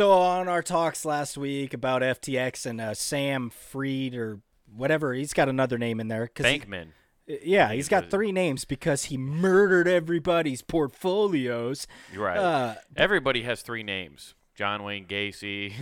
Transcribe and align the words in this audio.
So 0.00 0.12
on 0.12 0.48
our 0.48 0.62
talks 0.62 1.04
last 1.04 1.36
week 1.36 1.74
about 1.74 2.00
FTX 2.00 2.64
and 2.64 2.80
uh, 2.80 2.94
Sam 2.94 3.50
Freed 3.50 4.14
or 4.14 4.40
whatever, 4.74 5.12
he's 5.12 5.34
got 5.34 5.50
another 5.50 5.76
name 5.76 6.00
in 6.00 6.08
there. 6.08 6.26
'cause 6.26 6.46
he- 6.46 6.58
Bankman. 6.58 6.92
yeah, 7.26 7.70
he's 7.74 7.86
got 7.86 8.08
three 8.08 8.32
names 8.32 8.64
because 8.64 9.04
he 9.04 9.18
murdered 9.18 9.86
everybody's 9.86 10.62
portfolios. 10.62 11.86
You're 12.14 12.24
right. 12.24 12.38
Uh, 12.38 12.74
Everybody 12.96 13.42
has 13.42 13.60
three 13.60 13.82
names. 13.82 14.34
John 14.54 14.84
Wayne 14.84 15.04
Gacy. 15.04 15.74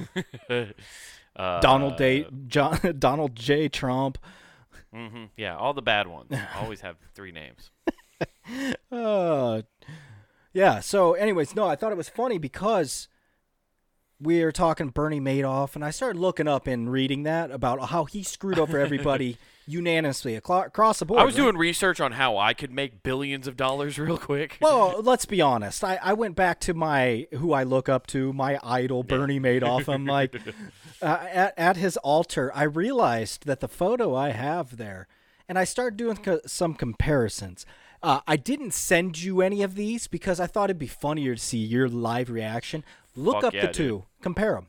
uh, 1.36 1.60
Donald 1.60 1.96
Day, 1.96 2.26
John, 2.48 2.76
Donald 2.98 3.36
J. 3.36 3.68
Trump. 3.68 4.18
hmm 4.92 5.26
yeah, 5.36 5.56
all 5.56 5.74
the 5.74 5.80
bad 5.80 6.08
ones 6.08 6.32
always 6.56 6.80
have 6.80 6.96
three 7.14 7.30
names. 7.30 7.70
Uh, 8.90 9.62
yeah. 10.52 10.80
So, 10.80 11.12
anyways, 11.12 11.54
no, 11.54 11.68
I 11.68 11.76
thought 11.76 11.92
it 11.92 11.96
was 11.96 12.08
funny 12.08 12.38
because 12.38 13.06
we 14.20 14.42
were 14.42 14.52
talking 14.52 14.88
Bernie 14.88 15.20
Madoff, 15.20 15.74
and 15.74 15.84
I 15.84 15.90
started 15.90 16.18
looking 16.18 16.48
up 16.48 16.66
and 16.66 16.90
reading 16.90 17.22
that 17.22 17.50
about 17.50 17.90
how 17.90 18.04
he 18.04 18.22
screwed 18.22 18.58
over 18.58 18.78
everybody 18.78 19.36
unanimously 19.66 20.34
across 20.34 20.98
the 20.98 21.04
board. 21.04 21.20
I 21.20 21.24
was 21.24 21.34
right? 21.34 21.44
doing 21.44 21.56
research 21.56 22.00
on 22.00 22.12
how 22.12 22.36
I 22.36 22.52
could 22.52 22.72
make 22.72 23.02
billions 23.02 23.46
of 23.46 23.56
dollars 23.56 23.98
real 23.98 24.18
quick. 24.18 24.58
Well, 24.60 25.00
let's 25.02 25.24
be 25.24 25.40
honest. 25.40 25.84
I, 25.84 26.00
I 26.02 26.14
went 26.14 26.34
back 26.34 26.58
to 26.60 26.74
my 26.74 27.28
who 27.32 27.52
I 27.52 27.62
look 27.62 27.88
up 27.88 28.06
to, 28.08 28.32
my 28.32 28.58
idol, 28.62 29.04
Bernie 29.04 29.38
Madoff. 29.38 29.92
I'm 29.92 30.06
like, 30.06 30.34
uh, 31.02 31.26
at 31.30 31.54
at 31.56 31.76
his 31.76 31.96
altar, 31.98 32.50
I 32.54 32.64
realized 32.64 33.46
that 33.46 33.60
the 33.60 33.68
photo 33.68 34.16
I 34.16 34.30
have 34.30 34.78
there, 34.78 35.06
and 35.48 35.58
I 35.58 35.64
started 35.64 35.96
doing 35.96 36.16
co- 36.16 36.40
some 36.44 36.74
comparisons. 36.74 37.64
Uh, 38.00 38.20
I 38.28 38.36
didn't 38.36 38.74
send 38.74 39.20
you 39.22 39.40
any 39.40 39.62
of 39.62 39.74
these 39.74 40.06
because 40.06 40.38
I 40.38 40.46
thought 40.46 40.70
it'd 40.70 40.78
be 40.78 40.86
funnier 40.86 41.34
to 41.34 41.40
see 41.40 41.58
your 41.58 41.88
live 41.88 42.30
reaction. 42.30 42.84
Look 43.18 43.36
Fuck 43.36 43.44
up 43.44 43.54
yeah, 43.54 43.60
the 43.62 43.66
dude. 43.68 43.74
two, 43.76 44.04
compare 44.22 44.54
them. 44.54 44.66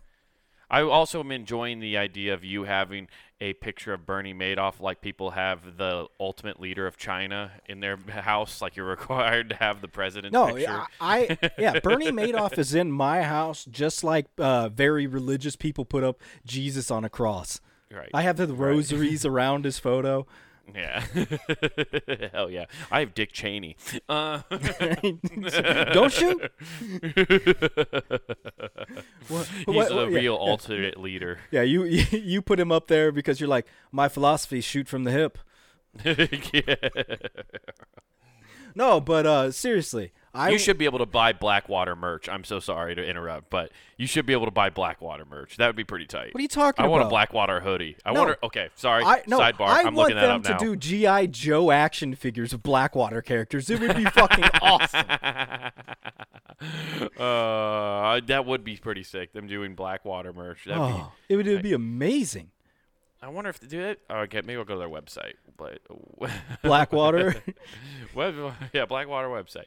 I 0.72 0.82
also 0.82 1.20
am 1.20 1.32
enjoying 1.32 1.80
the 1.80 1.98
idea 1.98 2.34
of 2.34 2.44
you 2.44 2.64
having 2.66 3.08
a 3.42 3.54
picture 3.54 3.92
of 3.94 4.06
Bernie 4.06 4.34
Madoff, 4.36 4.80
like 4.80 5.02
people 5.02 5.32
have 5.32 5.78
the 5.78 6.06
ultimate 6.20 6.60
leader 6.60 6.86
of 6.86 6.96
China 6.96 7.52
in 7.68 7.80
their 7.80 7.98
house, 7.98 8.62
like 8.62 8.76
you're 8.76 8.86
required 8.98 9.50
to 9.50 9.56
have 9.56 9.82
the 9.82 9.88
president's 9.88 10.34
No, 10.34 10.48
picture. 10.48 10.62
yeah, 10.62 10.86
I 11.02 11.38
yeah, 11.58 11.80
Bernie 11.80 12.12
Madoff 12.12 12.58
is 12.60 12.76
in 12.76 12.92
my 12.92 13.24
house 13.24 13.66
just 13.66 14.04
like 14.04 14.28
uh, 14.38 14.70
very 14.70 15.08
religious 15.08 15.56
people 15.56 15.86
put 15.86 16.04
up 16.04 16.20
Jesus 16.46 16.92
on 16.92 17.04
a 17.04 17.10
cross. 17.10 17.62
Right. 17.92 18.10
I 18.14 18.22
have 18.22 18.38
the 18.38 18.48
rosaries 18.48 19.26
around 19.26 19.66
his 19.66 19.80
photo. 19.80 20.28
Yeah. 20.76 21.04
Hell 22.34 22.50
yeah. 22.50 22.66
I 22.92 23.00
have 23.02 23.14
Dick 23.14 23.32
Cheney. 23.32 23.76
Uh, 24.08 24.42
Don't 25.94 26.12
shoot. 26.12 26.52
What- 29.28 29.46
he's 29.48 29.66
what- 29.68 29.92
a 29.92 29.96
yeah, 29.96 30.06
real 30.06 30.22
yeah. 30.24 30.30
alternate 30.52 30.98
leader. 31.00 31.40
Yeah, 31.52 31.62
you 31.62 31.84
you 31.86 32.42
put 32.42 32.60
him 32.60 32.72
up 32.72 32.88
there 32.88 33.12
because 33.12 33.40
you're 33.40 33.50
like 33.50 33.68
my 33.92 34.10
philosophy: 34.10 34.62
shoot 34.62 34.88
from 34.88 35.04
the 35.04 35.12
hip. 35.12 35.38
Yeah. 36.04 36.76
No, 38.80 39.02
but 39.02 39.26
uh, 39.26 39.52
seriously, 39.52 40.14
I 40.34 40.52
You 40.52 40.58
should 40.58 40.78
be 40.78 40.86
able 40.86 41.00
to 41.00 41.06
buy 41.06 41.34
Blackwater 41.34 41.98
merch. 41.98 42.30
I'm 42.30 42.46
so 42.46 42.62
sorry 42.62 42.96
to 42.96 43.06
interrupt, 43.06 43.50
but 43.50 43.74
you 43.98 44.08
should 44.08 44.26
be 44.26 44.32
able 44.32 44.46
to 44.46 44.52
buy 44.52 44.70
Blackwater 44.70 45.26
merch. 45.26 45.58
That 45.58 45.68
would 45.68 45.76
be 45.76 45.84
pretty 45.84 46.06
tight. 46.06 46.34
What 46.34 46.40
are 46.40 46.42
you 46.42 46.48
talking 46.48 46.86
I 46.86 46.88
want 46.88 47.04
a? 47.04 47.10
Blackwater 47.10 47.60
hoodie. 47.60 47.98
I 48.06 48.14
No. 48.14 48.24
want. 48.24 48.38
Okay, 48.42 48.70
sorry. 48.76 49.04
I 49.04 49.22
no, 49.28 49.38
Sidebar. 49.38 49.68
I 49.68 49.80
am 49.82 49.96
want 49.96 49.98
looking 49.98 50.16
that 50.16 50.28
them 50.28 50.44
to 50.44 50.52
now. 50.52 50.58
do 50.60 50.76
GI 50.78 51.28
Joe 51.28 51.72
action 51.72 52.16
figures 52.16 52.54
of 52.54 52.64
Blackwater 52.64 53.22
characters. 53.22 53.70
It 53.70 53.82
would 53.82 53.98
be 53.98 54.06
fucking 54.06 54.46
awesome. 54.62 55.02
uh, 57.18 58.22
that 58.28 58.46
would 58.46 58.64
be 58.64 58.78
pretty 58.78 59.04
sick. 59.04 59.34
Them 59.34 59.48
doing 59.48 59.76
Blackwater 59.76 60.32
merch. 60.32 60.64
That'd 60.66 60.82
be, 60.82 60.88
Oh, 61.02 61.12
it 61.28 61.36
would, 61.36 61.48
it 61.48 61.52
would 61.52 61.64
be 61.64 61.74
amazing. 61.74 62.52
I 63.22 63.28
wonder 63.28 63.50
if 63.50 63.60
they 63.60 63.68
do 63.68 63.82
it. 63.82 64.00
Oh, 64.10 64.20
okay, 64.22 64.42
maybe 64.42 64.58
I'll 64.58 64.64
go 64.66 64.76
to 64.76 64.80
their 64.80 64.90
website. 64.90 65.34
But 65.58 65.80
Blackwater. 66.64 67.36
Web, 68.16 68.54
yeah, 68.74 68.86
Blackwater 68.86 69.28
website. 69.28 69.66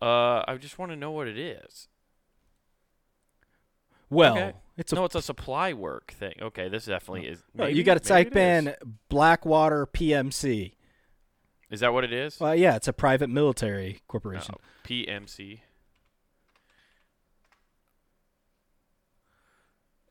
Uh, 0.00 0.42
I 0.48 0.56
just 0.58 0.78
want 0.78 0.90
to 0.92 0.96
know 0.96 1.10
what 1.10 1.28
it 1.28 1.38
is. 1.38 1.88
Well, 4.08 4.32
Okay. 4.36 4.52
it's 4.76 4.92
a 4.92 4.96
no, 4.96 5.04
it's 5.04 5.14
a 5.14 5.22
supply 5.22 5.72
work 5.72 6.12
thing. 6.12 6.34
Okay, 6.40 6.68
this 6.68 6.86
definitely 6.86 7.28
is. 7.28 7.42
no, 7.54 7.64
maybe- 7.64 7.76
you 7.78 7.84
got 7.84 7.94
to 7.94 8.00
type 8.00 8.34
in 8.34 8.74
Blackwater 9.08 9.86
PMC. 9.86 10.72
Is 11.70 11.80
that 11.80 11.92
what 11.92 12.02
it 12.02 12.12
is? 12.12 12.40
Well, 12.40 12.56
yeah, 12.56 12.74
it's 12.74 12.88
a 12.88 12.92
private 12.92 13.30
military 13.30 14.00
corporation. 14.08 14.56
Oh, 14.58 14.62
PMC. 14.88 15.60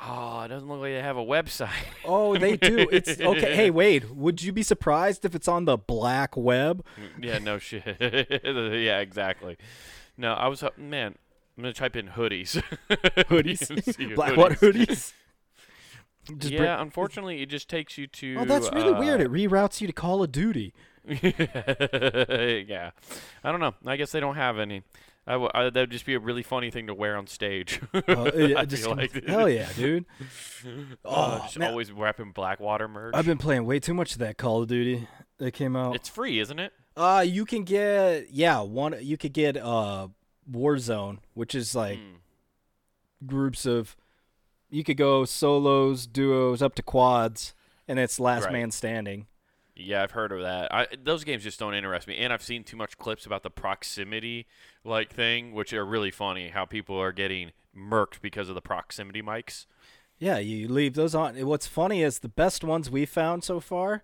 Oh, 0.01 0.41
it 0.43 0.47
doesn't 0.47 0.69
look 0.69 0.79
like 0.79 0.91
they 0.93 1.01
have 1.01 1.17
a 1.17 1.23
website. 1.25 1.69
Oh, 2.05 2.37
they 2.37 2.55
do. 2.55 2.87
It's 2.91 3.09
okay. 3.21 3.53
Hey, 3.55 3.69
Wade, 3.69 4.09
would 4.11 4.41
you 4.41 4.53
be 4.53 4.63
surprised 4.63 5.25
if 5.25 5.35
it's 5.35 5.47
on 5.47 5.65
the 5.65 5.77
black 5.77 6.37
web? 6.37 6.85
yeah, 7.21 7.37
no 7.39 7.57
shit. 7.59 7.83
yeah, 7.99 8.99
exactly. 8.99 9.57
No, 10.17 10.33
I 10.33 10.47
was 10.47 10.63
uh, 10.63 10.69
man. 10.77 11.15
I'm 11.57 11.63
gonna 11.63 11.73
type 11.73 11.97
in 11.97 12.07
hoodies. 12.07 12.63
Hoodies, 13.29 13.93
See 13.93 14.15
what 14.15 14.53
hoodies. 14.53 15.11
Just 16.37 16.53
yeah, 16.53 16.57
bring- 16.59 16.69
unfortunately, 16.69 17.41
it 17.41 17.47
just 17.47 17.67
takes 17.67 17.97
you 17.97 18.07
to. 18.07 18.37
oh, 18.39 18.45
that's 18.45 18.71
really 18.71 18.93
weird. 18.93 19.19
uh, 19.19 19.25
It 19.25 19.31
reroutes 19.31 19.81
you 19.81 19.87
to 19.87 19.91
Call 19.93 20.23
of 20.23 20.31
Duty. 20.31 20.73
yeah, 21.05 22.91
I 23.43 23.51
don't 23.51 23.59
know. 23.59 23.73
I 23.85 23.97
guess 23.97 24.11
they 24.13 24.19
don't 24.21 24.35
have 24.35 24.57
any. 24.59 24.83
I 25.29 25.33
w- 25.33 25.51
I, 25.53 25.63
that'd 25.69 25.91
just 25.91 26.05
be 26.05 26.15
a 26.15 26.19
really 26.19 26.43
funny 26.43 26.71
thing 26.71 26.87
to 26.87 26.93
wear 26.93 27.15
on 27.15 27.27
stage. 27.27 27.79
Uh, 27.93 28.01
yeah, 28.35 28.59
I 28.59 28.65
just- 28.65 28.83
feel 28.83 28.95
like 28.95 29.25
hell 29.25 29.47
yeah, 29.47 29.69
dude. 29.75 30.05
Uh, 30.65 30.95
Oh, 31.05 31.39
just 31.43 31.57
man. 31.57 31.69
always 31.69 31.89
wrapping 31.91 32.31
Blackwater 32.33 32.87
merch. 32.89 33.13
I've 33.15 33.25
been 33.25 33.37
playing 33.37 33.65
way 33.65 33.79
too 33.79 33.93
much 33.93 34.11
of 34.13 34.17
that 34.19 34.37
Call 34.37 34.61
of 34.63 34.67
Duty 34.67 35.07
that 35.37 35.51
came 35.53 35.75
out. 35.77 35.95
It's 35.95 36.09
free, 36.09 36.39
isn't 36.39 36.59
it? 36.59 36.73
Uh, 36.97 37.23
you 37.25 37.45
can 37.45 37.63
get 37.63 38.29
yeah 38.31 38.59
one. 38.61 38.95
You 38.99 39.15
could 39.17 39.31
get 39.31 39.55
uh 39.55 40.09
Warzone, 40.51 41.19
which 41.35 41.55
is 41.55 41.73
like 41.75 41.97
Hmm. 41.97 43.25
groups 43.25 43.65
of. 43.65 43.95
You 44.69 44.83
could 44.83 44.97
go 44.97 45.25
solos, 45.25 46.05
duos, 46.05 46.61
up 46.61 46.75
to 46.75 46.83
quads, 46.83 47.53
and 47.87 47.97
it's 47.99 48.19
last 48.19 48.43
Right. 48.45 48.53
man 48.53 48.71
standing. 48.71 49.27
Yeah, 49.79 50.03
I've 50.03 50.11
heard 50.11 50.31
of 50.31 50.41
that. 50.41 50.73
I, 50.73 50.87
those 51.01 51.23
games 51.23 51.43
just 51.43 51.59
don't 51.59 51.73
interest 51.73 52.07
me, 52.07 52.17
and 52.17 52.33
I've 52.33 52.43
seen 52.43 52.63
too 52.63 52.77
much 52.77 52.97
clips 52.97 53.25
about 53.25 53.43
the 53.43 53.49
proximity 53.49 54.45
like 54.83 55.11
thing, 55.11 55.53
which 55.53 55.73
are 55.73 55.85
really 55.85 56.11
funny. 56.11 56.49
How 56.49 56.65
people 56.65 56.97
are 56.97 57.11
getting 57.11 57.51
murked 57.75 58.21
because 58.21 58.49
of 58.49 58.55
the 58.55 58.61
proximity 58.61 59.21
mics. 59.21 59.65
Yeah, 60.17 60.37
you 60.37 60.67
leave 60.67 60.95
those 60.95 61.15
on. 61.15 61.35
What's 61.45 61.67
funny 61.67 62.03
is 62.03 62.19
the 62.19 62.27
best 62.29 62.63
ones 62.63 62.89
we 62.91 63.05
found 63.05 63.43
so 63.43 63.59
far 63.61 64.03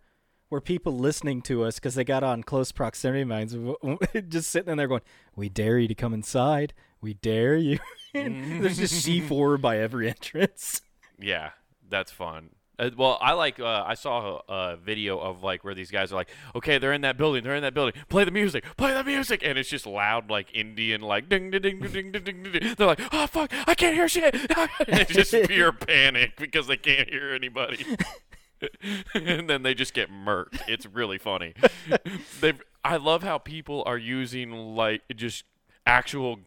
were 0.49 0.61
people 0.61 0.97
listening 0.97 1.41
to 1.41 1.63
us 1.63 1.75
because 1.75 1.95
they 1.95 2.05
got 2.05 2.23
on 2.23 2.43
close 2.43 2.71
proximity 2.71 3.25
minds, 3.25 3.55
just 4.29 4.49
sitting 4.49 4.71
in 4.71 4.77
there 4.77 4.87
going, 4.87 5.01
"We 5.35 5.49
dare 5.49 5.77
you 5.77 5.89
to 5.89 5.95
come 5.95 6.13
inside. 6.13 6.73
We 7.01 7.15
dare 7.15 7.57
you." 7.57 7.79
There's 8.13 8.77
just 8.77 9.05
C4 9.05 9.59
by 9.59 9.79
every 9.79 10.07
entrance. 10.09 10.81
Yeah, 11.19 11.51
that's 11.89 12.11
fun. 12.11 12.51
Uh, 12.77 12.89
well, 12.97 13.17
I 13.21 13.33
like. 13.33 13.59
Uh, 13.59 13.83
I 13.85 13.93
saw 13.93 14.41
a, 14.47 14.53
a 14.53 14.75
video 14.77 15.17
of 15.19 15.43
like 15.43 15.63
where 15.63 15.73
these 15.73 15.91
guys 15.91 16.11
are 16.11 16.15
like, 16.15 16.29
okay, 16.55 16.77
they're 16.77 16.93
in 16.93 17.01
that 17.01 17.17
building. 17.17 17.43
They're 17.43 17.55
in 17.55 17.63
that 17.63 17.73
building. 17.73 17.93
Play 18.09 18.25
the 18.25 18.31
music. 18.31 18.65
Play 18.77 18.93
the 18.93 19.03
music, 19.03 19.41
and 19.43 19.57
it's 19.57 19.69
just 19.69 19.85
loud, 19.85 20.29
like 20.29 20.53
Indian, 20.53 21.01
like 21.01 21.29
ding 21.29 21.51
ding 21.51 21.61
ding 21.61 21.79
ding 21.79 22.11
ding 22.11 22.23
ding 22.23 22.43
ding. 22.43 22.75
They're 22.77 22.87
like, 22.87 23.01
oh 23.11 23.27
fuck, 23.27 23.51
I 23.67 23.75
can't 23.75 23.95
hear 23.95 24.07
shit. 24.07 24.35
it's 24.79 25.13
just 25.13 25.33
pure 25.47 25.71
panic 25.71 26.37
because 26.37 26.67
they 26.67 26.77
can't 26.77 27.09
hear 27.09 27.33
anybody. 27.33 27.85
and 29.13 29.49
then 29.49 29.63
they 29.63 29.73
just 29.73 29.93
get 29.93 30.11
murked. 30.11 30.61
It's 30.67 30.85
really 30.85 31.17
funny. 31.17 31.53
They've. 32.41 32.61
I 32.83 32.97
love 32.97 33.23
how 33.23 33.39
people 33.39 33.83
are 33.87 33.97
using 33.97 34.51
like 34.51 35.01
just 35.15 35.43
actual 35.85 36.39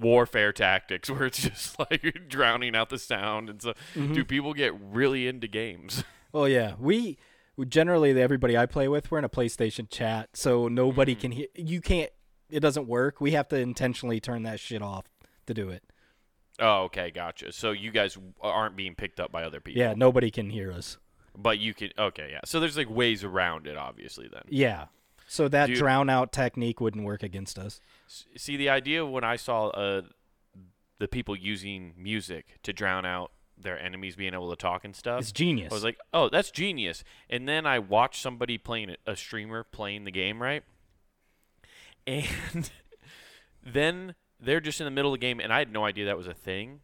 warfare 0.00 0.52
tactics 0.52 1.10
where 1.10 1.24
it's 1.24 1.42
just 1.42 1.78
like 1.78 2.24
drowning 2.28 2.76
out 2.76 2.88
the 2.88 2.98
sound 2.98 3.50
and 3.50 3.60
so 3.60 3.72
mm-hmm. 3.94 4.12
do 4.12 4.24
people 4.24 4.54
get 4.54 4.72
really 4.80 5.26
into 5.26 5.48
games 5.48 6.04
Oh 6.34 6.44
yeah, 6.44 6.74
we, 6.78 7.16
we 7.56 7.64
generally 7.64 8.20
everybody 8.20 8.58
I 8.58 8.66
play 8.66 8.88
with, 8.88 9.10
we're 9.10 9.18
in 9.18 9.24
a 9.24 9.28
PlayStation 9.28 9.88
chat, 9.88 10.28
so 10.34 10.68
nobody 10.68 11.12
mm-hmm. 11.12 11.20
can 11.22 11.30
hear. 11.32 11.46
You 11.54 11.80
can't. 11.80 12.10
It 12.50 12.60
doesn't 12.60 12.86
work. 12.86 13.22
We 13.22 13.30
have 13.30 13.48
to 13.48 13.56
intentionally 13.56 14.20
turn 14.20 14.42
that 14.42 14.60
shit 14.60 14.82
off 14.82 15.06
to 15.46 15.54
do 15.54 15.70
it. 15.70 15.82
oh 16.60 16.82
okay 16.84 17.10
gotcha 17.10 17.52
so 17.52 17.70
you 17.70 17.90
guys 17.90 18.18
aren't 18.42 18.76
being 18.76 18.94
picked 18.94 19.18
up 19.20 19.32
by 19.32 19.44
other 19.44 19.60
people 19.60 19.80
Yeah, 19.80 19.94
nobody 19.96 20.30
can 20.30 20.50
hear 20.50 20.72
us. 20.72 20.98
but 21.38 21.58
you 21.58 21.72
can 21.72 21.90
okay 21.98 22.28
yeah 22.32 22.40
so 22.44 22.60
there's 22.60 22.76
like 22.76 22.90
ways 22.90 23.24
around 23.24 23.66
it 23.66 23.76
obviously 23.76 24.28
then 24.30 24.42
Yeah. 24.48 24.86
So 25.26 25.48
that 25.48 25.66
Dude. 25.66 25.78
drown 25.78 26.08
out 26.08 26.32
technique 26.32 26.80
wouldn't 26.80 27.04
work 27.04 27.22
against 27.22 27.58
us. 27.58 27.80
See 28.36 28.56
the 28.56 28.68
idea 28.68 29.04
when 29.04 29.24
i 29.24 29.34
saw 29.36 29.68
uh 29.68 30.02
the 30.98 31.08
people 31.08 31.34
using 31.36 31.92
music 31.98 32.58
to 32.62 32.72
drown 32.72 33.04
out 33.04 33.32
their 33.58 33.78
enemies 33.78 34.16
being 34.16 34.34
able 34.34 34.50
to 34.50 34.56
talk 34.56 34.84
and 34.84 34.94
stuff 34.94 35.20
It's 35.20 35.32
genius. 35.32 35.72
I 35.72 35.74
was 35.74 35.84
like, 35.84 35.98
oh, 36.14 36.28
that's 36.28 36.50
genius. 36.50 37.02
And 37.28 37.48
then 37.48 37.66
I 37.66 37.78
watched 37.78 38.22
somebody 38.22 38.56
playing 38.58 38.90
it- 38.90 39.00
a 39.06 39.16
streamer 39.16 39.64
playing 39.64 40.04
the 40.04 40.10
game, 40.10 40.40
right? 40.42 40.62
And 42.06 42.70
then 43.64 44.14
they're 44.38 44.60
just 44.60 44.80
in 44.80 44.84
the 44.84 44.90
middle 44.92 45.12
of 45.12 45.18
the 45.20 45.26
game, 45.26 45.40
and 45.40 45.52
I 45.52 45.58
had 45.58 45.72
no 45.72 45.84
idea 45.84 46.04
that 46.04 46.16
was 46.16 46.28
a 46.28 46.34
thing. 46.34 46.80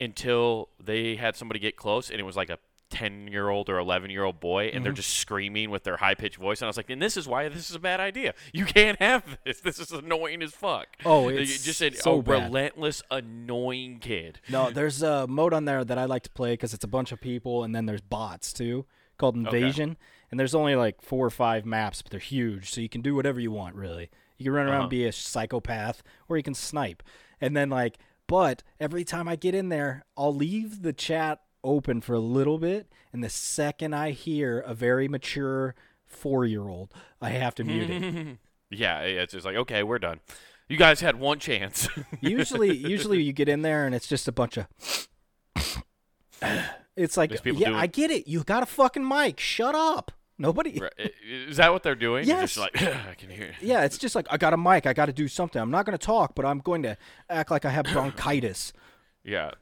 until 0.00 0.68
they 0.82 1.14
had 1.16 1.36
somebody 1.36 1.60
get 1.60 1.76
close, 1.76 2.10
and 2.10 2.18
it 2.18 2.24
was 2.24 2.36
like 2.36 2.50
a 2.50 2.58
10 2.90 3.28
year 3.28 3.48
old 3.48 3.68
or 3.68 3.78
11 3.78 4.10
year 4.10 4.22
old 4.24 4.38
boy 4.40 4.66
and 4.66 4.84
they're 4.84 4.92
Mm-hmm. 4.92 4.96
just 4.96 5.14
screaming 5.18 5.70
with 5.70 5.82
their 5.84 5.96
high 5.96 6.14
pitched 6.14 6.36
voice 6.36 6.60
and 6.60 6.66
I 6.66 6.68
was 6.68 6.76
like 6.76 6.88
and 6.88 7.02
this 7.02 7.16
is 7.16 7.26
why 7.26 7.48
this 7.48 7.68
is 7.68 7.74
a 7.76 7.80
bad 7.80 7.98
idea 7.98 8.32
you 8.52 8.64
can't 8.64 8.98
have 9.00 9.38
this 9.44 9.60
this 9.60 9.78
is 9.80 9.90
annoying 9.92 10.40
as 10.42 10.52
fuck 10.52 10.86
Oh, 11.04 11.28
You 11.28 11.38
it's 11.38 11.64
just 11.64 11.78
said 11.78 11.96
so 11.96 12.20
a 12.20 12.22
bad. 12.22 12.44
relentless 12.44 13.02
annoying 13.10 13.98
kid 13.98 14.40
No, 14.48 14.70
there's 14.70 15.02
a 15.02 15.26
mode 15.26 15.52
on 15.52 15.64
there 15.64 15.84
that 15.84 15.98
I 15.98 16.04
like 16.04 16.22
to 16.22 16.30
play 16.30 16.52
because 16.52 16.72
it's 16.74 16.84
a 16.84 16.88
bunch 16.88 17.12
of 17.12 17.20
people, 17.20 17.64
and 17.64 17.74
then 17.74 17.86
there's 17.86 18.00
bots 18.00 18.52
too 18.52 18.86
called 19.18 19.34
Invasion. 19.36 19.96
And 20.30 20.38
there's 20.40 20.54
only 20.54 20.74
like 20.74 21.00
four 21.02 21.24
or 21.24 21.30
five 21.30 21.64
maps, 21.64 22.02
but 22.02 22.10
they're 22.10 22.20
huge, 22.20 22.70
so 22.70 22.80
you 22.80 22.88
can 22.88 23.00
do 23.00 23.14
whatever 23.14 23.38
you 23.40 23.50
want. 23.52 23.74
Really, 23.76 24.10
you 24.38 24.44
can 24.46 24.52
run 24.54 24.66
around 24.66 24.74
Uh-huh. 24.74 24.82
and 24.82 24.90
be 24.90 25.04
a 25.06 25.12
psychopath, 25.12 26.02
or 26.28 26.36
you 26.36 26.42
can 26.42 26.54
snipe. 26.54 27.02
And 27.40 27.56
then 27.56 27.70
like, 27.70 27.98
but 28.26 28.62
every 28.80 29.04
time 29.04 29.28
I 29.28 29.36
get 29.36 29.54
in 29.54 29.68
there, 29.68 30.04
I'll 30.16 30.34
leave 30.34 30.82
the 30.82 30.92
chat 30.92 31.40
open 31.66 32.00
for 32.00 32.14
a 32.14 32.20
little 32.20 32.58
bit, 32.58 32.90
and 33.12 33.22
the 33.22 33.28
second 33.28 33.94
I 33.94 34.12
hear 34.12 34.60
a 34.60 34.72
very 34.74 35.08
mature 35.08 35.74
four-year-old, 36.06 36.92
I 37.20 37.30
have 37.30 37.54
to 37.56 37.64
mute 37.64 37.90
it. 37.90 38.38
yeah 38.70 39.00
it's 39.00 39.32
just 39.32 39.44
like 39.46 39.56
okay 39.56 39.82
we're 39.82 39.98
done. 39.98 40.20
You 40.68 40.76
guys 40.76 41.00
had 41.00 41.20
one 41.20 41.38
chance. 41.38 41.88
Usually 42.20 42.76
usually 42.76 43.22
you 43.22 43.32
get 43.32 43.48
in 43.48 43.62
there 43.62 43.86
and 43.86 43.94
it's 43.94 44.06
just 44.08 44.26
a 44.26 44.32
bunch 44.32 44.56
of 44.56 44.66
it's 46.96 47.16
like 47.16 47.32
yeah 47.44 47.76
i 47.76 47.86
get 47.86 48.10
it. 48.10 48.26
You 48.26 48.42
got 48.42 48.62
a 48.62 48.66
fucking 48.66 49.06
mic. 49.06 49.38
Shut 49.40 49.74
up. 49.74 50.12
Nobody 50.38 50.80
is 51.24 51.56
that 51.56 51.72
what 51.72 51.82
they're 51.82 51.94
doing? 51.94 52.26
Yes. 52.26 52.56
like 52.56 52.80
I 52.82 53.14
can 53.16 53.30
hear 53.30 53.46
it. 53.46 53.54
yeah 53.60 53.84
it's 53.84 53.98
just 53.98 54.14
like 54.14 54.26
i 54.30 54.36
got 54.36 54.52
a 54.52 54.56
mic. 54.56 54.86
I 54.86 54.92
got 54.92 55.06
to 55.06 55.12
do 55.12 55.28
something. 55.28 55.60
I'm 55.60 55.70
not 55.70 55.86
going 55.86 55.96
to 55.96 56.04
talk 56.04 56.34
but 56.34 56.44
i'm 56.44 56.58
going 56.58 56.82
to 56.82 56.96
act 57.30 57.50
like 57.50 57.64
i 57.64 57.70
have 57.70 57.84
bronchitis. 57.92 58.72
Yeah. 59.24 59.52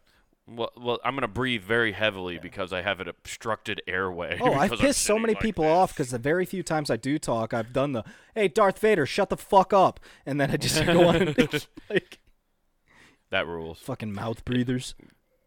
Well, 0.46 0.70
well, 0.76 0.98
I'm 1.04 1.14
gonna 1.14 1.26
breathe 1.28 1.62
very 1.62 1.92
heavily 1.92 2.38
because 2.38 2.70
I 2.72 2.82
have 2.82 3.00
an 3.00 3.08
obstructed 3.08 3.80
airway. 3.86 4.38
oh 4.42 4.52
i've 4.52 4.72
pissed 4.72 5.02
so 5.02 5.18
many 5.18 5.32
like 5.34 5.42
people 5.42 5.64
this. 5.64 5.70
off 5.72 5.92
because 5.94 6.10
the 6.10 6.18
very 6.18 6.44
few 6.44 6.62
times 6.62 6.90
i 6.90 6.96
do 6.96 7.18
talk 7.18 7.54
i've 7.54 7.72
done 7.72 7.92
the 7.92 8.04
hey 8.34 8.48
darth 8.48 8.78
vader 8.78 9.06
shut 9.06 9.30
the 9.30 9.38
fuck 9.38 9.72
up 9.72 9.98
and 10.26 10.38
then 10.38 10.50
i 10.50 10.56
just 10.58 10.84
go 10.84 11.08
on 11.08 11.34
like 11.90 12.18
That 13.30 13.46
rules. 13.46 13.78
fucking 13.80 14.12
mouth 14.12 14.44
breathers 14.44 14.94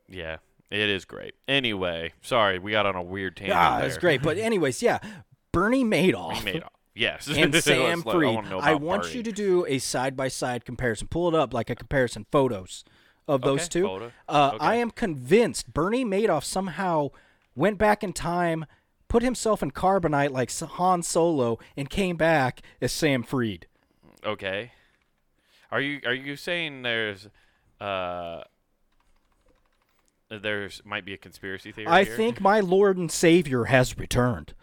Yeah, 0.10 0.38
it 0.72 0.90
is 0.90 1.06
great. 1.06 1.36
Anyway, 1.48 2.14
sorry, 2.22 2.58
we 2.60 2.72
got 2.72 2.86
on 2.88 2.96
a 2.96 3.04
weird 3.04 3.38
tangent. 3.38 3.58
ah 3.58 3.80
it's 3.82 3.98
great 4.00 4.22
but 4.24 4.38
anyways 4.50 4.82
yeah 4.82 4.98
bernie 5.52 5.86
madoff 5.86 6.40
We 6.44 6.54
made 6.54 6.64
off. 6.64 6.72
Yes. 6.96 7.28
and 7.28 7.54
Sam 7.54 8.02
let- 8.04 8.08
I 8.08 8.18
Freed. 8.18 8.34
wanna 8.36 8.58
I 8.58 8.74
want 8.74 9.14
you 9.14 9.22
to 9.22 9.32
do 9.32 9.64
a 9.68 9.78
side 9.78 10.18
by 10.18 10.28
side 10.30 10.66
comparison. 10.66 11.08
Pull 11.08 11.28
it 11.30 11.36
up 11.36 11.54
like 11.54 11.70
a 11.70 11.76
comparison 11.76 12.26
photos 12.32 12.84
of 13.28 13.42
those 13.42 13.62
Okay, 13.62 13.82
two. 13.82 14.12
Uh, 14.28 14.52
Okay. 14.54 14.66
I 14.66 14.76
am 14.76 14.92
convinced 14.92 15.74
Bernie 15.74 16.06
Madoff 16.06 16.44
somehow 16.44 17.10
went 17.56 17.78
back 17.78 18.04
in 18.04 18.14
time, 18.14 18.66
put 19.08 19.24
himself 19.24 19.62
in 19.64 19.72
carbonite 19.72 20.32
like 20.32 20.52
Han 20.58 21.04
Solo, 21.04 21.60
and 21.76 21.90
came 21.90 22.16
back 22.18 22.62
as 22.82 22.92
Sam 22.92 23.24
Freed. 23.24 23.68
Okay. 24.26 24.72
Are 25.72 25.82
you 25.82 26.00
are 26.06 26.14
you 26.14 26.36
saying 26.38 26.84
there's 26.84 27.28
uh 27.82 28.44
there's 30.30 30.82
might 30.86 31.06
be 31.06 31.14
a 31.14 31.18
conspiracy 31.18 31.72
theory 31.72 31.88
I 31.88 32.04
here? 32.04 32.16
think 32.16 32.42
my 32.42 32.60
Lord 32.60 32.98
and 32.98 33.12
Savior 33.12 33.66
has 33.66 33.98
returned. 33.98 34.54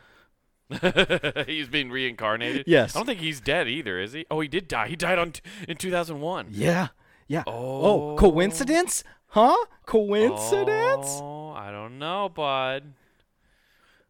he's 1.47 1.69
been 1.69 1.91
reincarnated. 1.91 2.65
Yes. 2.67 2.95
I 2.95 2.99
don't 2.99 3.07
think 3.07 3.21
he's 3.21 3.41
dead 3.41 3.69
either, 3.69 3.99
is 4.01 4.13
he? 4.13 4.27
Oh, 4.31 4.41
he 4.41 4.49
did 4.49 4.67
die. 4.69 4.89
He 4.89 4.97
died 4.97 5.19
on 5.19 5.33
t- 5.33 5.41
in 5.69 5.77
2001. 5.77 6.49
Yeah, 6.51 6.89
yeah. 7.26 7.44
Oh. 7.47 8.17
coincidence? 8.19 9.05
Oh. 9.06 9.11
Huh? 9.29 9.67
Coincidence? 9.87 11.19
Oh, 11.21 11.50
I 11.50 11.73
don't 11.73 11.99
know, 11.99 12.29
bud. 12.29 12.93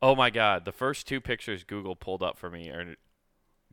Oh 0.02 0.14
my 0.14 0.28
God! 0.28 0.66
The 0.66 0.72
first 0.72 1.06
two 1.06 1.18
pictures 1.18 1.64
Google 1.64 1.96
pulled 1.96 2.22
up 2.22 2.36
for 2.36 2.50
me 2.50 2.68
are, 2.68 2.96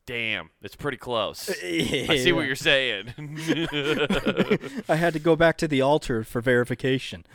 damn, 0.05 0.49
it's 0.61 0.77
pretty 0.77 0.95
close. 0.95 1.49
I 1.63 2.17
see 2.17 2.31
what 2.31 2.45
you're 2.45 2.55
saying. 2.55 3.13
I 4.87 4.95
had 4.95 5.11
to 5.11 5.19
go 5.19 5.35
back 5.35 5.57
to 5.57 5.67
the 5.67 5.81
altar 5.81 6.23
for 6.23 6.39
verification. 6.39 7.25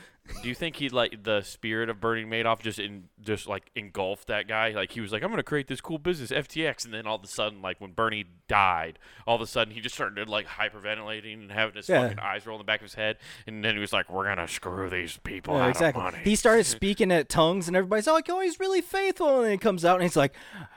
Do 0.42 0.48
you 0.48 0.54
think 0.54 0.76
he 0.76 0.88
like 0.88 1.22
the 1.24 1.42
spirit 1.42 1.88
of 1.88 2.00
Bernie 2.00 2.24
Madoff 2.24 2.60
just 2.60 2.78
in 2.78 3.04
just 3.22 3.46
like 3.46 3.70
engulfed 3.74 4.28
that 4.28 4.48
guy? 4.48 4.70
Like 4.70 4.92
he 4.92 5.00
was 5.00 5.12
like, 5.12 5.22
I'm 5.22 5.30
gonna 5.30 5.42
create 5.42 5.68
this 5.68 5.80
cool 5.80 5.98
business, 5.98 6.30
FTX, 6.30 6.84
and 6.84 6.92
then 6.94 7.06
all 7.06 7.16
of 7.16 7.24
a 7.24 7.26
sudden, 7.28 7.62
like 7.62 7.80
when 7.80 7.92
Bernie 7.92 8.24
died, 8.48 8.98
all 9.26 9.36
of 9.36 9.40
a 9.40 9.46
sudden 9.46 9.72
he 9.74 9.80
just 9.80 9.94
started 9.94 10.28
like 10.28 10.46
hyperventilating 10.46 11.34
and 11.42 11.52
having 11.52 11.76
his 11.76 11.88
Yeah. 11.88 12.02
fucking 12.02 12.18
eyes 12.18 12.46
roll 12.46 12.56
in 12.56 12.60
the 12.60 12.64
back 12.64 12.80
of 12.80 12.84
his 12.84 12.94
head, 12.94 13.16
and 13.46 13.64
then 13.64 13.74
he 13.74 13.80
was 13.80 13.92
like, 13.92 14.10
We're 14.10 14.24
gonna 14.24 14.48
screw 14.48 14.88
these 14.90 15.16
people 15.18 15.54
Yeah, 15.56 15.64
out 15.64 15.70
exactly. 15.70 16.00
of 16.04 16.12
money. 16.12 16.24
He 16.24 16.36
started 16.36 16.64
speaking 16.66 17.10
at 17.12 17.28
tongues, 17.28 17.68
and 17.68 17.76
everybody's 17.76 18.06
like, 18.06 18.28
"Oh, 18.28 18.40
he's 18.40 18.58
really 18.60 18.80
faithful." 18.80 19.36
And 19.36 19.44
then 19.44 19.50
he 19.52 19.58
comes 19.58 19.84
out 19.84 19.94
and 19.94 20.02
he's 20.02 20.16
like, 20.16 20.32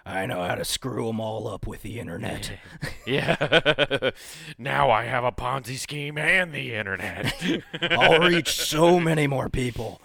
"I 0.05 0.25
know 0.25 0.43
how 0.43 0.55
to 0.55 0.65
screw 0.65 1.07
them 1.07 1.19
all 1.19 1.47
up 1.47 1.65
with 1.67 1.81
the 1.81 1.99
internet." 1.99 2.51
yeah. 3.05 4.11
now 4.57 4.89
I 4.89 5.03
have 5.05 5.23
a 5.23 5.31
Ponzi 5.31 5.77
scheme 5.77 6.17
and 6.17 6.51
the 6.51 6.73
internet. 6.75 7.33
I'll 7.91 8.19
reach 8.19 8.49
so 8.55 8.99
many 8.99 9.27
more 9.27 9.38
people. 9.47 10.01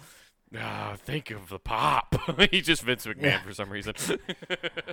Ah, 0.57 0.95
think 0.97 1.33
of 1.33 1.49
the 1.49 1.59
pop. 1.59 2.15
He's 2.53 2.67
just 2.67 2.83
Vince 2.83 3.05
McMahon 3.07 3.43
for 3.43 3.53
some 3.53 3.71
reason. 3.71 3.95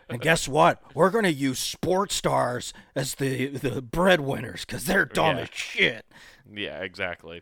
And 0.09 0.19
guess 0.19 0.47
what? 0.47 0.81
We're 0.95 1.11
gonna 1.11 1.29
use 1.29 1.59
sports 1.59 2.15
stars 2.15 2.73
as 2.95 3.13
the 3.15 3.47
the 3.47 3.81
breadwinners 3.81 4.65
because 4.65 4.85
they're 4.85 5.05
dumb 5.05 5.35
Yeah. 5.37 5.43
as 5.43 5.49
shit. 5.51 6.05
Yeah, 6.51 6.79
exactly. 6.81 7.41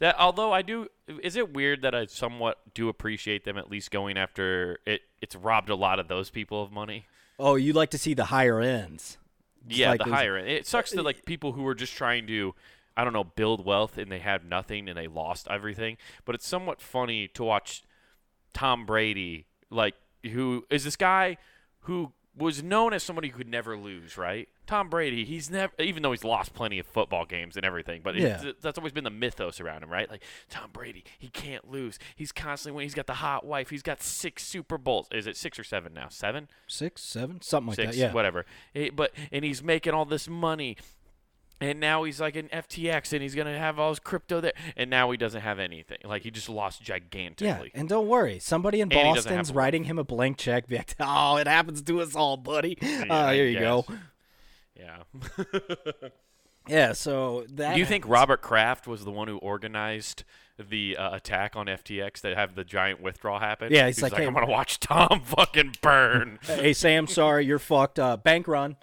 That 0.00 0.16
although 0.18 0.52
I 0.52 0.62
do, 0.62 0.88
is 1.22 1.36
it 1.36 1.52
weird 1.52 1.82
that 1.82 1.94
I 1.94 2.06
somewhat 2.06 2.58
do 2.74 2.88
appreciate 2.88 3.44
them 3.44 3.56
at 3.56 3.70
least 3.70 3.92
going 3.92 4.16
after 4.18 4.80
it? 4.84 5.02
It's 5.22 5.36
robbed 5.36 5.68
a 5.70 5.76
lot 5.76 6.00
of 6.00 6.08
those 6.08 6.28
people 6.30 6.62
of 6.64 6.72
money. 6.72 7.04
Oh, 7.38 7.54
you 7.54 7.72
like 7.72 7.90
to 7.90 7.98
see 7.98 8.14
the 8.14 8.24
higher 8.24 8.60
ends? 8.60 9.16
Just 9.68 9.78
yeah, 9.78 9.90
like 9.90 10.02
the 10.02 10.10
higher 10.10 10.36
end. 10.36 10.48
It 10.48 10.66
sucks 10.66 10.90
to 10.92 11.02
like 11.02 11.24
people 11.24 11.52
who 11.52 11.66
are 11.66 11.74
just 11.74 11.94
trying 11.94 12.26
to, 12.26 12.54
I 12.96 13.04
don't 13.04 13.12
know, 13.12 13.24
build 13.24 13.64
wealth 13.64 13.96
and 13.98 14.10
they 14.10 14.18
have 14.18 14.44
nothing 14.44 14.88
and 14.88 14.96
they 14.98 15.06
lost 15.06 15.46
everything. 15.48 15.96
But 16.24 16.34
it's 16.34 16.46
somewhat 16.46 16.80
funny 16.80 17.28
to 17.28 17.44
watch 17.44 17.82
Tom 18.52 18.84
Brady, 18.86 19.46
like 19.70 19.94
who 20.32 20.64
is 20.70 20.84
this 20.84 20.96
guy 20.96 21.36
who 21.80 22.12
was 22.36 22.62
known 22.62 22.92
as 22.92 23.02
somebody 23.02 23.28
who 23.28 23.38
could 23.38 23.48
never 23.48 23.76
lose, 23.76 24.16
right? 24.16 24.48
Tom 24.66 24.88
Brady, 24.88 25.24
he's 25.24 25.50
never, 25.50 25.72
even 25.80 26.02
though 26.02 26.12
he's 26.12 26.22
lost 26.24 26.54
plenty 26.54 26.78
of 26.78 26.86
football 26.86 27.24
games 27.26 27.56
and 27.56 27.66
everything, 27.66 28.02
but 28.04 28.14
Yeah. 28.14 28.52
that's 28.60 28.78
always 28.78 28.92
been 28.92 29.02
the 29.04 29.10
mythos 29.10 29.60
around 29.60 29.82
him, 29.82 29.90
right? 29.90 30.08
Like 30.08 30.22
Tom 30.48 30.70
Brady, 30.72 31.04
he 31.18 31.28
can't 31.28 31.68
lose. 31.70 31.98
He's 32.14 32.30
constantly 32.32 32.76
winning. 32.76 32.86
He's 32.86 32.94
got 32.94 33.06
the 33.08 33.14
hot 33.14 33.44
wife. 33.44 33.70
He's 33.70 33.82
got 33.82 34.00
six 34.00 34.44
Super 34.44 34.78
Bowls. 34.78 35.08
Is 35.10 35.26
it 35.26 35.36
six 35.36 35.58
or 35.58 35.64
seven 35.64 35.92
now? 35.92 36.06
Seven? 36.08 36.48
Six, 36.68 37.02
seven, 37.02 37.40
something 37.42 37.68
like 37.68 37.76
six, 37.76 37.90
that. 37.96 37.96
Yeah. 38.00 38.12
whatever. 38.12 38.46
Eh, 38.74 38.90
but 38.94 39.12
and 39.32 39.44
he's 39.44 39.62
making 39.62 39.92
all 39.92 40.04
this 40.04 40.28
money, 40.28 40.76
and 41.60 41.80
now 41.80 42.04
he's 42.04 42.20
like 42.20 42.36
an 42.36 42.48
FTX, 42.52 43.12
and 43.12 43.22
he's 43.22 43.34
gonna 43.34 43.58
have 43.58 43.78
all 43.78 43.90
his 43.90 43.98
crypto 43.98 44.40
there, 44.40 44.52
and 44.76 44.88
now 44.90 45.10
he 45.10 45.16
doesn't 45.16 45.42
have 45.42 45.58
anything. 45.58 45.98
Like 46.04 46.22
he 46.22 46.30
just 46.30 46.48
lost 46.48 46.82
gigantically. 46.82 47.70
Yeah, 47.74 47.80
and 47.80 47.88
don't 47.88 48.08
worry, 48.08 48.38
somebody 48.38 48.80
in 48.80 48.90
And 48.92 48.92
he 48.92 49.14
doesn't 49.14 49.30
have 49.30 49.38
Boston's 49.38 49.52
writing 49.54 49.84
him 49.84 49.98
a 49.98 50.04
blank 50.04 50.38
check. 50.38 50.66
Be 50.68 50.76
like, 50.76 50.94
oh, 51.00 51.36
it 51.36 51.46
happens 51.46 51.82
to 51.82 52.00
us 52.00 52.14
all, 52.14 52.36
buddy. 52.36 52.78
Yeah, 52.90 53.04
uh, 53.08 53.32
here 53.32 53.46
you 53.46 53.58
go. 53.58 53.84
Yeah. 54.76 55.02
Yeah, 56.68 56.92
so 56.92 57.46
that. 57.54 57.74
Do 57.74 57.80
you 57.80 57.86
think. 57.86 58.06
Robert 58.06 58.42
Kraft 58.42 58.86
was 58.86 59.04
the 59.04 59.10
one 59.10 59.28
who 59.28 59.38
organized 59.38 60.24
the 60.58 60.96
uh, 60.96 61.16
attack 61.16 61.56
on 61.56 61.66
FTX 61.66 62.20
that 62.20 62.36
have 62.36 62.54
the 62.54 62.64
giant 62.64 63.00
withdrawal 63.00 63.40
happen? 63.40 63.72
Yeah, 63.72 63.86
he's 63.86 64.02
like, 64.02 64.12
"Hey, 64.12 64.26
I'm 64.26 64.34
gonna 64.34 64.46
watch 64.46 64.78
Tom 64.78 65.22
fucking 65.24 65.76
burn. 65.82 66.38
Hey, 66.42 66.72
Sam, 66.72 67.06
sorry, 67.06 67.44
you're 67.46 67.58
fucked. 67.58 67.98
Uh, 67.98 68.16
bank 68.16 68.46
run. 68.46 68.76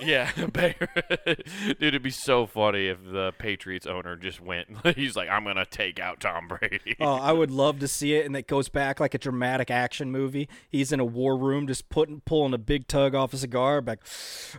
Yeah, 0.00 0.30
dude, 0.36 1.76
it'd 1.80 2.02
be 2.02 2.10
so 2.10 2.46
funny 2.46 2.88
if 2.88 2.98
the 3.04 3.32
Patriots 3.38 3.86
owner 3.86 4.16
just 4.16 4.40
went. 4.40 4.68
He's 4.96 5.16
like, 5.16 5.28
I'm 5.28 5.44
gonna 5.44 5.66
take 5.66 6.00
out 6.00 6.20
Tom 6.20 6.48
Brady. 6.48 6.96
Oh, 7.00 7.14
I 7.14 7.32
would 7.32 7.50
love 7.50 7.80
to 7.80 7.88
see 7.88 8.14
it, 8.14 8.26
and 8.26 8.36
it 8.36 8.46
goes 8.46 8.68
back 8.68 9.00
like 9.00 9.14
a 9.14 9.18
dramatic 9.18 9.70
action 9.70 10.10
movie. 10.10 10.48
He's 10.68 10.92
in 10.92 11.00
a 11.00 11.04
war 11.04 11.36
room, 11.36 11.66
just 11.66 11.88
putting 11.88 12.20
pulling 12.20 12.54
a 12.54 12.58
big 12.58 12.88
tug 12.88 13.14
off 13.14 13.32
a 13.34 13.38
cigar. 13.38 13.80
Back, 13.80 14.00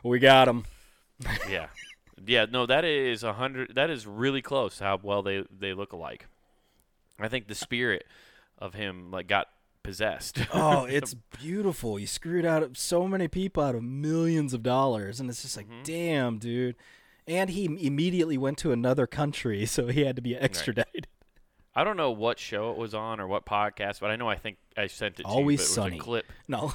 we 0.04 0.20
got 0.20 0.48
him. 0.48 0.66
yeah, 1.50 1.68
yeah. 2.26 2.46
No, 2.50 2.66
that 2.66 2.86
is 2.86 3.24
a 3.24 3.34
hundred. 3.34 3.76
That 3.76 3.90
is 3.90 4.06
really 4.06 4.42
close. 4.42 4.80
How 4.80 5.00
well 5.02 5.22
they 5.22 5.44
they 5.52 5.74
look 5.74 5.94
alike. 5.94 6.28
I 7.20 7.28
think 7.28 7.48
the 7.48 7.56
spirit 7.56 8.06
of 8.60 8.74
him 8.74 9.12
like 9.12 9.28
got 9.28 9.48
possessed. 9.88 10.40
Oh, 10.54 10.84
it's 10.86 11.14
beautiful. 11.14 11.96
He 11.96 12.06
screwed 12.06 12.46
out 12.46 12.62
of 12.64 12.78
so 12.78 13.08
many 13.08 13.28
people 13.28 13.64
out 13.64 13.74
of 13.76 13.84
millions 13.84 14.54
of 14.54 14.62
dollars, 14.64 15.20
and 15.20 15.30
it's 15.30 15.42
just 15.42 15.58
Mm-hmm. 15.58 15.72
like, 15.72 15.84
damn, 15.86 16.38
dude. 16.40 16.76
And 17.26 17.50
he 17.50 17.66
immediately 17.86 18.38
went 18.38 18.58
to 18.60 18.72
another 18.72 19.08
country, 19.08 19.66
so 19.76 19.88
he 19.88 20.02
had 20.02 20.16
to 20.18 20.22
be 20.22 20.36
extradited. 20.36 21.08
I 21.76 21.84
don't 21.84 21.96
know 21.98 22.12
what 22.12 22.40
show 22.40 22.72
it 22.72 22.78
was 22.78 22.94
on 22.94 23.20
or 23.20 23.28
what 23.28 23.46
podcast, 23.46 24.00
but 24.00 24.10
I 24.10 24.16
know 24.16 24.28
I 24.28 24.36
think 24.36 24.58
I 24.76 24.88
sent 24.88 25.20
it 25.20 25.24
to 25.24 25.30
Always 25.30 25.60
you. 25.60 25.66
but 25.66 25.72
Sunny. 25.74 25.96
It 25.98 26.00
was 26.00 26.02
a 26.02 26.04
clip. 26.06 26.26
No, 26.48 26.74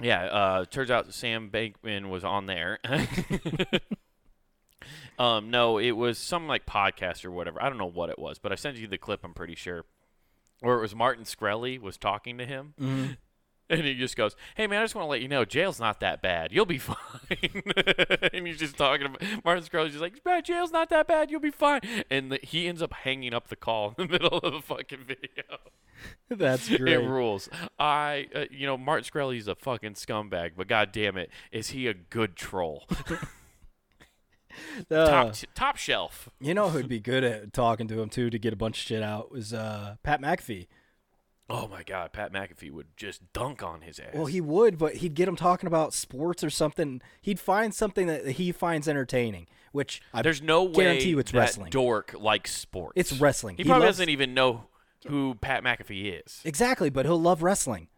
Yeah, 0.00 0.24
uh, 0.24 0.64
turns 0.64 0.90
out 0.90 1.12
Sam 1.14 1.50
Bankman 1.50 2.08
was 2.10 2.24
on 2.24 2.46
there. 2.46 2.78
Um, 5.18 5.50
no, 5.50 5.78
it 5.78 5.92
was 5.92 6.18
some 6.18 6.48
like 6.48 6.66
podcast 6.66 7.24
or 7.24 7.30
whatever. 7.30 7.62
I 7.62 7.68
don't 7.68 7.78
know 7.78 7.86
what 7.86 8.10
it 8.10 8.18
was, 8.18 8.38
but 8.38 8.50
I 8.50 8.56
sent 8.56 8.78
you 8.78 8.86
the 8.88 8.98
clip. 8.98 9.20
I'm 9.24 9.34
pretty 9.34 9.54
sure, 9.54 9.84
where 10.62 10.78
it 10.78 10.80
was 10.80 10.94
Martin 10.94 11.24
Shkreli 11.24 11.78
was 11.80 11.96
talking 11.98 12.38
to 12.38 12.46
him, 12.46 12.74
Mhm. 12.80 13.16
and 13.70 13.82
he 13.84 13.94
just 13.94 14.16
goes, 14.16 14.34
"Hey 14.56 14.66
man, 14.66 14.80
I 14.80 14.84
just 14.84 14.94
want 14.94 15.04
to 15.06 15.10
let 15.10 15.20
you 15.22 15.28
know, 15.28 15.44
jail's 15.44 15.78
not 15.80 16.00
that 16.00 16.20
bad. 16.22 16.52
You'll 16.52 16.66
be 16.66 16.78
fine." 16.78 16.96
and 18.32 18.46
he's 18.46 18.58
just 18.58 18.76
talking 18.76 19.06
about 19.06 19.22
Martin 19.44 19.64
Shkreli's 19.64 19.90
just 19.92 20.00
like, 20.02 20.24
"Man, 20.24 20.42
jail's 20.42 20.72
not 20.72 20.88
that 20.90 21.06
bad. 21.06 21.30
You'll 21.30 21.40
be 21.40 21.50
fine." 21.50 21.80
And 22.10 22.32
the, 22.32 22.38
he 22.42 22.66
ends 22.68 22.82
up 22.82 22.92
hanging 22.92 23.34
up 23.34 23.48
the 23.48 23.56
call 23.56 23.94
in 23.98 24.06
the 24.06 24.12
middle 24.12 24.38
of 24.38 24.52
the 24.52 24.60
fucking 24.62 25.04
video. 25.06 25.58
That's 26.28 26.68
It 26.70 26.80
great. 26.80 26.96
rules. 26.96 27.48
I, 27.78 28.26
uh, 28.34 28.44
you 28.50 28.66
know, 28.66 28.76
Martin 28.76 29.04
Shkreli's 29.10 29.46
a 29.48 29.54
fucking 29.54 29.94
scumbag, 29.94 30.52
but 30.56 30.66
god 30.66 30.90
damn 30.92 31.16
it, 31.16 31.30
is 31.52 31.70
he 31.70 31.86
a 31.86 31.94
good 31.94 32.34
troll? 32.36 32.88
Uh, 34.90 35.06
top 35.06 35.34
top 35.54 35.76
shelf. 35.76 36.28
you 36.40 36.54
know 36.54 36.68
who'd 36.70 36.88
be 36.88 37.00
good 37.00 37.24
at 37.24 37.52
talking 37.52 37.88
to 37.88 38.00
him 38.00 38.08
too 38.08 38.30
to 38.30 38.38
get 38.38 38.52
a 38.52 38.56
bunch 38.56 38.78
of 38.78 38.86
shit 38.86 39.02
out 39.02 39.30
was 39.32 39.52
uh, 39.52 39.96
Pat 40.02 40.20
McAfee. 40.20 40.66
Oh 41.50 41.68
my 41.68 41.82
god, 41.82 42.12
Pat 42.12 42.32
McAfee 42.32 42.70
would 42.70 42.86
just 42.96 43.32
dunk 43.32 43.62
on 43.62 43.82
his 43.82 43.98
ass. 43.98 44.14
Well, 44.14 44.26
he 44.26 44.40
would, 44.40 44.78
but 44.78 44.96
he'd 44.96 45.14
get 45.14 45.28
him 45.28 45.36
talking 45.36 45.66
about 45.66 45.92
sports 45.92 46.42
or 46.42 46.48
something. 46.50 47.02
He'd 47.20 47.38
find 47.40 47.74
something 47.74 48.06
that 48.06 48.26
he 48.26 48.52
finds 48.52 48.88
entertaining, 48.88 49.48
which 49.72 50.00
I 50.14 50.22
There's 50.22 50.40
no 50.40 50.62
way 50.64 50.84
guarantee 50.84 51.10
you 51.10 51.18
it's 51.18 51.32
that 51.32 51.38
wrestling. 51.38 51.70
dork 51.70 52.14
likes 52.18 52.54
sports. 52.54 52.94
It's 52.96 53.12
wrestling. 53.20 53.56
He, 53.56 53.64
He 53.64 53.68
probably 53.68 53.86
loves- 53.86 53.98
doesn't 53.98 54.08
even 54.10 54.32
know 54.34 54.64
who 55.08 55.34
Pat 55.34 55.62
McAfee 55.64 56.22
is. 56.24 56.40
exactly, 56.44 56.88
but 56.88 57.04
he'll 57.04 57.20
love 57.20 57.42
wrestling. 57.42 57.88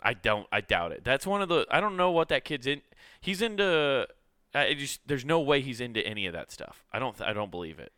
I 0.00 0.14
don't. 0.14 0.46
I 0.50 0.60
doubt 0.62 0.92
it. 0.92 1.04
That's 1.04 1.26
one 1.26 1.42
of 1.42 1.48
the. 1.48 1.66
I 1.70 1.80
don't 1.80 1.96
know 1.96 2.10
what 2.12 2.28
that 2.28 2.44
kid's 2.44 2.66
in. 2.66 2.80
He's 3.20 3.42
into. 3.42 4.06
I 4.54 4.74
just. 4.74 5.00
There's 5.06 5.24
no 5.24 5.40
way 5.40 5.60
he's 5.60 5.80
into 5.80 6.06
any 6.06 6.26
of 6.26 6.32
that 6.32 6.50
stuff. 6.50 6.84
I 6.92 6.98
don't. 6.98 7.20
I 7.20 7.32
don't 7.32 7.50
believe 7.50 7.78
it. 7.78 7.92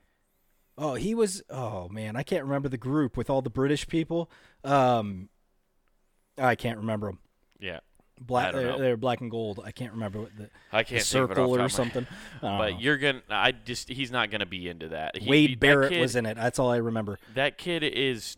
Oh, 0.77 0.95
he 0.95 1.15
was. 1.15 1.43
Oh 1.51 1.89
man, 1.89 2.17
I 2.17 2.23
can't 2.23 2.45
remember 2.45 2.69
the 2.69 2.79
group 2.79 3.17
with 3.17 3.31
all 3.31 3.43
the 3.43 3.51
British 3.51 3.87
people. 3.87 4.31
Um, 4.63 5.29
I 6.39 6.55
can't 6.55 6.79
remember 6.79 7.09
them. 7.09 7.19
Yeah. 7.61 7.81
Black, 8.21 8.53
they're, 8.53 8.79
they're 8.79 8.97
black 8.97 9.21
and 9.21 9.31
gold. 9.31 9.61
I 9.65 9.73
can't 9.73 9.93
remember 9.93 10.21
what 10.21 10.37
the, 10.37 10.49
I 10.73 10.85
can't 10.85 11.03
think 11.03 11.25
of 11.25 11.31
it 11.31 11.33
off 11.33 11.37
circle 11.37 11.61
or 11.61 11.69
something. 11.69 12.07
But 12.41 12.71
know. 12.71 12.79
you're 12.79 12.97
gonna. 12.97 13.23
I 13.29 13.51
just. 13.51 13.89
He's 13.89 14.13
not 14.13 14.31
gonna 14.31 14.47
be 14.47 14.69
into 14.69 14.91
that. 14.91 15.19
He, 15.19 15.29
Wade 15.29 15.55
that 15.55 15.61
Barrett 15.61 15.91
kid- 15.91 16.01
was 16.01 16.15
in 16.15 16.25
it. 16.25 16.37
That's 16.37 16.61
all 16.61 16.71
I 16.71 16.77
remember. 16.77 17.19
that 17.35 17.59
kid 17.59 17.83
is 17.83 18.37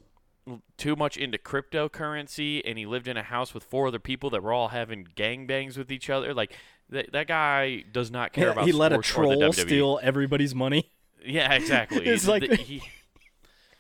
too 0.77 0.95
much 0.97 1.17
into 1.17 1.39
cryptocurrency 1.39 2.63
and 2.65 2.79
he 2.79 2.87
lived 2.87 3.09
in 3.09 3.17
a 3.17 3.23
house 3.23 3.53
with 3.55 3.65
four 3.65 3.89
other 3.89 3.99
people 3.99 4.31
that 4.31 4.43
were 4.43 4.53
all 4.53 4.69
having 4.69 5.07
gangbangs 5.17 5.77
with 5.77 5.91
each 5.91 6.09
other 6.09 6.33
like 6.33 6.53
that, 6.89 7.11
that 7.13 7.27
guy 7.27 7.83
does 7.91 8.11
not 8.13 8.33
care 8.33 8.47
Yeah, 8.47 8.53
about 8.53 8.67
he 8.67 8.73
let 8.73 8.93
a 8.93 8.97
sports 9.03 9.17
or 9.17 9.27
the 9.35 9.41
troll 9.41 9.53
steal 9.53 10.01
everybody's 10.03 10.55
money. 10.55 10.91
yeah 11.25 11.53
exactly 11.55 12.07
It's 12.07 12.29
like- 12.29 12.49
The- 12.49 12.57
he, 12.57 12.83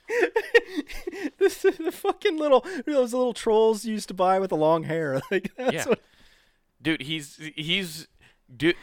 this 1.38 1.64
is 1.64 1.76
the 1.78 1.92
fucking 1.92 2.38
little 2.38 2.64
those 2.86 3.12
little 3.12 3.32
trolls 3.34 3.84
you 3.84 3.92
used 3.94 4.08
to 4.08 4.14
buy 4.14 4.38
with 4.38 4.50
the 4.50 4.56
long 4.56 4.84
hair. 4.84 5.20
Like 5.30 5.50
that's 5.56 5.72
Yeah. 5.74 5.84
what 5.86 6.00
dude 6.80 7.02
he's 7.02 7.38
he's 7.56 8.06
dude 8.54 8.76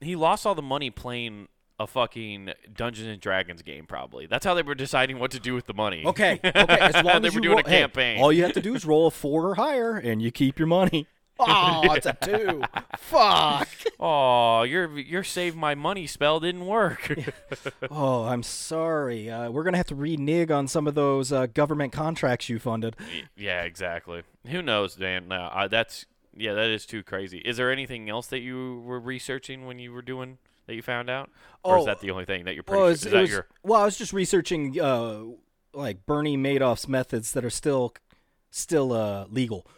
he 0.00 0.16
lost 0.16 0.44
all 0.46 0.54
the 0.54 0.62
money 0.62 0.90
playing 0.90 1.48
a 1.78 1.86
fucking 1.86 2.52
Dungeons 2.74 3.08
and 3.08 3.20
Dragons 3.20 3.62
game 3.62 3.86
probably 3.86 4.26
that's 4.26 4.44
how 4.44 4.54
they 4.54 4.62
were 4.62 4.74
deciding 4.74 5.18
what 5.18 5.30
to 5.32 5.40
do 5.40 5.54
with 5.54 5.66
the 5.66 5.74
money 5.74 6.04
Okay, 6.06 6.40
okay. 6.44 6.78
As 6.78 7.04
long 7.04 7.22
they 7.22 7.28
as 7.28 7.34
were 7.34 7.40
doing 7.40 7.56
roll, 7.56 7.66
a 7.66 7.68
hey, 7.68 7.80
campaign 7.80 8.20
all 8.20 8.32
you 8.32 8.42
have 8.44 8.52
to 8.54 8.62
do 8.62 8.74
is 8.74 8.84
roll 8.84 9.06
a 9.08 9.10
four 9.10 9.50
or 9.50 9.54
higher, 9.56 9.96
and 9.96 10.22
you 10.22 10.30
keep 10.30 10.58
your 10.58 10.68
money. 10.68 11.06
Oh, 11.38 11.92
it's 11.92 12.06
a 12.06 12.14
two. 12.14 12.62
Fuck. 12.96 13.68
oh 14.00 14.62
your 14.62 14.98
your 14.98 15.22
save 15.22 15.54
my 15.54 15.74
money 15.74 16.06
spell 16.06 16.40
didn't 16.40 16.64
work 16.64 17.14
Oh, 17.90 18.24
I'm 18.24 18.42
sorry. 18.42 19.28
Uh, 19.30 19.50
we're 19.50 19.62
gonna 19.62 19.76
have 19.76 19.88
to 19.88 19.94
renege 19.94 20.50
on 20.50 20.66
some 20.66 20.86
of 20.86 20.94
those 20.94 21.32
uh, 21.32 21.44
government 21.44 21.92
contracts 21.92 22.48
you 22.48 22.58
funded. 22.58 22.96
Yeah, 23.36 23.64
exactly. 23.64 24.22
Who 24.46 24.62
knows, 24.62 24.94
Dan? 24.94 25.28
No, 25.28 25.50
I, 25.52 25.68
that's 25.68 26.06
yeah, 26.34 26.54
that 26.54 26.70
is 26.70 26.86
too 26.86 27.02
crazy. 27.02 27.38
Is 27.40 27.58
there 27.58 27.70
anything 27.70 28.08
else 28.08 28.26
that 28.28 28.40
you 28.40 28.80
were 28.86 28.98
researching 28.98 29.66
when 29.66 29.78
you 29.78 29.92
were 29.92 30.00
doing 30.02 30.38
that 30.66 30.74
you 30.74 30.82
found 30.82 31.08
out, 31.10 31.30
or 31.62 31.78
is 31.78 31.82
Oh, 31.82 31.86
that 31.86 32.00
the 32.00 32.10
only 32.10 32.24
thing 32.24 32.44
that 32.44 32.54
you're 32.54 32.62
pretty? 32.62 32.80
Well, 32.80 32.88
sure? 32.88 32.92
it's- 32.92 33.00
Is 33.02 33.06
it 33.06 33.10
that 33.14 33.20
was, 33.22 33.30
your? 33.30 33.46
well, 33.62 33.80
I 33.80 33.84
was 33.84 33.96
just 33.96 34.12
researching 34.12 34.80
uh, 34.80 35.20
like 35.72 36.06
Bernie 36.06 36.36
Madoff's 36.36 36.88
methods 36.88 37.32
that 37.32 37.44
are 37.44 37.50
still 37.50 37.94
still 38.50 38.92
uh, 38.92 39.26
legal. 39.30 39.66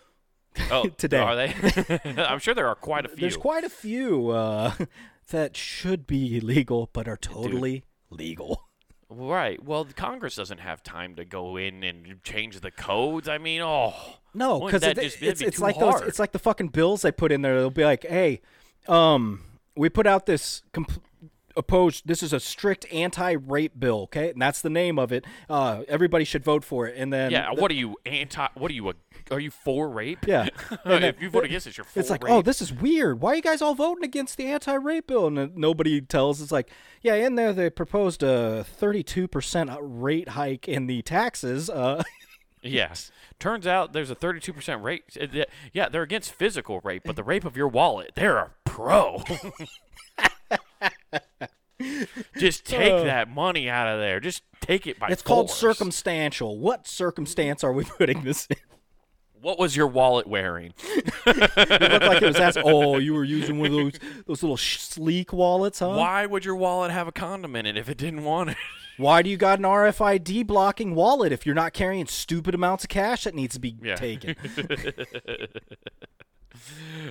Oh, 0.72 0.88
today. 0.88 1.18
are 1.18 1.36
they? 1.36 2.00
I'm 2.16 2.40
sure 2.40 2.52
there 2.52 2.66
are 2.66 2.74
quite 2.74 3.04
a 3.04 3.08
few. 3.08 3.20
There's 3.20 3.36
quite 3.36 3.62
a 3.62 3.68
few 3.68 4.30
uh, 4.30 4.72
that 5.30 5.56
should 5.56 6.04
be 6.06 6.40
legal 6.40 6.90
but 6.92 7.06
are 7.06 7.16
totally 7.16 7.84
legal. 8.10 8.64
right. 9.08 9.62
Well, 9.62 9.86
Congress 9.94 10.34
doesn't 10.34 10.58
have 10.58 10.82
time 10.82 11.14
to 11.14 11.24
go 11.24 11.56
in 11.56 11.84
and 11.84 12.20
change 12.24 12.58
the 12.60 12.72
codes. 12.72 13.28
I 13.28 13.38
mean, 13.38 13.60
oh, 13.60 13.94
No, 14.34 14.58
because 14.66 14.82
it, 14.82 14.98
it's 14.98 15.16
be 15.16 15.28
it's 15.28 15.60
like 15.60 15.78
those 15.78 16.00
it's 16.02 16.18
like 16.18 16.32
the 16.32 16.40
fucking 16.40 16.68
bills 16.68 17.02
they 17.02 17.12
put 17.12 17.30
in 17.30 17.42
there. 17.42 17.54
They'll 17.60 17.70
be 17.70 17.84
like, 17.84 18.04
hey, 18.04 18.40
um, 18.88 19.42
we 19.78 19.88
put 19.88 20.06
out 20.06 20.26
this 20.26 20.62
comp- 20.72 21.02
opposed. 21.56 22.06
This 22.06 22.22
is 22.22 22.32
a 22.32 22.40
strict 22.40 22.86
anti-rape 22.92 23.78
bill, 23.80 24.02
okay, 24.02 24.30
and 24.30 24.40
that's 24.42 24.60
the 24.60 24.70
name 24.70 24.98
of 24.98 25.12
it. 25.12 25.24
Uh, 25.48 25.82
everybody 25.88 26.24
should 26.24 26.44
vote 26.44 26.64
for 26.64 26.86
it. 26.86 26.96
And 26.96 27.12
then 27.12 27.30
yeah. 27.30 27.52
the- 27.54 27.60
what 27.60 27.70
are 27.70 27.74
you 27.74 27.96
anti? 28.06 28.46
What 28.54 28.70
are 28.70 28.74
you? 28.74 28.88
A, 28.90 28.94
are 29.30 29.40
you 29.40 29.50
for 29.50 29.88
rape? 29.88 30.26
Yeah. 30.26 30.48
Then- 30.84 31.02
if 31.04 31.20
you 31.20 31.28
vote 31.30 31.44
against 31.44 31.66
it, 31.66 31.76
you're 31.76 31.84
for 31.84 31.98
It's 32.00 32.10
like, 32.10 32.22
rape. 32.24 32.32
oh, 32.32 32.42
this 32.42 32.62
is 32.62 32.72
weird. 32.72 33.20
Why 33.20 33.32
are 33.32 33.36
you 33.36 33.42
guys 33.42 33.60
all 33.60 33.74
voting 33.74 34.04
against 34.04 34.36
the 34.36 34.46
anti-rape 34.46 35.06
bill? 35.06 35.26
And 35.26 35.56
nobody 35.56 36.00
tells. 36.00 36.40
It's 36.40 36.52
like, 36.52 36.70
yeah, 37.02 37.14
in 37.14 37.34
there 37.34 37.52
they 37.52 37.68
proposed 37.70 38.22
a 38.22 38.64
32% 38.80 39.78
rate 39.82 40.30
hike 40.30 40.68
in 40.68 40.86
the 40.86 41.02
taxes. 41.02 41.68
Uh, 41.70 42.02
Yes. 42.60 43.12
Turns 43.38 43.68
out 43.68 43.92
there's 43.92 44.10
a 44.10 44.16
32% 44.16 44.82
rate. 44.82 45.04
uh, 45.20 45.44
Yeah, 45.72 45.88
they're 45.88 46.02
against 46.02 46.32
physical 46.32 46.80
rape, 46.82 47.02
but 47.06 47.14
the 47.14 47.22
rape 47.22 47.44
of 47.44 47.56
your 47.56 47.68
wallet, 47.68 48.10
they're 48.16 48.50
pro. 48.78 49.22
Just 52.36 52.64
take 52.64 52.92
Uh. 52.92 53.04
that 53.04 53.28
money 53.28 53.68
out 53.68 53.88
of 53.88 54.00
there. 54.00 54.20
Just 54.20 54.42
take 54.60 54.86
it 54.86 54.98
by 54.98 55.08
it's 55.08 55.22
called 55.22 55.50
circumstantial. 55.50 56.58
What 56.58 56.86
circumstance 56.88 57.62
are 57.64 57.72
we 57.72 57.84
putting 57.84 58.22
this 58.24 58.46
in? 58.50 58.56
What 59.40 59.58
was 59.58 59.76
your 59.76 59.86
wallet 59.86 60.26
wearing? 60.26 60.74
It 61.26 61.26
looked 61.26 61.56
like 62.04 62.22
it 62.22 62.26
was 62.26 62.36
that. 62.36 62.56
Oh, 62.64 62.98
you 62.98 63.14
were 63.14 63.22
using 63.22 63.58
one 63.60 63.66
of 63.66 63.72
those 63.72 63.92
those 64.26 64.42
little 64.42 64.56
sh- 64.56 64.78
sleek 64.80 65.32
wallets, 65.32 65.78
huh? 65.78 65.90
Why 65.90 66.26
would 66.26 66.44
your 66.44 66.56
wallet 66.56 66.90
have 66.90 67.06
a 67.06 67.12
condom 67.12 67.54
in 67.54 67.64
it 67.66 67.76
if 67.76 67.88
it 67.88 67.96
didn't 67.98 68.24
want 68.24 68.50
it? 68.50 68.56
Why 68.96 69.22
do 69.22 69.30
you 69.30 69.36
got 69.36 69.60
an 69.60 69.64
RFID 69.64 70.44
blocking 70.44 70.96
wallet 70.96 71.30
if 71.30 71.46
you're 71.46 71.54
not 71.54 71.72
carrying 71.72 72.06
stupid 72.08 72.52
amounts 72.56 72.82
of 72.82 72.90
cash 72.90 73.22
that 73.24 73.34
needs 73.36 73.54
to 73.54 73.60
be 73.60 73.76
Yeah. 73.80 73.94
taken? 73.94 74.34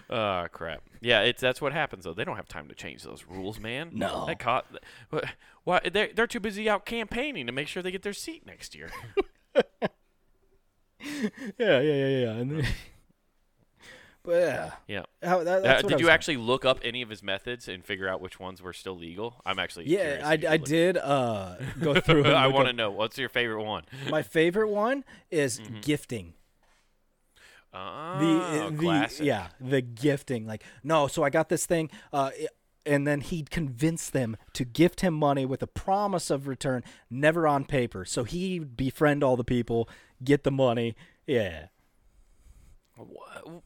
Oh 0.09 0.45
crap! 0.51 0.81
Yeah, 1.01 1.21
it's 1.21 1.41
that's 1.41 1.61
what 1.61 1.73
happens 1.73 2.03
though. 2.05 2.13
They 2.13 2.23
don't 2.25 2.35
have 2.35 2.47
time 2.47 2.67
to 2.69 2.75
change 2.75 3.03
those 3.03 3.25
rules, 3.27 3.59
man. 3.59 3.91
No. 3.93 4.25
they 4.25 4.35
caught. 4.35 4.65
Why 5.63 5.81
they're 5.91 6.09
they're 6.15 6.27
too 6.27 6.39
busy 6.39 6.69
out 6.69 6.85
campaigning 6.85 7.45
to 7.47 7.51
make 7.51 7.67
sure 7.67 7.83
they 7.83 7.91
get 7.91 8.03
their 8.03 8.13
seat 8.13 8.45
next 8.45 8.73
year. 8.75 8.89
yeah, 9.79 9.87
yeah, 11.59 11.79
yeah, 11.81 12.07
yeah. 12.07 12.33
Then- 12.33 12.65
but 14.23 14.31
yeah, 14.41 14.71
yeah. 14.87 15.03
How- 15.23 15.43
that- 15.43 15.65
Uh, 15.65 15.81
did 15.81 15.91
you 15.91 16.05
gonna- 16.05 16.11
actually 16.11 16.37
look 16.37 16.65
up 16.65 16.79
any 16.83 17.01
of 17.01 17.09
his 17.09 17.21
methods 17.23 17.67
and 17.67 17.83
figure 17.85 18.07
out 18.07 18.21
which 18.21 18.39
ones 18.39 18.61
were 18.61 18.73
still 18.73 18.97
legal? 18.97 19.41
I'm 19.45 19.59
actually 19.59 19.87
Yeah, 19.87 20.21
I, 20.23 20.33
I 20.47 20.57
did 20.57 20.97
uh, 20.97 21.55
go 21.81 21.99
through. 21.99 22.25
I 22.25 22.47
want 22.47 22.67
to 22.67 22.73
know 22.73 22.91
what's 22.91 23.17
your 23.17 23.29
favorite 23.29 23.63
one. 23.63 23.83
My 24.09 24.21
favorite 24.23 24.69
one 24.69 25.03
is 25.31 25.59
Mm-hmm. 25.59 25.79
gifting. 25.81 26.33
Oh, 27.79 28.17
the 28.19 28.69
the 28.71 28.77
classic. 28.77 29.25
yeah 29.25 29.47
the 29.59 29.81
gifting 29.81 30.47
like 30.47 30.63
no 30.83 31.07
so 31.07 31.23
i 31.23 31.29
got 31.29 31.49
this 31.49 31.65
thing 31.67 31.89
uh 32.11 32.31
and 32.85 33.05
then 33.05 33.21
he'd 33.21 33.49
convince 33.51 34.09
them 34.09 34.35
to 34.53 34.63
gift 34.65 35.01
him 35.01 35.13
money 35.13 35.45
with 35.45 35.61
a 35.61 35.67
promise 35.67 36.29
of 36.31 36.47
return 36.47 36.83
never 37.09 37.47
on 37.47 37.65
paper 37.65 38.03
so 38.05 38.23
he'd 38.23 38.75
befriend 38.77 39.23
all 39.23 39.35
the 39.37 39.43
people 39.43 39.87
get 40.23 40.43
the 40.43 40.51
money 40.51 40.95
yeah 41.27 41.67
Wha- 42.97 43.61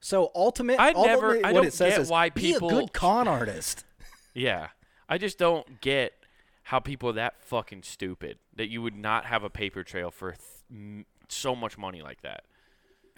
so 0.00 0.30
ultimate 0.34 0.78
I 0.80 0.92
never- 0.92 1.44
I 1.44 1.52
don't 1.52 1.66
it 1.66 1.72
says 1.72 2.06
get 2.06 2.12
why 2.12 2.30
be 2.30 2.40
people- 2.40 2.68
a 2.68 2.72
good 2.72 2.92
con 2.92 3.28
artist 3.28 3.84
Yeah, 4.34 4.68
I 5.10 5.18
just 5.18 5.36
don't 5.36 5.80
get 5.82 6.14
how 6.62 6.80
people 6.80 7.10
are 7.10 7.14
that 7.14 7.34
fucking 7.42 7.82
stupid 7.82 8.38
that 8.56 8.70
you 8.70 8.80
would 8.80 8.96
not 8.96 9.26
have 9.26 9.44
a 9.44 9.50
paper 9.50 9.84
trail 9.84 10.10
for 10.10 10.36
th- 10.70 11.04
so 11.28 11.54
much 11.54 11.76
money 11.76 12.00
like 12.00 12.22
that. 12.22 12.44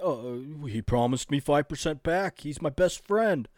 Oh 0.02 0.42
he 0.68 0.82
promised 0.82 1.30
me 1.30 1.40
5% 1.40 2.02
back 2.02 2.40
he's 2.40 2.60
my 2.62 2.70
best 2.70 3.06
friend 3.06 3.48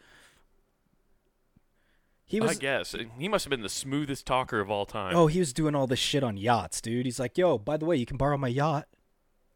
he 2.25 2.41
was, 2.41 2.51
I 2.51 2.53
guess 2.55 2.93
he 3.17 3.27
must 3.29 3.45
have 3.45 3.49
been 3.51 3.61
the 3.61 3.69
smoothest 3.69 4.25
talker 4.25 4.59
of 4.59 4.69
all 4.69 4.85
time. 4.85 5.15
oh 5.15 5.27
he 5.27 5.39
was 5.39 5.53
doing 5.53 5.75
all 5.75 5.87
this 5.87 5.99
shit 5.99 6.23
on 6.23 6.37
yachts 6.37 6.81
dude 6.81 7.05
he's 7.05 7.19
like 7.19 7.37
yo 7.37 7.57
by 7.57 7.77
the 7.77 7.85
way 7.85 7.95
you 7.95 8.05
can 8.05 8.17
borrow 8.17 8.37
my 8.37 8.49
yacht 8.49 8.87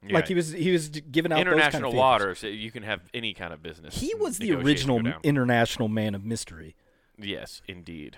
Yeah. 0.04 0.16
Like 0.16 0.28
he 0.28 0.34
was 0.34 0.52
he 0.52 0.72
was 0.72 0.90
giving 0.90 1.32
out 1.32 1.36
those 1.36 1.44
kind 1.44 1.50
of 1.50 1.58
international 1.60 1.94
waters. 1.94 2.44
uh, 2.44 2.48
You 2.48 2.72
can 2.72 2.82
have 2.84 3.02
any 3.14 3.34
kind 3.36 3.54
of 3.54 3.62
business. 3.62 4.00
He 4.00 4.16
was 4.16 4.40
the 4.40 4.52
original 4.54 5.00
international 5.24 5.90
man 5.90 6.16
of 6.16 6.24
mystery. 6.26 6.76
Yes, 7.20 7.62
indeed. 7.68 8.18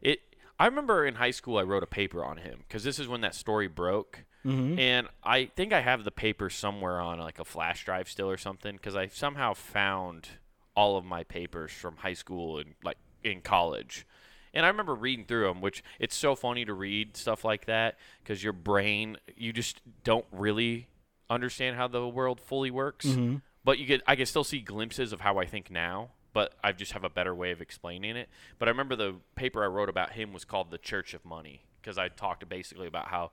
It 0.00 0.20
I 0.56 0.66
remember 0.66 1.04
in 1.04 1.16
high 1.16 1.32
school 1.32 1.58
I 1.58 1.62
wrote 1.64 1.82
a 1.82 1.86
paper 1.88 2.24
on 2.24 2.36
him 2.36 2.60
because 2.68 2.84
this 2.84 3.00
is 3.00 3.08
when 3.08 3.22
that 3.22 3.34
story 3.34 3.66
broke, 3.66 4.24
Mm-hmm. 4.44 4.78
and 4.78 5.08
I 5.22 5.46
think 5.46 5.72
I 5.72 5.80
have 5.80 6.04
the 6.04 6.10
paper 6.10 6.50
somewhere 6.50 7.00
on 7.00 7.18
like 7.18 7.38
a 7.38 7.46
flash 7.46 7.84
drive 7.84 8.10
still 8.10 8.28
or 8.28 8.36
something 8.36 8.76
because 8.76 8.94
I 8.94 9.06
somehow 9.06 9.54
found 9.54 10.28
all 10.76 10.96
of 10.96 11.04
my 11.04 11.24
papers 11.24 11.72
from 11.72 11.96
high 11.96 12.14
school 12.14 12.58
and 12.58 12.74
like 12.84 12.98
in 13.22 13.40
college. 13.40 14.06
And 14.52 14.64
I 14.64 14.68
remember 14.68 14.94
reading 14.94 15.24
through 15.24 15.48
them, 15.48 15.60
which 15.60 15.82
it's 15.98 16.14
so 16.14 16.36
funny 16.36 16.64
to 16.64 16.74
read 16.74 17.16
stuff 17.16 17.44
like 17.44 17.66
that 17.66 17.96
because 18.22 18.44
your 18.44 18.52
brain, 18.52 19.16
you 19.36 19.52
just 19.52 19.80
don't 20.04 20.26
really 20.30 20.88
understand 21.28 21.76
how 21.76 21.88
the 21.88 22.06
world 22.06 22.40
fully 22.40 22.70
works. 22.70 23.06
Mm-hmm. 23.06 23.36
But 23.64 23.78
you 23.78 23.86
get, 23.86 24.02
I 24.06 24.14
can 24.14 24.26
still 24.26 24.44
see 24.44 24.60
glimpses 24.60 25.12
of 25.12 25.22
how 25.22 25.38
I 25.38 25.46
think 25.46 25.70
now, 25.70 26.10
but 26.32 26.54
I 26.62 26.72
just 26.72 26.92
have 26.92 27.02
a 27.02 27.08
better 27.08 27.34
way 27.34 27.50
of 27.50 27.60
explaining 27.60 28.16
it. 28.16 28.28
But 28.58 28.68
I 28.68 28.70
remember 28.70 28.94
the 28.94 29.14
paper 29.34 29.64
I 29.64 29.68
wrote 29.68 29.88
about 29.88 30.12
him 30.12 30.32
was 30.32 30.44
called 30.44 30.70
"The 30.70 30.78
Church 30.78 31.14
of 31.14 31.24
Money" 31.24 31.62
because 31.80 31.96
I 31.96 32.08
talked 32.08 32.46
basically 32.48 32.86
about 32.86 33.08
how 33.08 33.30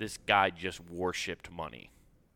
this 0.00 0.16
guy 0.16 0.48
just 0.48 0.80
worshipped 0.80 1.52
money, 1.52 1.90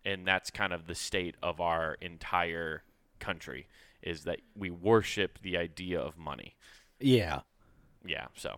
and 0.05 0.27
that's 0.27 0.51
kind 0.51 0.73
of 0.73 0.87
the 0.87 0.95
state 0.95 1.35
of 1.43 1.61
our 1.63 1.95
entire 2.01 2.85
country 3.19 3.67
is 4.03 4.25
that 4.25 4.41
we 4.55 4.69
worship 4.69 5.39
the 5.43 5.57
idea 5.57 5.99
of 5.99 6.19
money. 6.19 6.57
Yeah. 7.01 7.41
Yeah, 8.07 8.27
so 8.35 8.57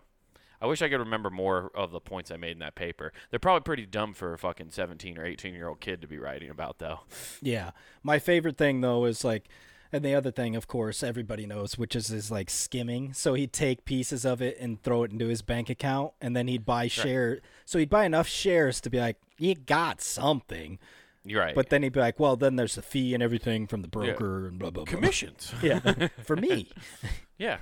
I 0.61 0.65
wish 0.67 0.81
I 0.81 0.89
could 0.89 0.99
remember 0.99 1.29
more 1.29 1.71
of 1.73 1.91
the 1.91 2.01
points 2.01 2.31
I 2.31 2.37
made 2.37 2.51
in 2.51 2.59
that 2.59 2.75
paper. 2.75 3.13
They're 3.29 3.39
probably 3.39 3.63
pretty 3.63 3.85
dumb 3.85 4.13
for 4.13 4.33
a 4.33 4.37
fucking 4.37 4.71
17 4.71 5.17
or 5.17 5.25
18 5.25 5.53
year 5.53 5.69
old 5.69 5.79
kid 5.79 6.01
to 6.01 6.07
be 6.07 6.19
writing 6.19 6.49
about, 6.49 6.79
though. 6.79 6.99
Yeah. 7.41 7.71
My 8.03 8.19
favorite 8.19 8.57
thing 8.57 8.81
though 8.81 9.05
is 9.05 9.23
like 9.23 9.47
and 9.91 10.03
the 10.03 10.13
other 10.15 10.31
thing 10.31 10.55
of 10.55 10.67
course 10.67 11.01
everybody 11.03 11.45
knows 11.45 11.77
which 11.77 11.95
is 11.95 12.11
is 12.11 12.29
like 12.31 12.49
skimming. 12.49 13.13
So 13.13 13.33
he'd 13.33 13.53
take 13.53 13.85
pieces 13.85 14.25
of 14.25 14.41
it 14.41 14.57
and 14.59 14.81
throw 14.81 15.03
it 15.03 15.11
into 15.11 15.27
his 15.27 15.41
bank 15.41 15.69
account 15.69 16.13
and 16.21 16.35
then 16.35 16.47
he'd 16.47 16.65
buy 16.65 16.87
share 16.87 17.39
so 17.65 17.79
he'd 17.79 17.89
buy 17.89 18.05
enough 18.05 18.27
shares 18.27 18.79
to 18.81 18.89
be 18.89 18.99
like 18.99 19.17
you 19.37 19.55
got 19.55 20.01
something. 20.01 20.79
You're 21.23 21.41
right. 21.41 21.53
But 21.55 21.69
then 21.69 21.83
he'd 21.83 21.91
be 21.91 21.99
like, 21.99 22.19
well, 22.21 22.37
then 22.37 22.55
there's 22.55 22.75
the 22.75 22.81
fee 22.81 23.13
and 23.13 23.21
everything 23.21 23.67
from 23.67 23.81
the 23.81 23.87
broker 23.89 24.47
and 24.47 24.57
blah 24.57 24.69
blah 24.71 24.85
blah. 24.85 24.91
commissions. 24.93 25.53
Yeah, 25.61 26.07
for 26.23 26.35
me. 26.37 26.69
yeah. 27.37 27.57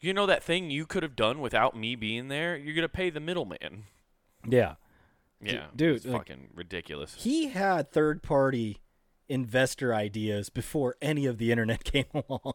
You 0.00 0.12
know 0.12 0.26
that 0.26 0.42
thing 0.42 0.68
you 0.70 0.84
could 0.84 1.02
have 1.02 1.14
done 1.16 1.40
without 1.40 1.76
me 1.76 1.94
being 1.94 2.28
there? 2.28 2.56
You're 2.56 2.74
going 2.74 2.82
to 2.82 2.88
pay 2.90 3.08
the 3.10 3.20
middleman. 3.20 3.84
Yeah, 4.46 4.74
Yeah. 5.40 5.66
dude, 5.74 5.96
It's 5.96 6.04
like- 6.06 6.28
fucking 6.28 6.48
ridiculous. 6.54 7.14
he 7.18 7.48
had 7.48 7.90
third 7.90 8.22
party 8.22 8.80
investor 9.28 9.94
ideas 9.94 10.48
before 10.48 10.96
any 11.00 11.26
of 11.26 11.38
the 11.38 11.50
internet 11.50 11.84
came 11.92 12.06
along. 12.14 12.54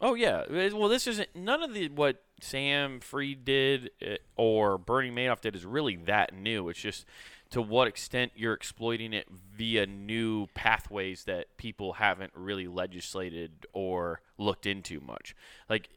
Oh 0.00 0.14
yeah. 0.14 0.44
Well, 0.72 0.88
this 0.88 1.06
isn't 1.06 1.34
none 1.34 1.62
of 1.62 1.72
the 1.72 1.88
what 1.88 2.22
Sam 2.40 3.00
Freed 3.00 3.44
did 3.44 3.90
uh, 4.06 4.16
or 4.36 4.76
Bernie 4.76 5.10
Madoff 5.10 5.40
did 5.40 5.56
is 5.56 5.64
really 5.64 5.96
that 5.96 6.34
new. 6.34 6.68
It's 6.68 6.80
just 6.80 7.06
to 7.50 7.62
what 7.62 7.88
extent 7.88 8.32
you're 8.34 8.52
exploiting 8.52 9.12
it 9.12 9.26
via 9.56 9.86
new 9.86 10.48
pathways 10.48 11.24
that 11.24 11.56
people 11.56 11.94
haven't 11.94 12.32
really 12.34 12.66
legislated 12.66 13.66
or 13.72 14.20
looked 14.36 14.66
into 14.66 15.00
much. 15.00 15.34
Like 15.68 15.88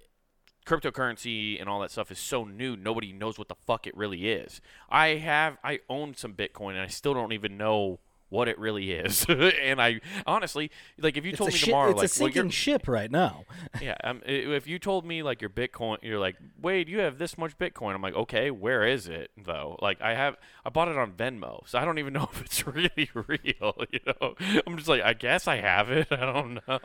cryptocurrency 0.66 1.60
and 1.60 1.68
all 1.68 1.82
that 1.82 1.90
stuff 1.90 2.12
is 2.12 2.20
so 2.20 2.44
new 2.44 2.78
nobody 2.78 3.12
knows 3.12 3.40
what 3.40 3.48
the 3.48 3.56
fuck 3.66 3.88
it 3.88 3.98
really 3.98 4.30
is 4.30 4.62
i 4.88 5.08
have 5.08 5.58
i 5.64 5.80
own 5.90 6.14
some 6.14 6.34
bitcoin 6.36 6.72
and 6.72 6.82
i 6.82 6.88
still 6.88 7.16
don't 7.16 7.32
even 7.32 7.58
know 7.58 8.00
what 8.30 8.48
it 8.48 8.58
really 8.60 8.92
is 8.92 9.26
and 9.30 9.82
i 9.82 10.00
honestly 10.26 10.72
like 11.00 11.18
if 11.18 11.26
you 11.26 11.32
told 11.32 11.50
me 11.52 11.56
shi- 11.56 11.66
tomorrow 11.68 11.92
it's 12.00 12.00
like 12.00 12.10
a 12.10 12.24
well, 12.24 12.30
you're- 12.30 12.34
sinking 12.36 12.50
ship 12.52 12.88
right 12.88 13.12
now. 13.12 13.46
yeah, 13.82 13.96
um, 14.04 14.22
if 14.26 14.68
you 14.68 14.80
told 14.80 15.06
me 15.06 15.24
like 15.24 15.42
your 15.42 15.50
Bitcoin, 15.50 15.98
you're 16.02 16.20
like, 16.20 16.36
Wade, 16.62 16.88
you 16.90 17.00
have 17.00 17.18
this 17.18 17.38
much 17.38 17.58
Bitcoin. 17.58 17.94
I'm 17.96 18.02
like, 18.02 18.16
okay, 18.16 18.52
where 18.52 18.86
is 18.86 19.08
it 19.08 19.32
though? 19.38 19.78
Like, 19.82 20.02
I 20.02 20.14
have, 20.14 20.36
I 20.66 20.70
bought 20.70 20.88
it 20.88 20.98
on 20.98 21.12
Venmo, 21.14 21.68
so 21.68 21.80
I 21.80 21.86
don't 21.86 21.98
even 22.00 22.14
know 22.20 22.30
if 22.32 22.42
it's 22.42 22.66
really 22.68 23.10
real. 23.14 23.76
You 23.92 24.00
know, 24.06 24.36
I'm 24.66 24.78
just 24.78 24.88
like, 24.88 25.02
I 25.02 25.14
guess 25.14 25.48
I 25.48 25.58
have 25.58 25.90
it. 25.90 26.08
I 26.12 26.18
don't 26.18 26.60
know. 26.68 26.80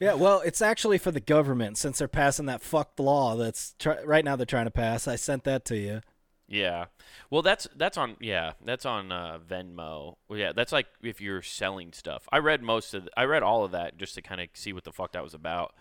Yeah, 0.00 0.14
well, 0.14 0.40
it's 0.40 0.62
actually 0.62 0.98
for 0.98 1.10
the 1.10 1.20
government 1.20 1.78
since 1.78 1.98
they're 1.98 2.08
passing 2.08 2.46
that 2.46 2.62
fucked 2.62 3.00
law 3.00 3.36
that's 3.36 3.74
try- 3.78 4.02
right 4.02 4.24
now 4.24 4.36
they're 4.36 4.46
trying 4.46 4.66
to 4.66 4.70
pass. 4.70 5.06
I 5.08 5.16
sent 5.16 5.44
that 5.44 5.64
to 5.66 5.76
you. 5.76 6.00
Yeah, 6.46 6.86
well, 7.30 7.40
that's 7.42 7.66
that's 7.74 7.96
on 7.96 8.16
yeah, 8.20 8.52
that's 8.62 8.84
on 8.84 9.10
uh, 9.10 9.38
Venmo. 9.38 10.16
Well, 10.28 10.38
yeah, 10.38 10.52
that's 10.52 10.72
like 10.72 10.86
if 11.02 11.20
you're 11.20 11.40
selling 11.42 11.92
stuff. 11.92 12.28
I 12.30 12.38
read 12.38 12.62
most 12.62 12.92
of, 12.92 13.08
I 13.16 13.24
read 13.24 13.42
all 13.42 13.64
of 13.64 13.70
that 13.72 13.96
just 13.96 14.14
to 14.16 14.22
kind 14.22 14.40
of 14.40 14.48
see 14.52 14.72
what 14.74 14.84
the 14.84 14.92
fuck 14.92 15.12
that 15.12 15.22
was 15.22 15.32
about, 15.32 15.74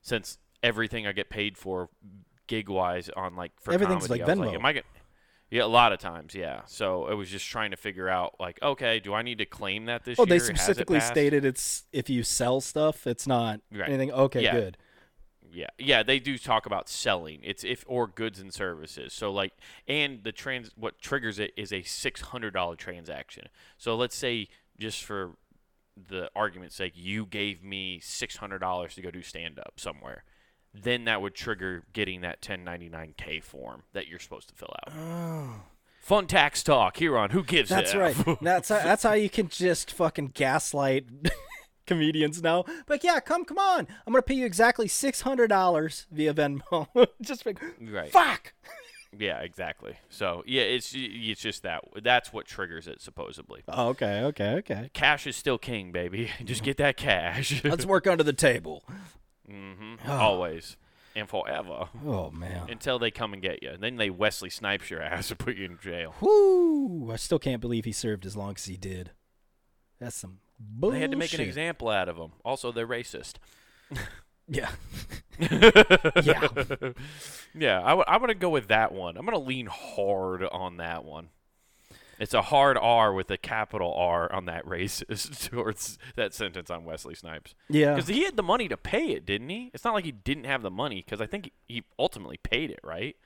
since 0.00 0.38
everything 0.62 1.06
I 1.06 1.12
get 1.12 1.28
paid 1.28 1.58
for 1.58 1.90
gig 2.46 2.68
wise 2.70 3.10
on 3.14 3.36
like 3.36 3.52
for 3.60 3.72
Everything's 3.74 4.06
comedy, 4.06 4.24
like 4.24 4.30
I 4.30 4.34
Venmo. 4.42 4.54
am 4.54 4.64
I 4.64 4.72
get, 4.72 4.84
yeah, 5.50 5.64
a 5.64 5.66
lot 5.66 5.92
of 5.92 5.98
times, 5.98 6.34
yeah. 6.34 6.62
So 6.66 7.08
it 7.08 7.14
was 7.14 7.28
just 7.28 7.46
trying 7.46 7.72
to 7.72 7.76
figure 7.76 8.08
out 8.08 8.36
like, 8.40 8.58
okay, 8.62 9.00
do 9.00 9.12
I 9.12 9.20
need 9.22 9.38
to 9.38 9.46
claim 9.46 9.84
that 9.84 10.04
this 10.04 10.18
Oh, 10.18 10.22
year? 10.24 10.28
they 10.30 10.34
Has 10.36 10.44
it 10.48 10.56
specifically 10.56 11.00
stated 11.00 11.44
it's 11.44 11.84
if 11.92 12.08
you 12.08 12.22
sell 12.22 12.62
stuff, 12.62 13.06
it's 13.06 13.26
not 13.26 13.60
Right. 13.70 13.88
anything. 13.88 14.12
Okay, 14.12 14.42
Yeah. 14.42 14.52
good. 14.52 14.78
Yeah, 15.56 15.68
yeah, 15.78 16.02
they 16.02 16.18
do 16.18 16.36
talk 16.36 16.66
about 16.66 16.86
selling. 16.86 17.40
It's 17.42 17.64
if 17.64 17.82
or 17.86 18.06
goods 18.06 18.40
and 18.40 18.52
services. 18.52 19.14
So 19.14 19.32
like, 19.32 19.54
and 19.88 20.22
the 20.22 20.30
trans 20.30 20.70
what 20.76 21.00
triggers 21.00 21.38
it 21.38 21.54
is 21.56 21.72
a 21.72 21.82
six 21.82 22.20
hundred 22.20 22.52
dollar 22.52 22.76
transaction. 22.76 23.48
So 23.78 23.96
let's 23.96 24.14
say 24.14 24.48
just 24.78 25.02
for 25.02 25.30
the 25.96 26.30
argument's 26.36 26.76
sake, 26.76 26.92
you 26.94 27.24
gave 27.24 27.64
me 27.64 28.00
six 28.02 28.36
hundred 28.36 28.58
dollars 28.58 28.94
to 28.96 29.00
go 29.00 29.10
do 29.10 29.22
stand 29.22 29.58
up 29.58 29.74
somewhere. 29.76 30.24
Then 30.74 31.04
that 31.06 31.22
would 31.22 31.34
trigger 31.34 31.84
getting 31.94 32.20
that 32.20 32.42
1099K 32.42 33.42
form 33.42 33.84
that 33.94 34.08
you're 34.08 34.18
supposed 34.18 34.50
to 34.50 34.54
fill 34.54 34.74
out. 34.86 34.92
Oh. 34.94 35.62
Fun 36.00 36.26
tax 36.26 36.62
talk 36.62 36.98
here 36.98 37.16
on 37.16 37.30
Who 37.30 37.42
Gives 37.42 37.70
That's 37.70 37.94
F. 37.94 37.98
right. 37.98 38.38
That's 38.42 38.68
how, 38.68 38.80
that's 38.80 39.02
how 39.02 39.14
you 39.14 39.30
can 39.30 39.48
just 39.48 39.90
fucking 39.90 40.32
gaslight 40.34 41.06
comedians 41.86 42.42
now. 42.42 42.64
But 42.86 43.02
yeah, 43.04 43.20
come 43.20 43.44
come 43.44 43.58
on. 43.58 43.86
I'm 44.06 44.12
gonna 44.12 44.22
pay 44.22 44.34
you 44.34 44.46
exactly 44.46 44.88
six 44.88 45.20
hundred 45.22 45.48
dollars 45.48 46.06
via 46.10 46.34
Venmo. 46.34 46.88
just 47.22 47.46
like 47.46 47.60
Right. 47.80 48.10
fuck. 48.12 48.52
Yeah, 49.18 49.38
exactly. 49.40 49.96
So 50.10 50.42
yeah, 50.46 50.62
it's 50.62 50.92
it's 50.94 51.40
just 51.40 51.62
that 51.62 51.84
that's 52.02 52.34
what 52.34 52.44
triggers 52.44 52.86
it 52.86 53.00
supposedly. 53.00 53.62
Oh, 53.66 53.88
okay, 53.90 54.20
okay, 54.24 54.50
okay. 54.56 54.90
Cash 54.92 55.26
is 55.26 55.36
still 55.36 55.56
king, 55.56 55.90
baby. 55.90 56.30
Just 56.44 56.62
get 56.62 56.76
that 56.78 56.98
cash. 56.98 57.64
Let's 57.64 57.86
work 57.86 58.06
under 58.06 58.24
the 58.24 58.34
table. 58.34 58.84
Mm-hmm. 59.50 60.10
Always 60.10 60.76
and 61.14 61.30
forever 61.30 61.88
Oh 62.04 62.30
man. 62.30 62.66
until 62.68 62.98
they 62.98 63.10
come 63.10 63.32
and 63.32 63.40
get 63.40 63.62
you. 63.62 63.76
Then 63.80 63.96
they 63.96 64.10
Wesley 64.10 64.50
Snipes 64.50 64.90
your 64.90 65.00
ass 65.00 65.30
and 65.30 65.38
put 65.38 65.56
you 65.56 65.64
in 65.64 65.78
jail. 65.80 66.14
Whoo! 66.20 67.10
I 67.10 67.16
still 67.16 67.38
can't 67.38 67.62
believe 67.62 67.86
he 67.86 67.92
served 67.92 68.26
as 68.26 68.36
long 68.36 68.54
as 68.56 68.66
he 68.66 68.76
did. 68.76 69.12
That's 69.98 70.16
some 70.16 70.40
bullshit. 70.58 70.94
They 70.94 71.00
had 71.00 71.10
to 71.12 71.16
make 71.16 71.32
an 71.34 71.40
example 71.40 71.88
out 71.88 72.08
of 72.08 72.16
him. 72.16 72.32
Also, 72.44 72.72
they're 72.72 72.86
racist. 72.86 73.34
Yeah. 74.48 74.70
yeah. 75.40 76.48
Yeah, 77.52 77.82
I 77.82 77.88
w- 77.88 78.04
I'm 78.06 78.20
going 78.20 78.28
to 78.28 78.34
go 78.34 78.50
with 78.50 78.68
that 78.68 78.92
one. 78.92 79.16
I'm 79.16 79.26
going 79.26 79.36
to 79.36 79.44
lean 79.44 79.66
hard 79.66 80.44
on 80.44 80.76
that 80.76 81.04
one. 81.04 81.30
It's 82.18 82.32
a 82.32 82.42
hard 82.42 82.78
R 82.80 83.12
with 83.12 83.30
a 83.30 83.36
capital 83.36 83.92
R 83.92 84.32
on 84.32 84.46
that 84.46 84.64
racist 84.64 85.48
towards 85.50 85.98
that 86.14 86.32
sentence 86.32 86.70
on 86.70 86.84
Wesley 86.84 87.14
Snipes. 87.14 87.54
Yeah. 87.68 87.94
Because 87.94 88.08
he 88.08 88.24
had 88.24 88.36
the 88.36 88.42
money 88.42 88.68
to 88.68 88.76
pay 88.76 89.08
it, 89.08 89.26
didn't 89.26 89.48
he? 89.48 89.70
It's 89.74 89.84
not 89.84 89.94
like 89.94 90.04
he 90.04 90.12
didn't 90.12 90.44
have 90.44 90.62
the 90.62 90.70
money, 90.70 91.02
because 91.04 91.20
I 91.20 91.26
think 91.26 91.50
he, 91.66 91.74
he 91.74 91.84
ultimately 91.98 92.38
paid 92.38 92.70
it, 92.70 92.80
right? 92.82 93.16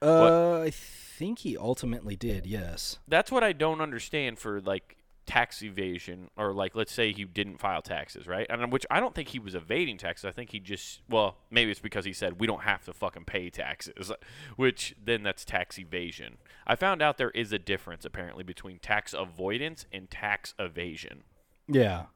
Uh, 0.00 0.60
I 0.62 0.70
think 0.70 1.40
he 1.40 1.56
ultimately 1.56 2.16
did. 2.16 2.46
Yes. 2.46 2.98
That's 3.06 3.30
what 3.30 3.44
I 3.44 3.52
don't 3.52 3.80
understand 3.80 4.38
for 4.40 4.60
like 4.60 4.96
tax 5.26 5.62
evasion, 5.62 6.30
or 6.36 6.52
like 6.52 6.74
let's 6.74 6.92
say 6.92 7.12
he 7.12 7.24
didn't 7.24 7.58
file 7.58 7.82
taxes, 7.82 8.26
right? 8.26 8.46
And 8.50 8.72
which 8.72 8.84
I 8.90 9.00
don't 9.00 9.14
think 9.14 9.28
he 9.28 9.38
was 9.38 9.54
evading 9.54 9.98
taxes. 9.98 10.24
I 10.24 10.32
think 10.32 10.50
he 10.50 10.60
just 10.60 11.00
well, 11.08 11.36
maybe 11.50 11.70
it's 11.70 11.80
because 11.80 12.04
he 12.04 12.12
said 12.12 12.40
we 12.40 12.46
don't 12.46 12.62
have 12.62 12.84
to 12.84 12.92
fucking 12.92 13.24
pay 13.24 13.50
taxes, 13.50 14.12
which 14.56 14.94
then 15.02 15.22
that's 15.22 15.44
tax 15.44 15.78
evasion. 15.78 16.38
I 16.66 16.76
found 16.76 17.02
out 17.02 17.18
there 17.18 17.30
is 17.30 17.52
a 17.52 17.58
difference 17.58 18.04
apparently 18.04 18.44
between 18.44 18.78
tax 18.78 19.14
avoidance 19.16 19.86
and 19.92 20.10
tax 20.10 20.54
evasion. 20.58 21.22
Yeah. 21.68 22.06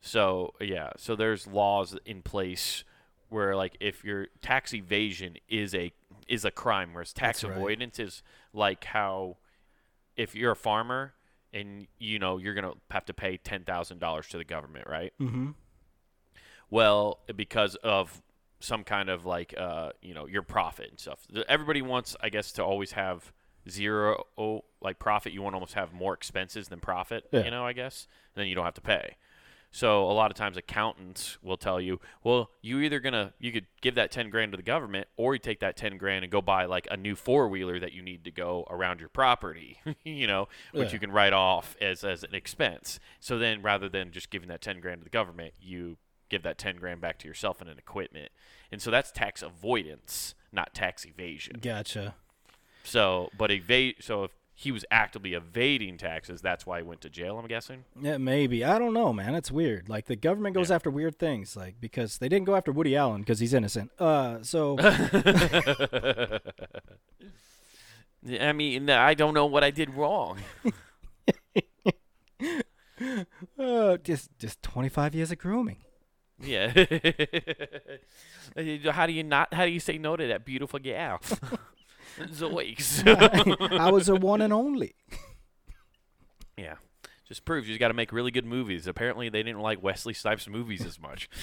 So 0.00 0.54
yeah, 0.60 0.90
so 0.96 1.14
there's 1.14 1.46
laws 1.46 1.96
in 2.04 2.22
place 2.22 2.84
where 3.28 3.56
like 3.56 3.76
if 3.80 4.04
your 4.04 4.26
tax 4.40 4.74
evasion 4.74 5.36
is 5.48 5.74
a 5.74 5.92
is 6.28 6.44
a 6.44 6.50
crime, 6.50 6.94
whereas 6.94 7.12
tax 7.12 7.42
That's 7.42 7.50
right. 7.50 7.56
avoidance 7.56 7.98
is 7.98 8.22
like 8.52 8.84
how 8.84 9.36
if 10.16 10.34
you're 10.34 10.52
a 10.52 10.56
farmer 10.56 11.14
and 11.52 11.86
you 11.98 12.18
know 12.18 12.38
you're 12.38 12.54
gonna 12.54 12.74
have 12.90 13.04
to 13.06 13.14
pay 13.14 13.36
ten 13.36 13.64
thousand 13.64 13.98
dollars 13.98 14.28
to 14.28 14.38
the 14.38 14.44
government, 14.44 14.86
right? 14.88 15.12
Mm-hmm. 15.20 15.50
Well, 16.70 17.18
because 17.36 17.74
of 17.76 18.22
some 18.60 18.84
kind 18.84 19.10
of 19.10 19.26
like 19.26 19.54
uh, 19.58 19.90
you 20.00 20.14
know 20.14 20.26
your 20.26 20.42
profit 20.42 20.88
and 20.90 20.98
stuff. 20.98 21.26
Everybody 21.48 21.82
wants, 21.82 22.16
I 22.20 22.28
guess, 22.28 22.52
to 22.52 22.64
always 22.64 22.92
have 22.92 23.32
zero 23.68 24.24
like 24.80 24.98
profit. 24.98 25.32
You 25.32 25.42
want 25.42 25.54
to 25.54 25.56
almost 25.56 25.74
have 25.74 25.92
more 25.92 26.14
expenses 26.14 26.68
than 26.68 26.80
profit. 26.80 27.24
Yeah. 27.32 27.44
You 27.44 27.50
know, 27.50 27.66
I 27.66 27.72
guess. 27.72 28.06
And 28.34 28.40
then 28.40 28.48
you 28.48 28.54
don't 28.54 28.64
have 28.64 28.74
to 28.74 28.80
pay. 28.80 29.16
So 29.74 30.04
a 30.04 30.12
lot 30.12 30.30
of 30.30 30.36
times 30.36 30.58
accountants 30.58 31.38
will 31.42 31.56
tell 31.56 31.80
you, 31.80 31.98
well, 32.22 32.50
you 32.60 32.80
either 32.80 33.00
gonna 33.00 33.32
you 33.40 33.50
could 33.52 33.66
give 33.80 33.94
that 33.94 34.10
ten 34.10 34.28
grand 34.28 34.52
to 34.52 34.56
the 34.56 34.62
government, 34.62 35.08
or 35.16 35.32
you 35.34 35.38
take 35.38 35.60
that 35.60 35.76
ten 35.78 35.96
grand 35.96 36.24
and 36.24 36.30
go 36.30 36.42
buy 36.42 36.66
like 36.66 36.86
a 36.90 36.96
new 36.96 37.16
four 37.16 37.48
wheeler 37.48 37.80
that 37.80 37.92
you 37.94 38.02
need 38.02 38.22
to 38.24 38.30
go 38.30 38.66
around 38.70 39.00
your 39.00 39.08
property, 39.08 39.78
you 40.04 40.26
know, 40.26 40.46
which 40.72 40.88
Yeah. 40.88 40.92
you 40.92 40.98
can 40.98 41.10
write 41.10 41.32
off 41.32 41.74
as 41.80 42.04
as 42.04 42.22
an 42.22 42.34
expense. 42.34 43.00
So 43.18 43.38
then 43.38 43.62
rather 43.62 43.88
than 43.88 44.12
just 44.12 44.28
giving 44.30 44.48
that 44.50 44.60
ten 44.60 44.78
grand 44.80 45.00
to 45.00 45.04
the 45.04 45.10
government, 45.10 45.54
you 45.60 45.96
give 46.28 46.42
that 46.42 46.58
ten 46.58 46.76
grand 46.76 47.00
back 47.00 47.18
to 47.20 47.28
yourself 47.28 47.60
and 47.62 47.70
an 47.70 47.78
equipment. 47.78 48.30
And 48.70 48.80
so 48.82 48.90
that's 48.90 49.10
tax 49.10 49.42
avoidance, 49.42 50.34
not 50.52 50.74
tax 50.74 51.06
evasion. 51.06 51.60
Gotcha. 51.62 52.14
So, 52.84 53.30
but 53.38 53.50
evade. 53.50 53.96
So 54.00 54.24
if 54.24 54.30
he 54.62 54.72
was 54.72 54.84
actively 54.90 55.34
evading 55.34 55.98
taxes, 55.98 56.40
that's 56.40 56.64
why 56.66 56.78
he 56.78 56.82
went 56.84 57.00
to 57.02 57.10
jail. 57.10 57.38
I'm 57.38 57.46
guessing. 57.46 57.84
Yeah, 58.00 58.18
maybe. 58.18 58.64
I 58.64 58.78
don't 58.78 58.94
know, 58.94 59.12
man. 59.12 59.34
It's 59.34 59.50
weird. 59.50 59.88
Like 59.88 60.06
the 60.06 60.16
government 60.16 60.54
goes 60.54 60.70
Yeah. 60.70 60.76
after 60.76 60.90
weird 60.90 61.18
things, 61.18 61.56
like 61.56 61.76
because 61.80 62.18
they 62.18 62.28
didn't 62.28 62.46
go 62.46 62.54
after 62.54 62.72
Woody 62.72 62.96
Allen 62.96 63.22
because 63.22 63.40
he's 63.40 63.54
innocent. 63.54 63.90
Uh, 63.98 64.38
so 64.42 64.78
I 68.40 68.52
mean, 68.52 68.88
I 68.88 69.14
don't 69.14 69.34
know 69.34 69.46
what 69.46 69.64
I 69.64 69.70
did 69.70 69.94
wrong. 69.94 70.38
uh, 73.58 73.96
just 73.98 74.30
just 74.38 74.62
25 74.62 75.14
years 75.14 75.32
of 75.32 75.38
grooming. 75.38 75.78
Yeah. 76.40 76.68
how 78.92 79.06
do 79.06 79.12
you 79.12 79.24
not? 79.24 79.52
How 79.54 79.64
do 79.64 79.70
you 79.70 79.80
say 79.80 79.98
no 79.98 80.16
to 80.16 80.26
that 80.28 80.44
beautiful 80.44 80.78
gal? 80.78 81.20
Zoiks. 82.32 83.06
I 83.78 83.90
was 83.90 84.08
a 84.08 84.14
one 84.14 84.40
and 84.40 84.52
only. 84.52 84.94
yeah. 86.56 86.74
Just 87.26 87.44
proves 87.44 87.68
you 87.68 87.78
got 87.78 87.88
to 87.88 87.94
make 87.94 88.12
really 88.12 88.30
good 88.30 88.44
movies. 88.44 88.86
Apparently, 88.86 89.28
they 89.28 89.42
didn't 89.42 89.60
like 89.60 89.82
Wesley 89.82 90.12
Snipes' 90.12 90.48
movies 90.48 90.84
as 90.84 91.00
much. 91.00 91.28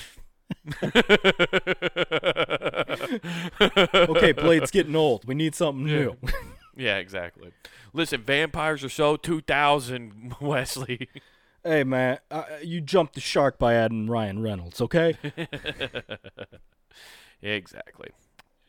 Okay, 3.93 4.31
Blade's 4.31 4.71
getting 4.71 4.95
old. 4.95 5.25
We 5.25 5.35
need 5.35 5.55
something 5.55 5.85
new. 5.85 6.15
Yeah, 6.75 6.97
exactly. 6.97 7.51
Listen, 7.93 8.21
vampires 8.21 8.83
are 8.83 8.89
so 8.89 9.15
2000, 9.17 10.35
Wesley. 10.39 11.09
hey, 11.63 11.83
man, 11.83 12.19
uh, 12.31 12.43
you 12.63 12.81
jumped 12.81 13.15
the 13.15 13.21
shark 13.21 13.59
by 13.59 13.73
adding 13.73 14.07
Ryan 14.07 14.41
Reynolds. 14.41 14.79
Okay. 14.81 15.17
exactly. 17.41 18.09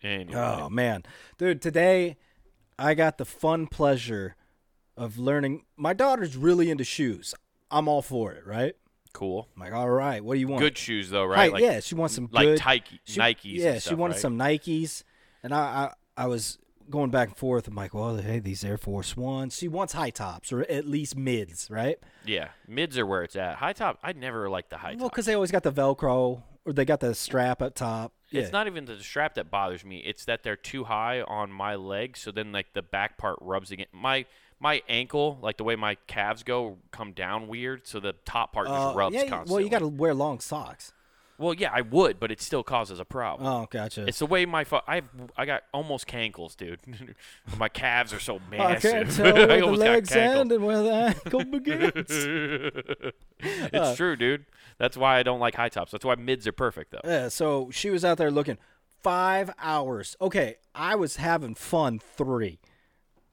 Anyway. 0.03 0.39
Oh 0.39 0.69
man, 0.71 1.03
dude, 1.39 1.61
today 1.61 2.17
I 2.79 2.95
got 2.95 3.19
the 3.19 3.25
fun 3.25 3.67
pleasure 3.67 4.37
of 4.97 5.19
learning. 5.19 5.65
My 5.77 5.93
daughter's 5.93 6.37
really 6.37 6.71
into 6.71 6.85
shoes. 6.85 7.35
I'm 7.71 7.89
all 7.89 8.03
for 8.03 8.33
it, 8.33 8.47
right? 8.47 8.75
cool. 9.13 9.49
I'm 9.57 9.63
like, 9.63 9.73
all 9.73 9.91
right, 9.91 10.25
what 10.25 10.35
do 10.35 10.41
you 10.41 10.49
want? 10.49 10.61
Good 10.63 10.79
shoes, 10.79 11.11
though, 11.11 11.25
right? 11.25 11.53
Right, 11.53 11.63
yeah, 11.63 11.81
she 11.81 11.95
wants 11.95 12.15
some 12.15 12.29
like 12.31 12.47
good 12.47 12.65
Nike, 12.65 13.01
she- 13.05 13.21
Nikes. 13.21 13.41
Yeah, 13.45 13.67
and 13.73 13.75
she 13.83 13.89
stuff, 13.89 13.99
wanted 13.99 14.15
right? 14.15 14.21
some 14.21 14.39
Nikes, 14.39 15.03
and 15.43 15.53
I, 15.55 15.59
I 16.17 16.25
I 16.25 16.27
was 16.27 16.59
going 16.89 17.11
back 17.11 17.29
and 17.29 17.37
forth. 17.37 17.69
I'm 17.69 17.75
like, 17.75 17.95
well, 17.95 18.17
hey, 18.17 18.39
these 18.41 18.65
Air 18.65 18.77
Force 18.77 19.17
Ones. 19.17 19.57
She 19.57 19.69
wants 19.69 19.93
high 19.93 20.11
tops 20.11 20.53
or 20.53 20.63
at 20.63 20.87
least 20.87 21.17
mids, 21.17 21.69
right? 21.71 21.99
Yeah, 22.25 22.49
mids 22.69 22.99
are 22.99 23.07
where 23.07 23.23
it's 23.23 23.37
at. 23.37 23.57
High 23.57 23.73
top, 23.73 23.99
I 24.03 24.13
never 24.13 24.49
like 24.49 24.69
the 24.69 24.77
high 24.79 24.97
Well, 24.99 25.09
because 25.09 25.27
they 25.27 25.35
always 25.35 25.51
got 25.51 25.63
the 25.63 25.73
Velcro 25.73 26.43
or 26.65 26.73
they 26.73 26.85
got 26.85 27.01
the 27.01 27.15
strap 27.15 27.63
up 27.63 27.75
top. 27.75 28.13
Yeah. 28.31 28.43
It's 28.43 28.53
not 28.53 28.67
even 28.67 28.85
the 28.85 28.99
strap 29.01 29.35
that 29.35 29.51
bothers 29.51 29.85
me. 29.85 29.99
It's 29.99 30.25
that 30.27 30.43
they're 30.43 30.57
too 30.57 30.85
high 30.85 31.23
on 31.23 31.51
my 31.51 31.75
leg, 31.75 32.17
so 32.17 32.31
then 32.31 32.53
like 32.53 32.73
the 32.75 32.83
back 32.83 33.19
part 33.19 33.37
rubs 33.41 33.71
against 33.71 33.93
my 33.95 34.25
my 34.63 34.83
ankle, 34.89 35.39
like 35.41 35.57
the 35.57 35.65
way 35.65 35.75
my 35.75 35.95
calves 36.07 36.43
go, 36.43 36.77
come 36.91 37.13
down 37.13 37.49
weird. 37.49 37.87
So 37.87 37.99
the 37.99 38.13
top 38.25 38.53
part 38.53 38.69
just 38.69 38.79
Uh, 38.89 38.93
rubs 38.95 39.15
yeah, 39.15 39.21
constantly. 39.27 39.53
well, 39.55 39.61
you 39.63 39.71
got 39.71 39.79
to 39.79 39.89
wear 39.89 40.13
long 40.15 40.39
socks. 40.39 40.93
Well, 41.41 41.55
yeah, 41.55 41.71
I 41.73 41.81
would, 41.81 42.21
but 42.21 42.31
it 42.31 42.41
still 42.43 42.63
causes 42.63 43.01
a 43.01 43.05
problem. 43.07 43.49
Oh, 43.49 43.67
gotcha. 43.71 44.05
It's 44.07 44.19
the 44.19 44.27
way 44.27 44.45
my 44.45 44.63
fu- 44.65 44.81
I've 44.87 45.09
I 45.39 45.47
got 45.47 45.63
almost 45.73 46.07
cankles, 46.07 46.55
dude. 46.55 46.81
my 47.59 47.69
calves 47.71 48.13
are 48.13 48.21
so 48.21 48.41
massive. 48.51 48.91
I 48.93 48.93
can't 48.93 49.11
tell 49.17 49.35
where 49.35 49.61
the 49.61 49.67
legs 49.67 50.13
end 50.13 50.53
and 50.53 50.63
where 50.65 50.83
the 50.83 50.93
ankle 50.93 51.45
begins. 51.51 51.95
it's 53.39 53.75
Uh, 53.75 53.95
true, 53.97 54.17
dude. 54.17 54.45
That's 54.79 54.97
why 54.99 55.19
I 55.19 55.23
don't 55.23 55.41
like 55.41 55.55
high 55.55 55.71
tops. 55.71 55.93
That's 55.93 56.05
why 56.05 56.15
mids 56.17 56.47
are 56.47 56.53
perfect, 56.53 56.91
though. 56.93 57.01
Yeah, 57.05 57.29
so 57.29 57.71
she 57.73 57.89
was 57.91 58.05
out 58.05 58.19
there 58.19 58.31
looking 58.31 58.59
five 59.03 59.51
hours. 59.59 60.17
Okay, 60.21 60.57
I 60.75 60.95
was 60.95 61.17
having 61.17 61.55
fun 61.55 61.99
three. 62.01 62.59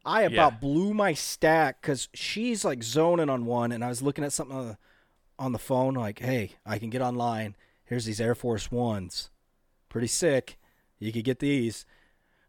I 0.05 0.21
about 0.21 0.61
blew 0.61 0.93
my 0.93 1.13
stack 1.13 1.81
because 1.81 2.07
she's 2.13 2.63
like 2.63 2.81
zoning 2.83 3.29
on 3.29 3.45
one, 3.45 3.73
and 3.73 3.83
I 3.83 3.89
was 3.89 4.01
looking 4.01 4.23
at 4.23 4.31
something 4.31 4.55
on 4.55 4.67
the, 4.69 4.77
on 5.37 5.51
the 5.51 5.59
phone, 5.59 5.95
like, 5.95 6.19
hey, 6.19 6.51
I 6.65 6.79
can 6.79 6.89
get 6.89 7.01
online. 7.01 7.55
Here's 7.87 8.05
these 8.05 8.21
Air 8.21 8.35
Force 8.35 8.71
Ones. 8.71 9.29
Pretty 9.89 10.07
sick. 10.07 10.57
You 10.99 11.11
could 11.11 11.23
get 11.23 11.39
these. 11.39 11.85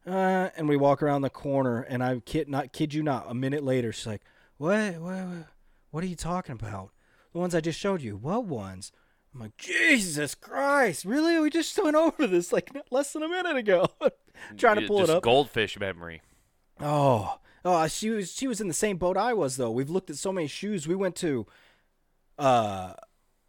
Uh, 0.07 0.51
and 0.57 0.69
we 0.69 0.77
walk 0.77 1.03
around 1.03 1.23
the 1.23 1.31
corner, 1.31 1.83
and 1.83 2.03
I 2.03 2.21
kid 2.21 2.49
not 2.49 2.73
kid 2.73 2.93
you 2.95 3.03
not. 3.03 3.27
A 3.29 3.35
minute 3.35 3.63
later, 3.63 3.93
she's 3.93 4.07
like, 4.07 4.23
"What? 4.57 4.97
What? 5.01 5.27
What 5.91 6.05
are 6.05 6.07
you 6.07 6.17
talking 6.17 6.53
about? 6.55 6.91
The 7.33 7.39
ones 7.39 7.55
I 7.55 7.61
just 7.61 7.79
showed 7.79 8.03
you. 8.03 8.17
What 8.17 8.45
ones?" 8.45 8.93
I'm 9.35 9.41
like, 9.41 9.57
Jesus 9.59 10.35
Christ, 10.35 11.05
really? 11.05 11.39
We 11.39 11.51
just 11.51 11.81
went 11.83 11.97
over 11.97 12.27
this 12.27 12.53
like 12.53 12.71
less 12.91 13.13
than 13.13 13.23
a 13.23 13.29
minute 13.29 13.57
ago. 13.57 13.87
Trying 14.57 14.81
to 14.81 14.87
pull 14.87 15.03
it 15.03 15.11
up. 15.11 15.23
Goldfish 15.23 15.79
memory. 15.79 16.23
Oh, 16.81 17.39
oh, 17.65 17.87
she 17.89 18.11
was 18.11 18.33
she 18.33 18.49
was 18.49 18.61
in 18.61 18.69
the 18.69 18.75
same 18.75 18.97
boat 18.97 19.17
I 19.17 19.35
was 19.35 19.57
though. 19.57 19.71
We've 19.71 19.91
looked 19.91 20.11
at 20.11 20.17
so 20.17 20.33
many 20.33 20.47
shoes. 20.47 20.89
We 20.89 20.95
went 20.95 21.17
to 21.17 21.47
uh 22.39 22.95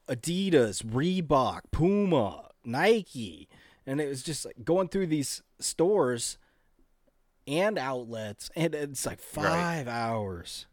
Adidas, 0.10 0.84
Reebok, 0.84 1.62
Puma, 1.72 2.50
Nike, 2.66 3.48
and 3.86 4.02
it 4.02 4.08
was 4.08 4.24
just 4.24 4.46
like 4.46 4.64
going 4.66 4.88
through 4.90 5.08
these 5.08 5.42
stores 5.60 6.38
and 7.48 7.78
outlets, 7.78 8.50
and 8.56 8.76
it's 8.76 9.06
like 9.06 9.20
five 9.20 9.88
hours. 9.88 10.66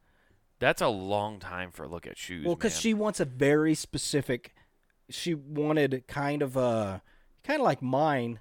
That's 0.58 0.80
a 0.82 0.88
long 0.88 1.38
time 1.38 1.70
for 1.70 1.84
a 1.84 1.88
look 1.88 2.06
at 2.06 2.16
shoes. 2.16 2.46
Well, 2.46 2.54
because 2.54 2.78
she 2.80 2.94
wants 2.94 3.20
a 3.20 3.24
very 3.24 3.74
specific. 3.74 4.54
She 5.10 5.34
wanted 5.34 6.04
kind 6.08 6.42
of 6.42 6.56
a 6.56 7.02
kind 7.44 7.60
of 7.60 7.64
like 7.64 7.82
mine, 7.82 8.40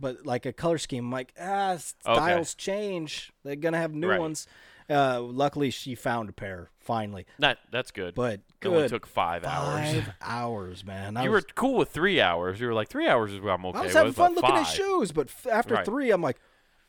but 0.00 0.24
like 0.26 0.46
a 0.46 0.52
color 0.52 0.78
scheme. 0.78 1.04
I'm 1.06 1.12
like 1.12 1.32
ah, 1.38 1.76
styles 1.76 2.54
change. 2.54 3.32
They're 3.44 3.56
gonna 3.56 3.78
have 3.78 3.94
new 3.94 4.08
Right. 4.08 4.20
ones. 4.20 4.46
Uh, 4.90 5.20
luckily, 5.20 5.70
she 5.70 5.94
found 5.94 6.28
a 6.28 6.32
pair 6.32 6.70
finally. 6.78 7.24
that 7.38 7.58
that's 7.72 7.90
good. 7.90 8.14
But 8.14 8.40
it 8.60 8.68
only 8.68 8.82
good 8.82 8.90
took 8.90 9.06
five, 9.06 9.44
hours. 9.44 9.94
five 9.94 10.12
hours, 10.22 10.84
man. 10.84 11.16
I 11.16 11.24
You 11.24 11.30
was, 11.30 11.44
were 11.44 11.48
cool 11.54 11.76
with 11.78 11.90
three 11.90 12.20
hours. 12.20 12.60
You 12.60 12.66
were 12.66 12.74
like 12.74 12.88
three 12.88 13.08
hours 13.08 13.32
is 13.32 13.40
what 13.40 13.50
I'm 13.52 13.64
okay 13.66 13.78
I 13.78 13.82
was 13.82 13.86
with. 13.88 13.96
having 13.96 14.12
fun 14.12 14.34
but 14.34 14.44
looking 14.44 14.56
at 14.58 14.64
shoes, 14.64 15.12
but 15.12 15.28
f- 15.28 15.46
after 15.50 15.74
Right. 15.74 15.84
three, 15.86 16.10
I'm 16.10 16.20
like, 16.22 16.38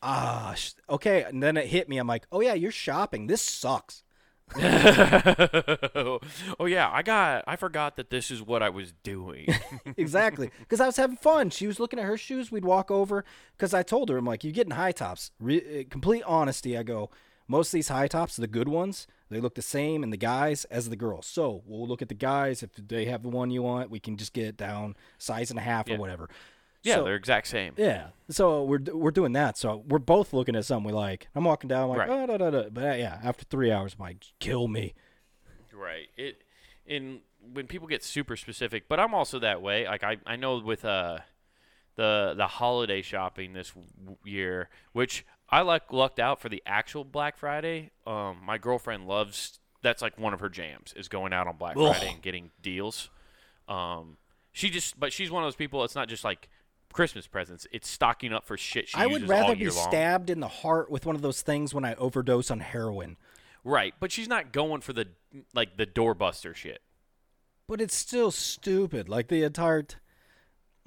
ah, 0.02 0.52
sh- 0.56 0.72
okay. 0.90 1.22
And 1.22 1.42
then 1.42 1.56
it 1.56 1.66
hit 1.68 1.88
me. 1.88 1.96
I'm 1.98 2.06
like, 2.06 2.26
oh 2.30 2.40
yeah, 2.40 2.52
you're 2.54 2.70
shopping. 2.70 3.26
This 3.28 3.40
sucks. 3.42 4.02
oh 4.56 6.20
yeah, 6.66 6.90
I 6.92 7.02
got. 7.02 7.44
I 7.46 7.56
forgot 7.56 7.96
that 7.96 8.10
this 8.10 8.30
is 8.30 8.42
what 8.42 8.62
I 8.62 8.68
was 8.68 8.92
doing. 9.02 9.48
exactly 9.96 10.50
because 10.60 10.80
I 10.80 10.86
was 10.86 10.96
having 10.96 11.16
fun. 11.16 11.50
She 11.50 11.66
was 11.66 11.80
looking 11.80 11.98
at 11.98 12.04
her 12.04 12.16
shoes. 12.16 12.52
We'd 12.52 12.64
walk 12.64 12.90
over 12.90 13.24
because 13.56 13.74
I 13.74 13.82
told 13.82 14.08
her, 14.08 14.18
I'm 14.18 14.24
like, 14.24 14.44
you're 14.44 14.52
getting 14.52 14.74
high 14.74 14.92
tops. 14.92 15.32
Re- 15.40 15.80
uh, 15.80 15.84
complete 15.90 16.22
honesty, 16.26 16.76
I 16.76 16.82
go. 16.84 17.10
Most 17.48 17.68
of 17.68 17.72
these 17.72 17.88
high 17.88 18.08
tops, 18.08 18.36
the 18.36 18.46
good 18.46 18.68
ones, 18.68 19.06
they 19.30 19.40
look 19.40 19.54
the 19.54 19.62
same 19.62 20.02
in 20.02 20.10
the 20.10 20.16
guys 20.16 20.64
as 20.66 20.88
the 20.88 20.96
girls. 20.96 21.26
So 21.26 21.62
we'll 21.66 21.86
look 21.86 22.02
at 22.02 22.08
the 22.08 22.14
guys. 22.14 22.62
If 22.62 22.70
they 22.74 23.04
have 23.04 23.22
the 23.22 23.28
one 23.28 23.50
you 23.50 23.62
want, 23.62 23.90
we 23.90 24.00
can 24.00 24.16
just 24.16 24.32
get 24.32 24.46
it 24.46 24.56
down 24.56 24.96
size 25.18 25.50
and 25.50 25.58
a 25.58 25.62
half 25.62 25.88
Yeah. 25.88 25.94
or 25.94 25.98
whatever. 25.98 26.28
yeah, 26.82 26.96
So- 26.96 27.04
they're 27.04 27.16
exact 27.16 27.46
same. 27.48 27.74
Yeah. 27.76 28.08
So 28.30 28.62
we're 28.64 28.78
we're 28.92 29.10
doing 29.10 29.32
that. 29.32 29.56
So 29.58 29.84
we're 29.88 29.98
both 29.98 30.32
looking 30.32 30.54
at 30.56 30.64
something 30.64 30.86
we 30.86 30.92
like. 30.92 31.26
I'm 31.34 31.44
walking 31.44 31.68
down, 31.68 31.84
I'm 31.84 31.88
like, 31.96 32.08
Right. 32.08 32.10
oh, 32.10 32.26
da, 32.26 32.36
da, 32.36 32.50
da. 32.50 32.68
but 32.70 32.84
uh, 32.84 32.94
yeah, 32.94 33.18
after 33.24 33.44
three 33.44 33.70
hours, 33.72 33.94
I'm 33.98 34.04
like, 34.06 34.24
kill 34.38 34.68
me. 34.68 34.94
Right. 35.72 36.08
It 36.16 36.42
in 36.86 37.20
when 37.52 37.66
people 37.66 37.86
get 37.88 38.02
super 38.04 38.36
specific, 38.36 38.88
but 38.88 38.98
I'm 39.00 39.14
also 39.14 39.38
that 39.40 39.62
way. 39.62 39.86
Like 39.86 40.02
I, 40.04 40.16
I 40.26 40.36
know 40.36 40.58
with 40.58 40.84
uh 40.84 41.18
the 41.96 42.34
the 42.36 42.46
holiday 42.46 43.02
shopping 43.02 43.52
this 43.52 43.70
w- 43.72 44.16
year, 44.24 44.68
which 44.92 45.24
I 45.48 45.62
like 45.62 45.92
lucked 45.92 46.18
out 46.18 46.40
for 46.40 46.48
the 46.48 46.62
actual 46.66 47.04
Black 47.04 47.36
Friday. 47.36 47.90
Um, 48.06 48.38
my 48.44 48.58
girlfriend 48.58 49.06
loves 49.06 49.58
that's 49.82 50.02
like 50.02 50.18
one 50.18 50.34
of 50.34 50.40
her 50.40 50.48
jams 50.48 50.92
is 50.96 51.08
going 51.08 51.32
out 51.32 51.46
on 51.46 51.56
Black 51.56 51.76
Ugh. 51.76 51.94
Friday 51.94 52.12
and 52.12 52.22
getting 52.22 52.50
deals. 52.60 53.08
Um, 53.68 54.16
she 54.52 54.70
just 54.70 54.98
but 54.98 55.12
she's 55.12 55.30
one 55.30 55.42
of 55.42 55.46
those 55.46 55.56
people. 55.56 55.84
It's 55.84 55.94
not 55.94 56.08
just 56.08 56.24
like 56.24 56.48
Christmas 56.92 57.26
presents. 57.26 57.66
It's 57.72 57.88
stocking 57.88 58.32
up 58.32 58.46
for 58.46 58.56
shit 58.56 58.88
she 58.88 58.96
I 58.96 59.06
would 59.06 59.28
rather 59.28 59.54
be 59.54 59.68
long. 59.68 59.88
stabbed 59.88 60.30
in 60.30 60.40
the 60.40 60.48
heart 60.48 60.90
with 60.90 61.06
one 61.06 61.14
of 61.14 61.22
those 61.22 61.42
things 61.42 61.74
when 61.74 61.84
I 61.84 61.94
overdose 61.94 62.50
on 62.50 62.60
heroin. 62.60 63.16
Right, 63.64 63.94
but 64.00 64.12
she's 64.12 64.28
not 64.28 64.52
going 64.52 64.80
for 64.80 64.92
the 64.92 65.08
like 65.54 65.76
the 65.76 65.86
doorbuster 65.86 66.54
shit. 66.54 66.80
But 67.68 67.80
it's 67.80 67.94
still 67.96 68.30
stupid. 68.30 69.08
Like 69.08 69.28
the 69.28 69.42
entire. 69.42 69.82
T- 69.82 69.96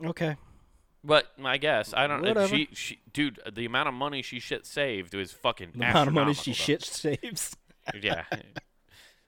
okay. 0.03 0.37
But 1.03 1.27
I 1.43 1.57
guess 1.57 1.93
I 1.93 2.07
don't. 2.07 2.21
Whatever. 2.21 2.47
She, 2.47 2.69
she, 2.73 2.99
dude, 3.13 3.39
the 3.51 3.65
amount 3.65 3.87
of 3.87 3.93
money 3.93 4.21
she 4.21 4.39
shit 4.39 4.65
saved 4.65 5.13
was 5.13 5.31
fucking 5.31 5.69
The 5.75 5.85
amount 5.89 6.07
of 6.09 6.13
money 6.13 6.33
she 6.33 6.51
astronomical, 6.51 6.65
shit 6.65 6.85
saves. 7.23 7.55
Yeah, 8.01 8.23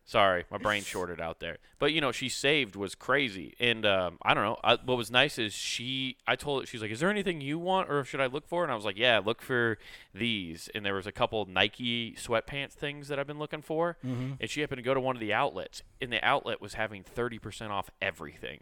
Sorry, 0.03 0.43
my 0.51 0.57
brain 0.57 0.84
shorted 0.84 1.21
out 1.21 1.39
there. 1.39 1.57
But 1.79 1.93
you 1.93 2.01
know, 2.01 2.12
she 2.12 2.27
saved 2.27 2.75
was 2.75 2.95
crazy, 2.95 3.55
and 3.60 3.86
um, 3.86 4.17
I 4.21 4.34
don't 4.34 4.43
know. 4.43 4.57
I, 4.63 4.77
what 4.84 4.97
was 4.97 5.10
nice 5.10 5.38
is 5.39 5.53
she. 5.53 6.17
I 6.27 6.36
told 6.36 6.63
her 6.63 6.65
she's 6.67 6.81
like, 6.81 6.91
"Is 6.91 6.99
there 6.99 7.10
anything 7.10 7.39
you 7.39 7.57
want, 7.57 7.89
or 7.89 8.03
should 8.03 8.19
I 8.19 8.25
look 8.25 8.45
for?" 8.47 8.63
And 8.63 8.71
I 8.71 8.75
was 8.75 8.84
like, 8.84 8.97
"Yeah, 8.97 9.21
look 9.23 9.41
for 9.41 9.77
these." 10.13 10.69
And 10.75 10.86
there 10.86 10.95
was 10.95 11.07
a 11.07 11.12
couple 11.13 11.45
Nike 11.45 12.13
sweatpants 12.19 12.73
things 12.73 13.07
that 13.07 13.19
I've 13.19 13.27
been 13.27 13.39
looking 13.39 13.62
for, 13.62 13.97
Mm-hmm. 14.05 14.34
and 14.41 14.49
she 14.49 14.60
happened 14.62 14.79
to 14.79 14.84
go 14.84 14.93
to 14.93 14.99
one 14.99 15.15
of 15.15 15.21
the 15.21 15.34
outlets, 15.34 15.81
and 16.01 16.12
the 16.12 16.23
outlet 16.25 16.60
was 16.60 16.73
having 16.73 17.03
thirty 17.03 17.39
percent 17.39 17.71
off 17.71 17.89
everything. 18.01 18.62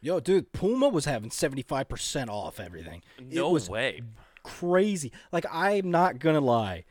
Yo, 0.00 0.20
dude, 0.20 0.52
Puma 0.52 0.88
was 0.88 1.04
having 1.06 1.30
75% 1.30 2.28
off 2.28 2.60
everything. 2.60 3.02
No 3.20 3.48
it 3.48 3.52
was 3.52 3.68
way. 3.68 4.02
crazy. 4.44 5.12
Like, 5.32 5.44
I'm 5.52 5.90
not 5.90 6.18
going 6.18 6.34
to 6.34 6.40
lie. 6.40 6.84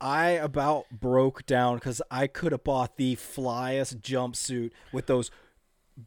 I 0.00 0.30
about 0.30 0.86
broke 0.90 1.44
down 1.46 1.76
because 1.76 2.00
I 2.10 2.26
could 2.26 2.52
have 2.52 2.64
bought 2.64 2.96
the 2.96 3.16
flyest 3.16 4.00
jumpsuit 4.00 4.70
with 4.92 5.06
those 5.06 5.30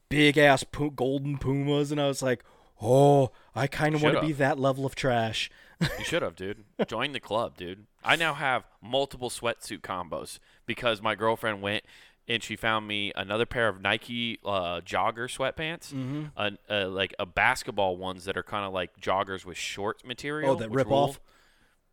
big 0.10 0.38
ass 0.38 0.66
golden 0.96 1.38
Pumas, 1.38 1.92
and 1.92 2.02
I 2.02 2.08
was 2.08 2.24
like, 2.24 2.44
oh, 2.82 3.32
I 3.56 3.68
kind 3.68 3.94
of 3.96 4.02
want 4.02 4.16
to 4.16 4.22
be 4.22 4.34
that 4.34 4.60
level 4.60 4.86
of 4.86 4.96
trash. 4.96 5.50
You 6.00 6.06
should 6.06 6.22
have, 6.22 6.38
dude. 6.38 6.64
Join 6.88 7.12
the 7.12 7.20
club, 7.20 7.58
dude. 7.58 7.88
I 8.06 8.16
now 8.16 8.34
have 8.36 8.64
multiple 8.82 9.30
sweatsuit 9.30 9.82
combos 9.82 10.40
because 10.66 11.02
my 11.02 11.14
girlfriend 11.14 11.62
went 11.62 11.84
and 12.28 12.42
she 12.44 12.56
found 12.56 12.88
me 12.88 13.12
another 13.16 13.46
pair 13.46 13.68
of 13.68 13.82
Nike 13.82 14.40
uh, 14.46 14.80
jogger 14.82 15.28
sweatpants, 15.30 15.94
Mm-hmm. 15.94 16.26
uh, 16.70 16.88
like 16.90 17.14
a 17.20 17.26
basketball 17.26 17.98
ones 17.98 18.26
that 18.26 18.38
are 18.38 18.44
kind 18.44 18.66
of 18.66 18.74
like 18.74 19.00
joggers 19.00 19.46
with 19.46 19.58
short 19.58 20.06
material. 20.06 20.52
Oh, 20.52 20.56
that 20.56 20.72
rip 20.72 20.88
rule. 20.88 20.98
off? 20.98 21.20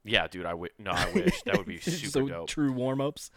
Yeah, 0.05 0.27
dude. 0.29 0.47
I 0.47 0.51
wi- 0.51 0.71
no, 0.79 0.93
I 0.93 1.11
wish 1.13 1.43
that 1.43 1.57
would 1.59 1.67
be 1.67 1.79
super 1.81 2.11
so 2.11 2.27
dope. 2.29 2.49
true 2.49 2.73
warm 2.73 3.01
ups. 3.01 3.31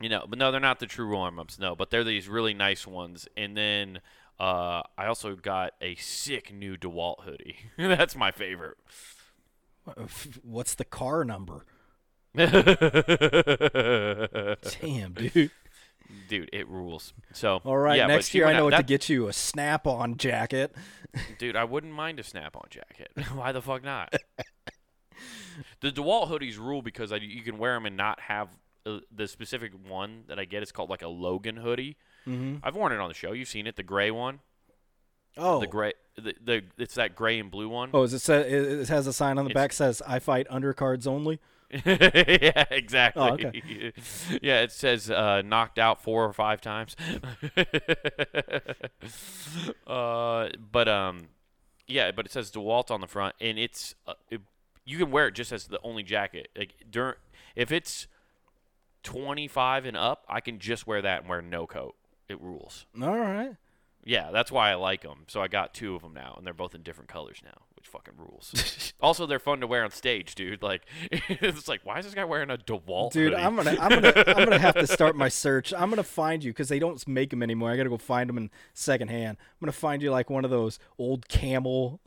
You 0.00 0.08
know, 0.08 0.24
but 0.28 0.38
no, 0.38 0.50
they're 0.52 0.60
not 0.60 0.78
the 0.78 0.86
true 0.86 1.10
warm 1.10 1.38
ups. 1.38 1.58
No, 1.58 1.74
but 1.76 1.90
they're 1.90 2.04
these 2.04 2.28
really 2.28 2.54
nice 2.54 2.86
ones. 2.86 3.28
And 3.36 3.56
then 3.56 4.00
uh, 4.40 4.82
I 4.96 5.06
also 5.06 5.34
got 5.36 5.72
a 5.82 5.96
sick 5.96 6.52
new 6.52 6.76
DeWalt 6.76 7.24
hoodie. 7.24 7.56
That's 7.76 8.14
my 8.16 8.30
favorite. 8.30 8.78
What's 10.42 10.74
the 10.76 10.84
car 10.84 11.24
number? 11.24 11.66
Damn, 12.36 12.52
dude. 15.14 15.50
Dude, 16.28 16.48
it 16.52 16.68
rules. 16.68 17.12
So 17.32 17.60
All 17.64 17.76
right, 17.76 17.96
yeah, 17.98 18.06
next 18.06 18.34
year 18.34 18.46
I 18.46 18.52
know 18.52 18.60
out- 18.66 18.72
what 18.72 18.76
to 18.78 18.82
get 18.82 19.08
you 19.08 19.28
a 19.28 19.32
snap 19.32 19.86
on 19.86 20.16
jacket. 20.16 20.74
Dude, 21.38 21.56
I 21.56 21.64
wouldn't 21.64 21.92
mind 21.92 22.18
a 22.20 22.22
snap-on 22.22 22.66
jacket. 22.70 23.10
Why 23.34 23.52
the 23.52 23.62
fuck 23.62 23.82
not? 23.82 24.12
the 25.80 25.90
DeWalt 25.90 26.28
hoodies 26.28 26.58
rule 26.58 26.82
because 26.82 27.12
I, 27.12 27.16
you 27.16 27.42
can 27.42 27.58
wear 27.58 27.74
them 27.74 27.86
and 27.86 27.96
not 27.96 28.20
have 28.20 28.48
uh, 28.86 28.98
the 29.14 29.26
specific 29.26 29.72
one 29.88 30.24
that 30.28 30.38
I 30.38 30.44
get 30.44 30.62
It's 30.62 30.72
called 30.72 30.90
like 30.90 31.02
a 31.02 31.08
Logan 31.08 31.56
hoodie. 31.56 31.96
Mm-hmm. 32.26 32.56
I've 32.62 32.76
worn 32.76 32.92
it 32.92 33.00
on 33.00 33.08
the 33.08 33.14
show. 33.14 33.32
You've 33.32 33.48
seen 33.48 33.66
it, 33.66 33.76
the 33.76 33.82
gray 33.82 34.10
one. 34.10 34.40
Oh, 35.36 35.60
The 35.60 35.66
gray, 35.66 35.92
the, 36.16 36.34
the 36.42 36.62
it's 36.78 36.94
that 36.94 37.14
gray 37.14 37.38
and 37.38 37.50
blue 37.50 37.68
one. 37.68 37.90
oh, 37.94 38.02
is 38.02 38.12
it 38.12 38.28
it 38.28 38.88
has 38.88 39.06
a 39.06 39.12
sign 39.12 39.38
on 39.38 39.44
the 39.44 39.50
It's- 39.50 39.62
back 39.64 39.72
says 39.72 40.02
"I 40.06 40.18
fight 40.18 40.48
undercards 40.48 41.06
only." 41.06 41.38
yeah, 41.84 42.64
exactly. 42.70 43.22
Oh, 43.22 43.34
okay. 43.34 43.92
yeah, 44.42 44.62
it 44.62 44.72
says 44.72 45.10
uh, 45.10 45.42
knocked 45.42 45.78
out 45.78 46.02
four 46.02 46.24
or 46.24 46.32
five 46.32 46.62
times. 46.62 46.96
uh, 49.86 50.48
but 50.72 50.88
um, 50.88 51.28
yeah, 51.86 52.10
but 52.10 52.24
it 52.24 52.32
says 52.32 52.50
DeWalt 52.50 52.90
on 52.90 53.02
the 53.02 53.06
front, 53.06 53.34
and 53.40 53.58
it's 53.58 53.94
uh, 54.06 54.14
it, 54.30 54.40
you 54.86 54.96
can 54.96 55.10
wear 55.10 55.28
it 55.28 55.34
just 55.34 55.52
as 55.52 55.66
the 55.66 55.78
only 55.82 56.02
jacket. 56.02 56.48
Like 56.56 56.74
during, 56.90 57.16
if 57.54 57.70
it's 57.70 58.06
twenty 59.02 59.46
five 59.46 59.84
and 59.84 59.96
up, 59.96 60.24
I 60.26 60.40
can 60.40 60.58
just 60.58 60.86
wear 60.86 61.02
that 61.02 61.20
and 61.20 61.28
wear 61.28 61.42
no 61.42 61.66
coat. 61.66 61.96
It 62.30 62.40
rules. 62.40 62.86
All 63.00 63.18
right. 63.18 63.56
Yeah, 64.04 64.30
that's 64.30 64.50
why 64.50 64.70
I 64.70 64.74
like 64.74 65.02
them. 65.02 65.24
So 65.26 65.42
I 65.42 65.48
got 65.48 65.74
two 65.74 65.94
of 65.94 66.00
them 66.00 66.14
now, 66.14 66.34
and 66.38 66.46
they're 66.46 66.54
both 66.54 66.74
in 66.74 66.82
different 66.82 67.10
colors 67.10 67.42
now, 67.44 67.62
fucking 67.88 68.14
rules. 68.16 68.92
also, 69.00 69.26
they're 69.26 69.38
fun 69.38 69.60
to 69.60 69.66
wear 69.66 69.84
on 69.84 69.90
stage, 69.90 70.34
dude. 70.34 70.62
Like, 70.62 70.82
it's 71.10 71.68
like, 71.68 71.80
why 71.84 71.98
is 71.98 72.04
this 72.04 72.14
guy 72.14 72.24
wearing 72.24 72.50
a 72.50 72.56
DeWalt 72.56 73.12
Dude, 73.12 73.32
hoodie? 73.32 73.42
I'm 73.44 73.56
gonna, 73.56 73.76
I'm 73.80 73.90
gonna, 73.90 74.12
I'm 74.26 74.44
gonna 74.44 74.58
have 74.58 74.74
to 74.74 74.86
start 74.86 75.16
my 75.16 75.28
search. 75.28 75.72
I'm 75.72 75.90
gonna 75.90 76.02
find 76.02 76.44
you 76.44 76.52
because 76.52 76.68
they 76.68 76.78
don't 76.78 77.06
make 77.08 77.30
them 77.30 77.42
anymore. 77.42 77.70
I 77.70 77.76
gotta 77.76 77.88
go 77.88 77.98
find 77.98 78.28
them 78.28 78.36
in 78.38 78.50
secondhand. 78.74 79.38
I'm 79.40 79.64
gonna 79.64 79.72
find 79.72 80.02
you 80.02 80.10
like 80.10 80.30
one 80.30 80.44
of 80.44 80.50
those 80.50 80.78
old 80.98 81.28
camel 81.28 82.00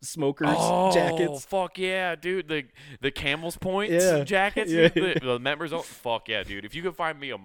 smokers 0.00 0.48
jackets. 0.48 0.64
oh, 0.64 0.92
jackets. 0.92 1.44
fuck 1.44 1.78
yeah, 1.78 2.14
dude! 2.14 2.48
The 2.48 2.64
the 3.00 3.10
camel's 3.10 3.56
points 3.56 3.92
Yeah. 4.04 4.24
jackets, 4.24 4.70
Yeah. 4.72 4.88
the, 4.88 5.18
the 5.22 5.38
members. 5.38 5.72
Oh, 5.72 5.82
fuck 5.82 6.28
yeah, 6.28 6.42
dude! 6.42 6.64
If 6.64 6.74
you 6.74 6.82
could 6.82 6.96
find 6.96 7.18
me 7.18 7.30
a 7.30 7.38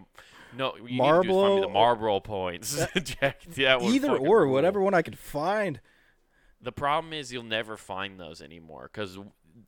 no, 0.55 0.75
you 0.75 0.83
need 0.83 0.89
to 0.89 0.97
just 0.97 0.97
find 0.99 1.27
me 1.27 1.27
Marlboro 1.33 1.61
the 1.61 1.69
Marlboro 1.69 2.19
points 2.19 2.85
jacket. 3.03 3.55
That 3.55 3.81
would 3.81 3.93
Either 3.93 4.15
or, 4.15 4.47
whatever 4.47 4.81
one 4.81 4.93
I 4.93 5.01
could 5.01 5.17
find. 5.17 5.79
The 6.63 6.71
problem 6.71 7.13
is 7.13 7.31
you'll 7.33 7.43
never 7.43 7.75
find 7.77 8.19
those 8.19 8.41
anymore 8.41 8.89
because, 8.91 9.19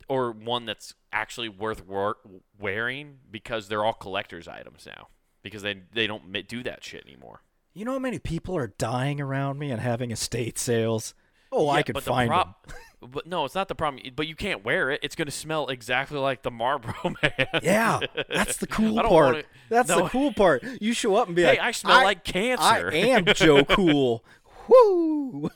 or 0.08 0.32
one 0.32 0.64
that's 0.64 0.94
actually 1.12 1.48
worth 1.50 1.86
wor- 1.86 2.16
wearing 2.58 3.18
because 3.30 3.68
they're 3.68 3.84
all 3.84 3.92
collector's 3.92 4.48
items 4.48 4.86
now 4.86 5.08
because 5.42 5.62
they 5.62 5.82
they 5.92 6.06
don't 6.06 6.32
do 6.48 6.62
that 6.62 6.82
shit 6.82 7.04
anymore. 7.06 7.42
You 7.74 7.84
know 7.84 7.92
how 7.92 7.98
many 7.98 8.18
people 8.18 8.56
are 8.56 8.68
dying 8.78 9.20
around 9.20 9.58
me 9.58 9.70
and 9.70 9.80
having 9.80 10.10
estate 10.10 10.58
sales? 10.58 11.14
Oh, 11.52 11.68
I 11.68 11.82
could 11.82 11.92
but 11.94 12.04
the 12.04 12.10
find 12.10 12.28
prob- 12.30 12.54
them. 12.66 12.76
But 13.08 13.26
no, 13.26 13.44
it's 13.44 13.54
not 13.54 13.68
the 13.68 13.74
problem. 13.74 14.02
But 14.16 14.26
you 14.26 14.34
can't 14.34 14.64
wear 14.64 14.90
it. 14.90 15.00
It's 15.02 15.14
gonna 15.14 15.30
smell 15.30 15.68
exactly 15.68 16.18
like 16.18 16.42
the 16.42 16.50
Marlboro 16.50 16.94
man. 17.22 17.46
Yeah, 17.62 18.00
that's 18.28 18.56
the 18.56 18.66
cool 18.78 18.94
part. 18.96 19.10
wanna- 19.10 19.42
That's 19.68 19.88
the 19.88 20.08
cool 20.08 20.32
part. 20.32 20.64
You 20.80 20.94
show 20.94 21.14
up 21.16 21.26
and 21.26 21.36
be 21.36 21.42
Hey, 21.42 21.48
like, 21.48 21.58
"Hey, 21.60 21.64
I 21.66 21.70
smell 21.72 22.02
like 22.02 22.24
cancer." 22.24 22.64
I 22.64 22.94
am 22.94 23.26
Joe 23.26 23.64
Cool. 23.66 24.24
Woo! 24.66 25.50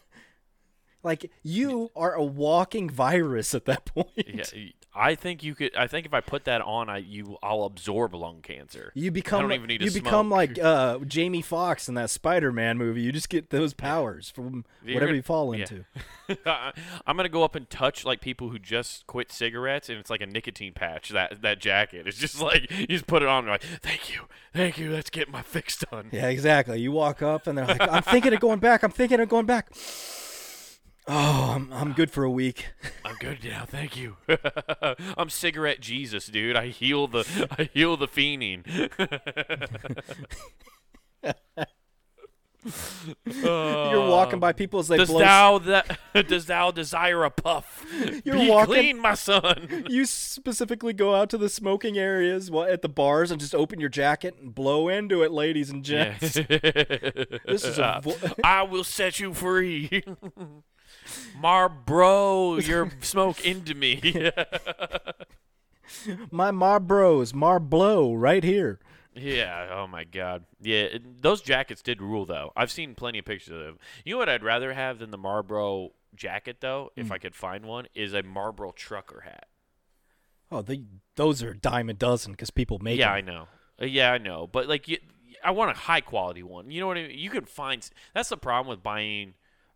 Like 1.03 1.31
you 1.43 1.91
are 1.97 2.13
a 2.15 2.23
walking 2.25 2.91
virus 2.91 3.55
at 3.55 3.65
that 3.65 3.85
point. 3.95 4.09
Yeah, 4.17 4.45
I 4.95 5.15
think 5.15 5.43
you 5.43 5.55
could. 5.55 5.75
I 5.75 5.87
think 5.87 6.05
if 6.05 6.13
I 6.13 6.21
put 6.21 6.45
that 6.45 6.61
on, 6.61 6.91
I 6.91 6.99
you 6.99 7.39
I'll 7.43 7.63
absorb 7.63 8.15
lung 8.15 8.41
cancer. 8.43 8.93
You 8.95 9.11
become 9.11 9.39
I 9.39 9.43
don't 9.43 9.53
even 9.53 9.67
need 9.69 9.79
to 9.79 9.85
you 9.87 9.91
become 9.93 10.29
smoke. 10.29 10.37
like 10.57 10.59
uh, 10.59 10.99
Jamie 11.07 11.41
Foxx 11.43 11.89
in 11.89 11.95
that 11.95 12.11
Spider-Man 12.11 12.77
movie. 12.77 13.01
You 13.01 13.13
just 13.13 13.29
get 13.31 13.49
those 13.51 13.73
powers 13.73 14.29
from 14.29 14.65
You're 14.85 14.95
whatever 14.95 15.07
gonna- 15.11 15.17
you 15.17 15.23
fall 15.23 15.55
yeah. 15.55 15.63
into. 15.63 15.85
I'm 17.07 17.17
gonna 17.17 17.29
go 17.29 17.45
up 17.45 17.55
and 17.55 17.69
touch 17.71 18.05
like 18.05 18.21
people 18.21 18.51
who 18.51 18.59
just 18.59 19.07
quit 19.07 19.33
cigarettes, 19.33 19.89
and 19.89 19.99
it's 19.99 20.11
like 20.11 20.21
a 20.21 20.27
nicotine 20.27 20.75
patch. 20.75 21.09
That 21.11 21.41
that 21.43 21.61
jacket. 21.61 22.07
It's 22.07 22.19
just 22.19 22.41
like 22.43 22.71
you 22.71 22.87
just 22.89 23.07
put 23.07 23.23
it 23.23 23.29
on. 23.29 23.45
And 23.45 23.49
like, 23.53 23.63
thank 23.63 24.13
you, 24.13 24.23
thank 24.53 24.77
you. 24.77 24.91
Let's 24.91 25.09
get 25.11 25.31
my 25.31 25.43
fix 25.43 25.79
done. 25.79 26.09
Yeah, 26.13 26.29
exactly. 26.29 26.81
You 26.81 26.93
walk 26.93 27.23
up 27.23 27.47
and 27.47 27.57
they're 27.57 27.67
like, 27.67 27.81
"I'm 27.81 28.03
thinking 28.03 28.35
of 28.35 28.41
going 28.41 28.59
back. 28.59 28.83
I'm 28.83 28.91
thinking 28.91 29.19
of 29.21 29.29
going 29.29 29.47
back." 29.47 29.71
Oh, 31.13 31.53
I'm 31.57 31.73
I'm 31.73 31.93
good 31.93 32.11
for 32.13 32.23
a 32.23 32.31
week. 32.31 32.67
I'm 33.05 33.17
good 33.17 33.39
now. 33.43 33.65
Thank 33.67 33.97
you. 33.97 34.17
I'm 35.19 35.29
cigarette 35.29 35.81
Jesus, 35.81 36.27
dude. 36.27 36.55
I 36.55 36.69
heal 36.69 37.09
the 37.09 37.25
I 37.59 37.65
heal 37.75 37.97
the 37.97 38.07
fiending. 38.07 38.65
You're 43.25 44.09
walking 44.09 44.39
by 44.39 44.53
people 44.53 44.81
as 44.81 44.89
they 44.89 44.99
Does 44.99 45.09
blow. 45.09 45.21
thou 45.21 45.59
that 45.59 45.99
does 46.29 46.45
thou 46.45 46.71
desire 46.71 47.25
a 47.25 47.31
puff? 47.31 47.85
You're 48.25 48.37
Be 48.37 48.49
walking- 48.51 48.75
clean, 48.75 48.99
my 48.99 49.15
son. 49.15 49.87
you 49.89 50.05
specifically 50.05 50.93
go 50.93 51.15
out 51.15 51.31
to 51.31 51.39
the 51.39 51.49
smoking 51.49 51.97
areas 51.97 52.51
at 52.69 52.83
the 52.83 52.89
bars 52.89 53.31
and 53.31 53.41
just 53.41 53.55
open 53.55 53.81
your 53.81 53.89
jacket 53.89 54.37
and 54.41 54.55
blow 54.55 54.89
into 54.89 55.23
it, 55.23 55.33
ladies 55.33 55.71
and 55.71 55.87
Yeah. 55.89 56.19
gents. 56.19 56.35
This 56.35 57.65
is 57.65 57.79
a 57.79 58.01
vo- 58.03 58.17
I 58.45 58.63
will 58.63 58.85
set 58.85 59.19
you 59.21 59.33
free. 59.33 60.05
Marbro, 61.41 62.65
your 62.67 62.91
smoke 63.01 63.45
into 63.45 63.75
me. 63.75 64.01
My 66.31 66.51
Marbros, 66.53 67.33
Marblow, 67.33 68.15
right 68.17 68.45
here. 68.45 68.79
yeah. 69.15 69.69
Oh 69.73 69.87
my 69.89 70.05
God. 70.05 70.45
Yeah. 70.61 70.83
it- 70.83 71.23
Those 71.23 71.41
jackets 71.43 71.83
did 71.83 72.01
rule 72.01 72.25
though. 72.27 72.53
I've 72.57 72.71
seen 72.71 72.95
plenty 72.95 73.19
of 73.19 73.25
pictures 73.25 73.53
of 73.55 73.61
them. 73.61 73.79
You 74.05 74.15
know 74.15 74.19
what 74.19 74.29
I'd 74.29 74.45
rather 74.45 74.73
have 74.73 74.99
than 75.01 75.11
the 75.11 75.19
Marlboro 75.19 75.91
jacket 76.15 76.59
though, 76.61 76.91
Hmm. 76.95 77.01
if 77.01 77.11
I 77.13 77.19
could 77.19 77.35
find 77.35 77.67
one, 77.67 77.87
is 77.95 78.15
a 78.15 78.23
Marlboro 78.23 78.71
trucker 78.73 79.23
hat. 79.23 79.47
Oh, 80.53 80.63
the, 80.63 80.85
those 81.17 81.43
are 81.43 81.51
a 81.51 81.57
dime 81.57 81.89
a 81.89 81.93
dozen 81.95 82.33
because 82.33 82.51
people 82.51 82.79
make 82.81 82.99
yeah, 82.99 83.11
'em. 83.11 83.15
I 83.17 83.21
know. 83.21 83.49
Uh, 83.83 83.85
yeah, 83.87 84.13
I 84.13 84.19
know. 84.19 84.47
But 84.47 84.69
like, 84.69 84.87
you, 84.89 84.99
I 85.45 85.51
want 85.53 85.71
a 85.71 85.79
high 85.81 86.01
quality 86.01 86.43
one. 86.43 86.71
You 86.71 86.81
know 86.81 86.87
what 86.87 86.97
I 86.99 87.07
mean? 87.09 87.19
You 87.19 87.31
can 87.31 87.45
find. 87.47 87.89
That's 88.15 88.29
the 88.29 88.37
problem 88.37 88.69
with 88.69 88.83
buying 88.83 89.35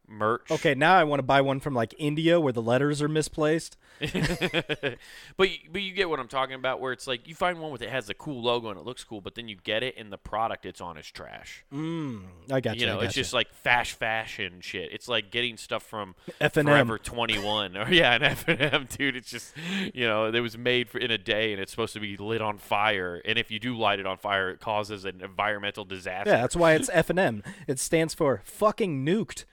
merch. 0.09 0.51
Okay, 0.51 0.75
now 0.75 0.97
I 0.97 1.05
want 1.05 1.19
to 1.19 1.25
buy 1.25 1.41
one 1.41 1.61
from 1.61 1.75
like 1.75 1.95
India 1.99 2.41
where 2.41 2.53
the 2.53 2.63
letters 2.63 3.01
are 3.03 3.09
misplaced. 3.09 3.77
but 4.01 4.99
but 5.37 5.83
you 5.83 5.93
get 5.93 6.09
what 6.09 6.19
I'm 6.19 6.29
talking 6.29 6.55
about, 6.55 6.81
where 6.81 6.93
it's 6.93 7.07
like 7.07 7.29
you 7.29 7.35
find 7.35 7.61
one 7.61 7.71
with 7.71 7.83
it 7.83 7.91
has 7.91 8.09
a 8.11 8.15
cool 8.15 8.43
logo 8.43 8.71
and 8.71 8.79
it 8.79 8.85
looks 8.85 9.05
cool, 9.05 9.21
but 9.21 9.35
then 9.35 9.49
you 9.49 9.57
get 9.57 9.83
it 9.83 9.95
and 9.97 10.13
the 10.13 10.19
product 10.19 10.67
it's 10.67 10.81
on 10.81 10.97
is 10.97 11.11
trash. 11.11 11.65
Mm, 11.73 12.25
I 12.51 12.61
got 12.61 12.77
you. 12.77 12.83
You 12.83 12.87
know, 12.87 13.01
it's 13.01 13.15
just 13.15 13.33
like 13.33 13.53
fast 13.55 13.93
fashion 13.93 14.61
shit. 14.61 14.93
It's 14.93 15.09
like 15.09 15.31
getting 15.31 15.57
stuff 15.57 15.83
from 15.83 16.15
F&M. 16.41 16.67
Forever 16.67 16.99
21 16.99 17.77
or 17.77 17.89
yeah, 17.91 18.15
an 18.15 18.23
F&M, 18.23 18.89
dude. 18.97 19.17
It's 19.17 19.31
just 19.31 19.55
you 19.95 20.07
know, 20.07 20.27
it 20.27 20.41
was 20.41 20.59
made 20.59 20.89
for 20.89 20.99
in 20.99 21.11
a 21.11 21.19
day 21.19 21.53
and 21.53 21.61
it's 21.61 21.71
supposed 21.71 21.95
to 21.95 22.01
be 22.01 22.17
lit 22.17 22.43
on 22.43 22.59
fire. 22.59 23.21
And 23.25 23.39
if 23.39 23.51
you 23.51 23.59
do 23.59 23.77
light 23.77 24.01
it 24.01 24.07
on 24.07 24.19
fire, 24.19 24.51
it 24.51 24.61
causes 24.61 25.05
an 25.05 25.21
environmental 25.23 25.85
disaster. 25.85 26.31
Yeah, 26.31 26.41
that's 26.41 26.57
why 26.57 26.73
it's 26.75 26.91
F 26.93 27.11
and 27.11 27.19
M. 27.19 27.43
It 27.67 27.79
stands 27.79 28.15
for 28.15 28.43
fucking 28.45 29.05
nuked. 29.05 29.45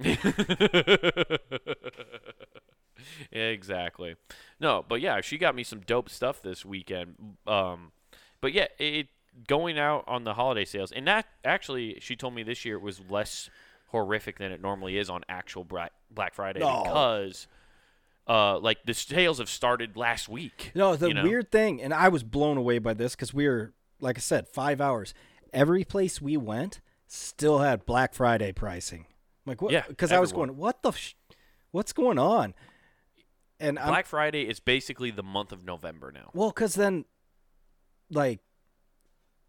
Exactly. 3.32 4.16
No, 4.58 4.84
but 4.86 5.00
yeah, 5.00 5.20
she 5.20 5.38
got 5.38 5.54
me 5.54 5.62
some 5.62 5.80
dope 5.80 6.08
stuff 6.08 6.42
this 6.42 6.64
weekend. 6.64 7.36
Um, 7.46 7.92
but 8.40 8.52
yeah, 8.52 8.66
it 8.78 9.08
going 9.46 9.78
out 9.78 10.04
on 10.06 10.24
the 10.24 10.34
holiday 10.34 10.64
sales, 10.64 10.92
and 10.92 11.06
that 11.06 11.26
actually, 11.44 11.98
she 12.00 12.16
told 12.16 12.34
me 12.34 12.42
this 12.42 12.64
year 12.64 12.76
it 12.76 12.82
was 12.82 13.00
less 13.08 13.48
horrific 13.88 14.38
than 14.38 14.52
it 14.52 14.60
normally 14.60 14.98
is 14.98 15.10
on 15.10 15.22
actual 15.28 15.64
Black 15.64 15.92
Black 16.10 16.34
Friday 16.34 16.60
No. 16.60 16.82
because, 16.82 17.46
uh, 18.28 18.58
like 18.58 18.78
the 18.84 18.94
sales 18.94 19.38
have 19.38 19.48
started 19.48 19.96
last 19.96 20.28
week. 20.28 20.72
No, 20.74 20.96
the 20.96 21.08
you 21.08 21.14
know? 21.14 21.22
weird 21.22 21.50
thing, 21.50 21.80
and 21.80 21.94
I 21.94 22.08
was 22.08 22.22
blown 22.22 22.56
away 22.56 22.78
by 22.78 22.94
this 22.94 23.14
because 23.14 23.32
we 23.32 23.48
were, 23.48 23.72
like 24.00 24.18
I 24.18 24.20
said, 24.20 24.48
five 24.48 24.80
hours. 24.80 25.14
Every 25.52 25.84
place 25.84 26.20
we 26.20 26.36
went 26.36 26.80
still 27.06 27.58
had 27.58 27.84
Black 27.86 28.14
Friday 28.14 28.52
pricing. 28.52 29.06
I'm 29.46 29.50
like, 29.50 29.62
what? 29.62 29.72
Yeah, 29.72 29.84
Because 29.88 30.12
I 30.12 30.18
was 30.18 30.32
going, 30.32 30.56
what 30.56 30.82
the, 30.82 30.92
sh- 30.92 31.14
what's 31.70 31.92
going 31.92 32.18
on? 32.18 32.54
And 33.58 33.78
I'm 33.78 33.88
Black 33.88 34.06
Friday 34.06 34.48
is 34.48 34.58
basically 34.60 35.10
the 35.10 35.22
month 35.22 35.52
of 35.52 35.64
November 35.64 36.10
now. 36.12 36.30
well, 36.32 36.48
because 36.48 36.74
then, 36.74 37.04
like, 38.10 38.40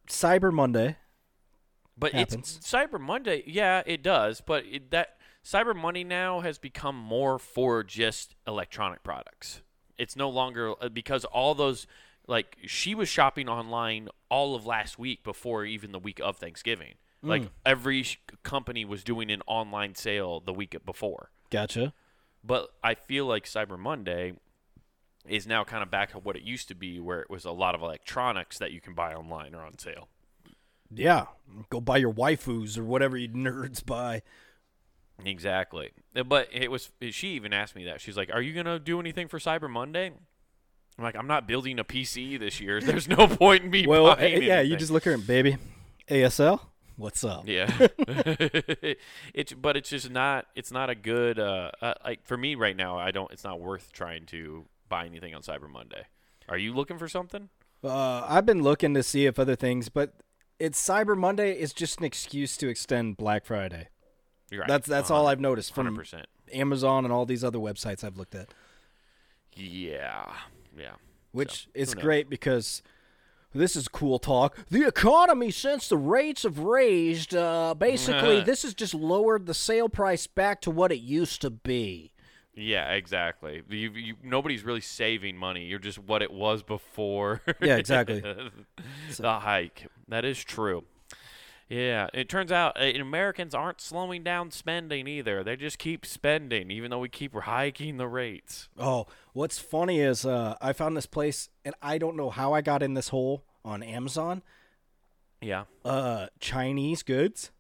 Cyber 0.07 0.51
Monday. 0.51 0.97
But 1.97 2.13
happens. 2.13 2.57
it's 2.57 2.71
Cyber 2.71 2.99
Monday. 2.99 3.43
Yeah, 3.45 3.83
it 3.85 4.01
does. 4.03 4.41
But 4.41 4.65
it, 4.65 4.91
that 4.91 5.17
Cyber 5.45 5.75
Monday 5.75 6.03
now 6.03 6.41
has 6.41 6.57
become 6.57 6.95
more 6.95 7.39
for 7.39 7.83
just 7.83 8.35
electronic 8.47 9.03
products. 9.03 9.61
It's 9.97 10.15
no 10.15 10.29
longer 10.29 10.73
uh, 10.81 10.89
because 10.89 11.25
all 11.25 11.53
those 11.55 11.87
like 12.27 12.57
she 12.65 12.95
was 12.95 13.09
shopping 13.09 13.47
online 13.49 14.09
all 14.29 14.55
of 14.55 14.65
last 14.65 14.97
week 14.97 15.23
before 15.23 15.65
even 15.65 15.91
the 15.91 15.99
week 15.99 16.19
of 16.19 16.37
Thanksgiving. 16.37 16.95
Like 17.23 17.49
every 17.65 18.03
sh- 18.03 18.17
company 18.43 18.83
was 18.83 19.03
doing 19.03 19.29
an 19.31 19.41
online 19.45 19.93
sale 19.95 20.39
the 20.39 20.53
week 20.53 20.75
before. 20.85 21.29
Gotcha. 21.51 21.93
But 22.43 22.69
I 22.83 22.95
feel 22.95 23.25
like 23.27 23.45
Cyber 23.45 23.77
Monday 23.77 24.33
is 25.27 25.45
now 25.45 25.63
kind 25.63 25.83
of 25.83 25.91
back 25.91 26.11
to 26.11 26.17
what 26.19 26.35
it 26.35 26.41
used 26.41 26.67
to 26.69 26.75
be, 26.75 26.99
where 26.99 27.19
it 27.19 27.29
was 27.29 27.45
a 27.45 27.51
lot 27.51 27.75
of 27.75 27.81
electronics 27.83 28.57
that 28.57 28.71
you 28.71 28.81
can 28.81 28.95
buy 28.95 29.13
online 29.13 29.53
or 29.53 29.61
on 29.63 29.77
sale. 29.77 30.09
Yeah, 30.93 31.25
go 31.69 31.79
buy 31.79 31.97
your 31.97 32.11
waifus 32.11 32.77
or 32.77 32.83
whatever 32.83 33.15
you 33.17 33.29
nerds 33.29 33.85
buy. 33.85 34.23
Exactly. 35.23 35.91
Uh, 36.15 36.23
But 36.23 36.49
it 36.51 36.71
was 36.71 36.89
she 37.11 37.29
even 37.29 37.53
asked 37.53 37.75
me 37.75 37.85
that. 37.85 38.01
She's 38.01 38.17
like, 38.17 38.31
"Are 38.33 38.41
you 38.41 38.53
going 38.53 38.65
to 38.65 38.79
do 38.79 38.99
anything 38.99 39.27
for 39.27 39.37
Cyber 39.39 39.69
Monday?" 39.69 40.07
I'm 40.97 41.03
like, 41.03 41.15
"I'm 41.15 41.27
not 41.27 41.47
building 41.47 41.77
a 41.79 41.83
PC 41.83 42.39
this 42.39 42.59
year. 42.59 42.81
There's 42.81 43.07
no 43.07 43.27
point 43.27 43.63
in 43.65 43.69
me 43.69 43.85
Well, 43.87 44.15
buying 44.15 44.33
eh, 44.35 44.39
yeah, 44.45 44.61
you 44.61 44.75
just 44.75 44.91
look 44.91 45.05
at 45.07 45.13
it, 45.13 45.27
baby. 45.27 45.57
ASL, 46.09 46.59
what's 47.01 47.23
up? 47.23 47.47
Yeah. 47.47 47.69
it's 49.33 49.53
but 49.53 49.75
it's 49.75 49.89
just 49.89 50.09
not 50.09 50.45
it's 50.55 50.71
not 50.71 50.89
a 50.89 50.95
good 50.95 51.39
uh, 51.39 51.71
uh 51.81 51.93
like 52.05 52.23
for 52.23 52.37
me 52.37 52.55
right 52.55 52.75
now, 52.75 52.97
I 52.97 53.11
don't 53.11 53.31
it's 53.31 53.43
not 53.43 53.59
worth 53.59 53.91
trying 53.91 54.25
to 54.27 54.65
buy 54.87 55.05
anything 55.05 55.35
on 55.35 55.41
Cyber 55.41 55.69
Monday. 55.69 56.05
Are 56.47 56.57
you 56.57 56.73
looking 56.73 56.97
for 56.97 57.07
something? 57.07 57.49
Uh, 57.83 58.25
I've 58.27 58.45
been 58.45 58.61
looking 58.61 58.93
to 58.93 59.03
see 59.03 59.25
if 59.25 59.39
other 59.39 59.55
things, 59.55 59.89
but 59.89 60.13
it's 60.59 60.81
Cyber 60.81 61.17
Monday 61.17 61.59
is 61.59 61.73
just 61.73 61.99
an 61.99 62.05
excuse 62.05 62.55
to 62.57 62.67
extend 62.69 63.17
Black 63.17 63.45
Friday. 63.45 63.87
You're 64.51 64.61
right. 64.61 64.67
That's 64.67 64.87
that's 64.87 65.09
all 65.09 65.27
I've 65.27 65.39
noticed 65.39 65.73
from 65.73 65.97
100%. 65.97 66.25
Amazon 66.53 67.05
and 67.05 67.13
all 67.13 67.25
these 67.25 67.43
other 67.43 67.59
websites 67.59 68.03
I've 68.03 68.17
looked 68.17 68.35
at. 68.35 68.49
Yeah. 69.55 70.33
Yeah. 70.77 70.95
Which 71.31 71.67
who 71.73 71.81
is 71.81 71.95
great 71.95 72.29
because 72.29 72.83
this 73.53 73.75
is 73.75 73.87
cool 73.87 74.19
talk. 74.19 74.57
The 74.69 74.87
economy, 74.87 75.51
since 75.51 75.87
the 75.87 75.97
rates 75.97 76.43
have 76.43 76.59
raised, 76.59 77.35
uh, 77.35 77.73
basically 77.77 78.41
this 78.45 78.63
has 78.63 78.73
just 78.73 78.93
lowered 78.93 79.45
the 79.45 79.53
sale 79.53 79.89
price 79.89 80.27
back 80.27 80.61
to 80.61 80.71
what 80.71 80.91
it 80.91 80.99
used 80.99 81.41
to 81.41 81.49
be. 81.49 82.11
Yeah, 82.53 82.91
exactly. 82.91 83.63
You, 83.69 83.91
you, 83.91 84.15
nobody's 84.23 84.63
really 84.63 84.81
saving 84.81 85.37
money. 85.37 85.65
You're 85.65 85.79
just 85.79 85.97
what 85.97 86.21
it 86.21 86.31
was 86.31 86.63
before. 86.63 87.41
Yeah, 87.61 87.77
exactly. 87.77 88.21
the 89.17 89.39
hike. 89.39 89.87
That 90.09 90.25
is 90.25 90.43
true. 90.43 90.83
Yeah, 91.73 92.09
it 92.13 92.27
turns 92.27 92.51
out 92.51 92.75
uh, 92.77 92.83
Americans 92.99 93.55
aren't 93.55 93.79
slowing 93.79 94.23
down 94.23 94.51
spending 94.51 95.07
either. 95.07 95.41
They 95.41 95.55
just 95.55 95.77
keep 95.77 96.05
spending, 96.05 96.69
even 96.69 96.91
though 96.91 96.99
we 96.99 97.07
keep 97.07 97.33
hiking 97.33 97.95
the 97.95 98.09
rates. 98.09 98.67
Oh, 98.77 99.07
what's 99.31 99.57
funny 99.57 100.01
is 100.01 100.25
uh, 100.25 100.55
I 100.61 100.73
found 100.73 100.97
this 100.97 101.05
place, 101.05 101.47
and 101.63 101.73
I 101.81 101.97
don't 101.97 102.17
know 102.17 102.29
how 102.29 102.51
I 102.51 102.59
got 102.59 102.83
in 102.83 102.93
this 102.93 103.07
hole 103.07 103.45
on 103.63 103.83
Amazon. 103.83 104.41
Yeah. 105.39 105.63
Uh, 105.85 106.27
Chinese 106.41 107.03
goods. 107.03 107.51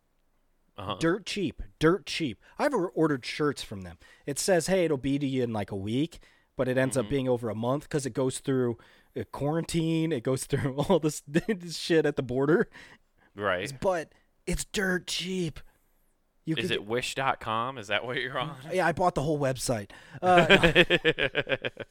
Uh-huh. 0.77 0.95
dirt 0.99 1.25
cheap, 1.25 1.61
dirt 1.79 2.05
cheap. 2.05 2.39
I've 2.57 2.73
or- 2.73 2.89
ordered 2.89 3.25
shirts 3.25 3.61
from 3.61 3.81
them. 3.81 3.97
It 4.25 4.39
says, 4.39 4.67
"Hey, 4.67 4.83
it'll 4.85 4.97
be 4.97 5.19
to 5.19 5.27
you 5.27 5.43
in 5.43 5.53
like 5.53 5.69
a 5.71 5.75
week," 5.75 6.19
but 6.57 6.67
it 6.67 6.77
ends 6.77 6.97
up 6.97 7.03
Mm-hmm. 7.05 7.09
being 7.11 7.29
over 7.29 7.49
a 7.49 7.55
month 7.55 7.83
because 7.83 8.05
it 8.05 8.13
goes 8.13 8.39
through 8.39 8.77
uh, 9.17 9.23
quarantine. 9.31 10.11
It 10.11 10.23
goes 10.23 10.45
through 10.47 10.75
all 10.77 10.99
this 10.99 11.21
shit 11.77 12.05
at 12.05 12.15
the 12.15 12.23
border, 12.23 12.67
Right. 13.35 13.71
but 13.79 14.11
it's 14.45 14.65
dirt 14.65 15.07
cheap. 15.07 15.59
You 16.43 16.55
Is 16.55 16.63
could 16.69 16.71
it 16.71 16.85
wish.com? 16.85 17.77
Is 17.77 17.87
that 17.87 18.03
what 18.03 18.17
you're 18.17 18.37
on? 18.37 18.55
yeah, 18.73 18.87
I 18.87 18.93
bought 18.93 19.13
the 19.13 19.21
whole 19.21 19.39
website. 19.39 19.91
Uh, 20.21 20.83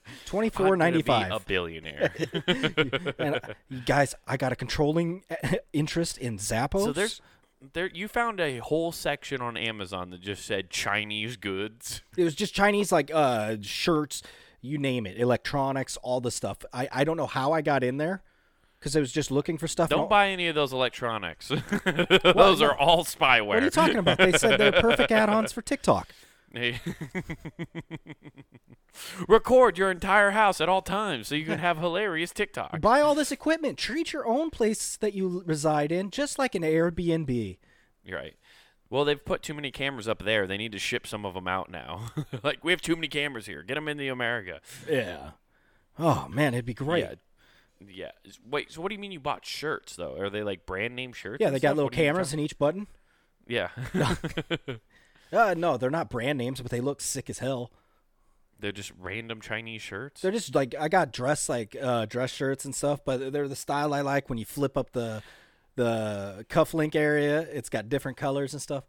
Twenty 0.27 0.51
four 0.51 0.77
ninety 0.77 1.03
five. 1.03 1.31
A 1.31 1.39
billionaire. 1.39 2.13
and 3.19 3.37
uh, 3.37 3.41
guys, 3.87 4.15
I 4.27 4.37
got 4.37 4.51
a 4.53 4.57
controlling 4.57 5.23
uh, 5.31 5.55
interest 5.73 6.19
in 6.19 6.39
Zappos. 6.39 6.85
so 6.85 6.93
there's 6.93 7.21
there 7.73 7.91
you 7.95 8.09
found 8.09 8.41
a 8.41 8.59
whole 8.59 8.91
section 8.91 9.41
on 9.41 9.57
Amazon 9.57 10.11
that 10.11 10.21
just 10.21 10.45
said 10.45 10.69
Chinese 10.69 11.37
goods. 11.37 12.03
it 12.17 12.25
was 12.25 12.35
just 12.35 12.53
Chinese 12.53 12.91
like 12.91 13.11
uh 13.15 13.57
shirts, 13.63 14.23
you 14.61 14.79
name 14.79 15.07
it, 15.07 15.17
electronics, 15.17 15.97
all 16.03 16.21
the 16.21 16.33
stuff. 16.33 16.59
I 16.73 16.89
I 16.91 17.05
don't 17.05 17.17
know 17.17 17.29
how 17.29 17.53
I 17.53 17.63
got 17.63 17.85
in 17.85 17.99
there 17.99 18.25
because 18.81 18.97
I 18.97 19.01
was 19.01 19.13
just 19.13 19.31
looking 19.31 19.59
for 19.59 19.69
stuff. 19.69 19.91
Don't 19.91 20.09
buy 20.09 20.29
any 20.29 20.49
of 20.49 20.55
those 20.55 20.73
electronics. 20.73 21.49
those 21.85 22.61
no. 22.61 22.67
are 22.67 22.79
all 22.79 23.05
spyware. 23.05 23.47
What 23.47 23.59
are 23.59 23.65
you 23.65 23.71
talking 23.71 23.99
about? 23.99 24.17
They 24.17 24.33
said 24.33 24.59
they're 24.59 24.73
perfect 24.73 25.13
add-ons 25.13 25.53
for 25.53 25.61
TikTok. 25.61 26.09
Hey. 26.53 26.81
Record 29.29 29.79
your 29.79 29.91
entire 29.91 30.31
house 30.33 30.61
at 30.61 30.69
all 30.69 30.83
times 30.83 31.29
so 31.29 31.35
you 31.35 31.45
can 31.45 31.59
have 31.59 31.79
hilarious 31.79 32.33
TikTok. 32.33 32.81
Buy 32.81 33.01
all 33.01 33.15
this 33.15 33.31
equipment. 33.31 33.79
Treat 33.79 34.13
your 34.13 34.27
own 34.27 34.51
place 34.51 34.97
that 34.97 35.15
you 35.15 35.43
reside 35.47 35.93
in 35.93 36.11
just 36.11 36.39
like 36.39 36.55
an 36.55 36.63
Airbnb. 36.63 37.59
You're 38.03 38.19
right. 38.19 38.35
Well, 38.89 39.05
they've 39.05 39.25
put 39.25 39.43
too 39.43 39.55
many 39.55 39.71
cameras 39.71 40.09
up 40.09 40.25
there. 40.25 40.47
They 40.47 40.57
need 40.57 40.73
to 40.73 40.79
ship 40.79 41.07
some 41.07 41.25
of 41.25 41.35
them 41.35 41.47
out 41.47 41.71
now. 41.71 42.11
like 42.43 42.65
we 42.65 42.73
have 42.73 42.81
too 42.81 42.97
many 42.97 43.09
cameras 43.09 43.47
here. 43.47 43.63
Get 43.63 43.75
them 43.75 43.87
into 43.87 44.11
America. 44.11 44.61
Yeah. 44.89 45.33
Oh 45.99 46.27
man, 46.29 46.55
it'd 46.55 46.65
be 46.65 46.75
great. 46.75 47.05
Yeah. 47.05 47.15
Yeah. 47.89 48.11
Wait. 48.49 48.73
So 48.73 48.81
what 48.81 48.89
do 48.89 48.95
you 48.95 49.01
mean 49.01 49.13
you 49.13 49.21
bought 49.21 49.45
shirts 49.45 49.97
though? 49.97 50.17
Are 50.19 50.31
they 50.31 50.43
like 50.43 50.67
brand 50.67 50.95
name 50.97 51.13
shirts? 51.13 51.39
Yeah, 51.41 51.51
they 51.51 51.61
got 51.61 51.71
stuff? 51.71 51.77
little 51.77 51.87
What 51.87 51.95
cameras 51.95 52.33
in 52.33 52.41
each 52.41 52.59
button. 52.59 52.87
Yeah. 53.47 53.69
Uh, 55.33 55.55
no, 55.57 55.77
they're 55.77 55.91
not 55.91 56.11
brand 56.11 56.39
names, 56.39 56.61
but 56.61 56.71
they 56.71 56.81
look 56.81 57.01
sick 57.01 57.31
as 57.31 57.39
hell. 57.39 57.71
They're 58.59 58.73
just 58.73 58.93
random 59.01 59.41
Chinese 59.41 59.81
shirts. 59.81 60.21
They're 60.21 60.33
just 60.33 60.55
like 60.55 60.75
I 60.79 60.89
got 60.89 61.13
dress 61.13 61.49
like 61.49 61.77
uh, 61.81 62.07
dress 62.07 62.31
shirts 62.31 62.65
and 62.65 62.75
stuff, 62.75 63.01
but 63.05 63.33
they're 63.33 63.49
the 63.49 63.57
style 63.57 63.95
I 63.95 64.01
like. 64.01 64.29
When 64.29 64.39
you 64.39 64.45
flip 64.45 64.77
up 64.77 64.93
the 64.93 65.23
the 65.77 66.45
cufflink 66.51 66.95
area, 66.95 67.41
it's 67.41 67.69
got 67.69 67.89
different 67.89 68.19
colors 68.19 68.53
and 68.53 68.61
stuff. 68.61 68.85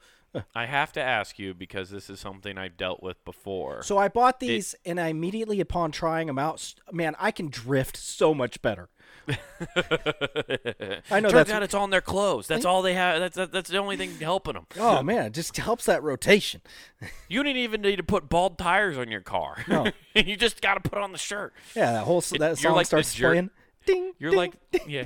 I 0.56 0.66
have 0.66 0.92
to 0.94 1.02
ask 1.02 1.38
you 1.40 1.54
because 1.54 1.90
this 1.90 2.10
is 2.10 2.20
something 2.20 2.58
I've 2.58 2.78
dealt 2.78 3.04
with 3.04 3.24
before. 3.26 3.84
So 3.84 3.98
I 3.98 4.08
bought 4.08 4.40
these, 4.40 4.76
and 4.86 5.00
I 5.00 5.08
immediately 5.08 5.60
upon 5.60 5.92
trying 5.92 6.28
them 6.28 6.40
out, 6.40 6.74
man, 6.92 7.16
I 7.20 7.32
can 7.32 7.50
drift 7.50 7.98
so 7.98 8.34
much 8.34 8.62
better. 8.62 8.90
I 9.30 11.20
know 11.20 11.30
Turns 11.30 11.34
that's 11.34 11.52
out 11.52 11.64
it's 11.64 11.74
on 11.74 11.90
their 11.90 12.02
clothes. 12.02 12.48
That's 12.48 12.66
all 12.66 12.82
they 12.82 12.94
have. 12.94 13.20
That's 13.20 13.36
that, 13.36 13.52
that's 13.52 13.70
the 13.70 13.78
only 13.78 13.98
thing 13.98 14.18
helping 14.20 14.54
them. 14.54 14.66
oh 14.80 15.04
man, 15.04 15.26
it 15.28 15.34
just 15.34 15.56
helps 15.58 15.86
that 15.86 16.04
rotation. 16.04 16.62
You 17.28 17.44
didn't 17.44 17.58
even 17.62 17.82
need 17.82 17.96
to 17.96 18.04
put 18.04 18.28
bald 18.30 18.58
tires 18.58 18.98
on 18.98 19.10
your 19.10 19.22
car. 19.22 19.56
No. 19.68 19.88
you 20.16 20.36
just 20.36 20.62
got 20.62 20.82
to 20.84 20.88
put 20.90 21.00
on 21.00 21.14
the 21.14 21.18
shirt. 21.18 21.54
Yeah, 21.76 21.94
that 21.94 22.04
whole 22.04 22.18
s- 22.18 22.34
It- 22.34 22.40
that 22.40 22.50
you're 22.50 22.56
song 22.72 22.76
like 22.76 22.84
the 22.86 22.88
starts 23.04 23.14
jerk- 23.16 23.32
playing. 23.32 23.50
Ding. 23.86 24.14
You're 24.20 24.32
ding, 24.32 24.38
like, 24.38 24.72
ding. 24.72 24.82
yeah. 24.90 25.04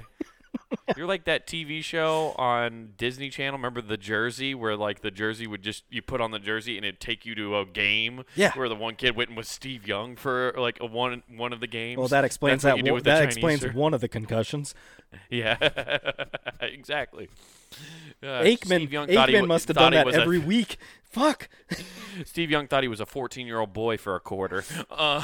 You're 0.97 1.07
like 1.07 1.25
that 1.25 1.45
TV 1.47 1.83
show 1.83 2.33
on 2.37 2.93
Disney 2.97 3.29
Channel. 3.29 3.57
Remember 3.57 3.81
the 3.81 3.97
jersey, 3.97 4.53
where 4.55 4.75
like 4.75 5.01
the 5.01 5.11
jersey 5.11 5.47
would 5.47 5.61
just 5.61 5.83
you 5.89 6.01
put 6.01 6.21
on 6.21 6.31
the 6.31 6.39
jersey 6.39 6.75
and 6.77 6.85
it'd 6.85 6.99
take 6.99 7.25
you 7.25 7.35
to 7.35 7.57
a 7.57 7.65
game. 7.65 8.23
Yeah. 8.35 8.51
Where 8.53 8.67
the 8.69 8.75
one 8.75 8.95
kid 8.95 9.15
went 9.15 9.29
and 9.29 9.37
was 9.37 9.47
Steve 9.47 9.87
Young 9.87 10.15
for 10.15 10.53
like 10.57 10.79
a 10.81 10.85
one 10.85 11.23
one 11.35 11.53
of 11.53 11.59
the 11.59 11.67
games. 11.67 11.97
Well, 11.97 12.07
that 12.07 12.23
explains 12.25 12.63
That's 12.63 12.81
that. 12.81 12.91
One, 12.91 13.03
that 13.03 13.23
explains 13.23 13.61
shirt. 13.61 13.75
one 13.75 13.93
of 13.93 14.01
the 14.01 14.07
concussions. 14.07 14.73
Yeah, 15.29 15.55
exactly. 16.59 17.29
Uh, 18.21 18.25
Aikman, 18.41 18.65
Steve 18.77 18.91
Young 18.91 19.07
thought 19.07 19.29
he 19.29 19.35
Aikman 19.35 19.47
must 19.47 19.69
have 19.69 19.77
done 19.77 19.93
that 19.93 20.05
was 20.05 20.15
a- 20.17 20.21
every 20.21 20.39
week. 20.39 20.75
Fuck. 21.03 21.47
Steve 22.25 22.51
Young 22.51 22.67
thought 22.67 22.83
he 22.83 22.89
was 22.89 22.99
a 22.99 23.05
14 23.05 23.47
year 23.47 23.59
old 23.61 23.71
boy 23.71 23.95
for 23.97 24.15
a 24.15 24.19
quarter. 24.19 24.65
Uh, 24.89 25.23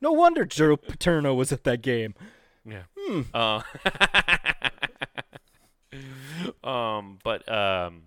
No 0.00 0.10
wonder 0.12 0.44
Joe 0.44 0.76
Paterno 0.76 1.34
was 1.34 1.52
at 1.52 1.62
that 1.64 1.82
game. 1.82 2.14
Yeah. 2.70 2.82
Hmm. 2.98 3.22
Uh, 3.34 3.62
um, 6.68 7.18
but 7.22 7.50
um, 7.50 8.02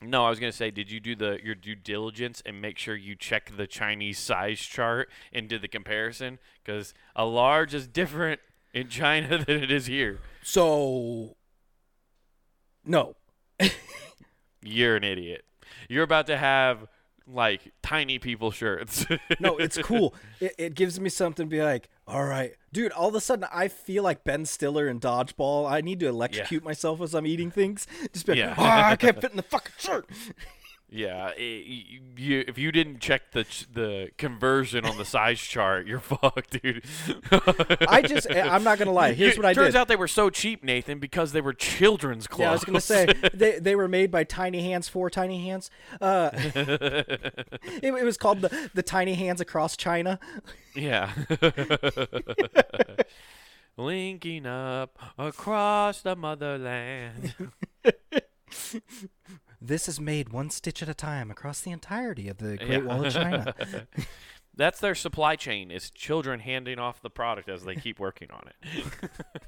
no, 0.00 0.24
I 0.24 0.30
was 0.30 0.38
gonna 0.38 0.52
say, 0.52 0.70
did 0.70 0.90
you 0.90 1.00
do 1.00 1.14
the 1.14 1.38
your 1.42 1.54
due 1.54 1.74
diligence 1.74 2.42
and 2.44 2.60
make 2.60 2.78
sure 2.78 2.94
you 2.94 3.16
check 3.16 3.56
the 3.56 3.66
Chinese 3.66 4.18
size 4.18 4.60
chart 4.60 5.08
and 5.32 5.48
did 5.48 5.62
the 5.62 5.68
comparison? 5.68 6.38
Because 6.62 6.94
a 7.16 7.24
large 7.24 7.74
is 7.74 7.86
different 7.86 8.40
in 8.72 8.88
China 8.88 9.38
than 9.46 9.62
it 9.62 9.70
is 9.70 9.86
here. 9.86 10.20
So, 10.42 11.36
no. 12.84 13.16
You're 14.62 14.96
an 14.96 15.04
idiot. 15.04 15.44
You're 15.88 16.04
about 16.04 16.26
to 16.26 16.36
have 16.36 16.86
like 17.26 17.72
tiny 17.82 18.18
people 18.18 18.50
shirts. 18.50 19.06
No, 19.40 19.56
it's 19.56 19.78
cool. 19.78 20.14
It, 20.40 20.54
it 20.58 20.74
gives 20.74 20.98
me 21.00 21.08
something 21.08 21.46
to 21.46 21.50
be 21.50 21.62
like, 21.62 21.88
all 22.06 22.24
right, 22.24 22.54
dude. 22.72 22.92
All 22.92 23.08
of 23.08 23.14
a 23.14 23.20
sudden, 23.20 23.46
I 23.52 23.68
feel 23.68 24.02
like 24.02 24.24
Ben 24.24 24.44
Stiller 24.44 24.88
in 24.88 25.00
Dodgeball. 25.00 25.70
I 25.70 25.80
need 25.80 26.00
to 26.00 26.06
electrocute 26.08 26.62
myself 26.62 27.00
as 27.00 27.14
I'm 27.14 27.26
eating 27.26 27.50
things. 27.50 27.86
Just 28.12 28.26
be 28.26 28.32
like, 28.32 28.38
Yeah. 28.38 28.54
"Ah, 28.58 28.90
I 28.90 28.96
can't 28.96 29.20
fit 29.20 29.30
in 29.30 29.36
the 29.38 29.42
fucking 29.42 29.72
shirt. 29.78 30.08
Yeah, 30.96 31.32
i 31.36 31.40
y 31.40 32.00
you, 32.16 32.44
if 32.46 32.56
you 32.56 32.70
didn't 32.70 33.00
check 33.00 33.32
the 33.32 33.42
ch- 33.42 33.66
the 33.72 34.10
conversion 34.16 34.84
on 34.84 34.96
the 34.96 35.04
size 35.04 35.40
chart, 35.40 35.88
you're 35.88 35.98
fucked, 36.12 36.62
dude. 36.62 36.84
I 37.88 38.00
just, 38.06 38.30
I'm 38.32 38.62
not 38.62 38.78
gonna 38.78 38.92
lie. 38.92 39.12
Here's 39.12 39.32
It 39.32 39.38
what 39.38 39.46
I 39.46 39.54
turns 39.54 39.72
did. 39.74 39.80
out 39.80 39.88
they 39.88 39.96
were 39.96 40.06
so 40.06 40.30
cheap, 40.30 40.62
Nathan, 40.62 41.00
because 41.00 41.32
they 41.32 41.40
were 41.40 41.52
children's 41.52 42.28
clothes. 42.28 42.40
Yeah, 42.44 42.50
I 42.50 42.52
was 42.52 42.64
gonna 42.64 42.80
say 42.80 43.06
they 43.34 43.58
they 43.58 43.74
were 43.74 43.88
made 43.88 44.12
by 44.12 44.22
Tiny 44.22 44.62
Hands 44.62 44.88
for 44.88 45.10
Tiny 45.10 45.44
Hands. 45.48 45.68
Uh, 46.00 46.30
it, 46.34 47.58
it 47.82 48.04
was 48.04 48.16
called 48.16 48.40
the 48.42 48.70
the 48.74 48.82
Tiny 48.84 49.14
Hands 49.14 49.40
Across 49.40 49.76
China. 49.76 50.20
yeah. 50.76 51.10
Linking 53.76 54.46
up 54.46 54.96
across 55.18 56.02
the 56.02 56.14
motherland. 56.14 57.34
This 59.66 59.88
is 59.88 59.98
made 59.98 60.28
one 60.28 60.50
stitch 60.50 60.82
at 60.82 60.90
a 60.90 60.94
time 60.94 61.30
across 61.30 61.62
the 61.62 61.70
entirety 61.70 62.28
of 62.28 62.36
the 62.36 62.58
Great 62.58 62.70
Yeah. 62.70 62.78
Wall 62.80 63.04
of 63.06 63.12
China. 63.14 63.54
That's 64.54 64.78
their 64.78 64.94
supply 64.94 65.36
chain. 65.36 65.70
Is 65.70 65.90
children 65.90 66.40
handing 66.40 66.78
off 66.78 67.00
the 67.00 67.08
product 67.08 67.48
as 67.48 67.64
they 67.64 67.74
keep 67.74 67.98
working 67.98 68.28
on 68.30 68.48
it. 68.48 69.02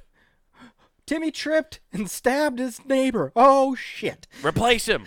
Timmy 1.06 1.30
tripped 1.30 1.80
and 1.92 2.10
stabbed 2.10 2.58
his 2.58 2.84
neighbor. 2.86 3.30
Oh 3.36 3.74
shit! 3.74 4.26
Replace 4.42 4.86
him. 4.86 5.06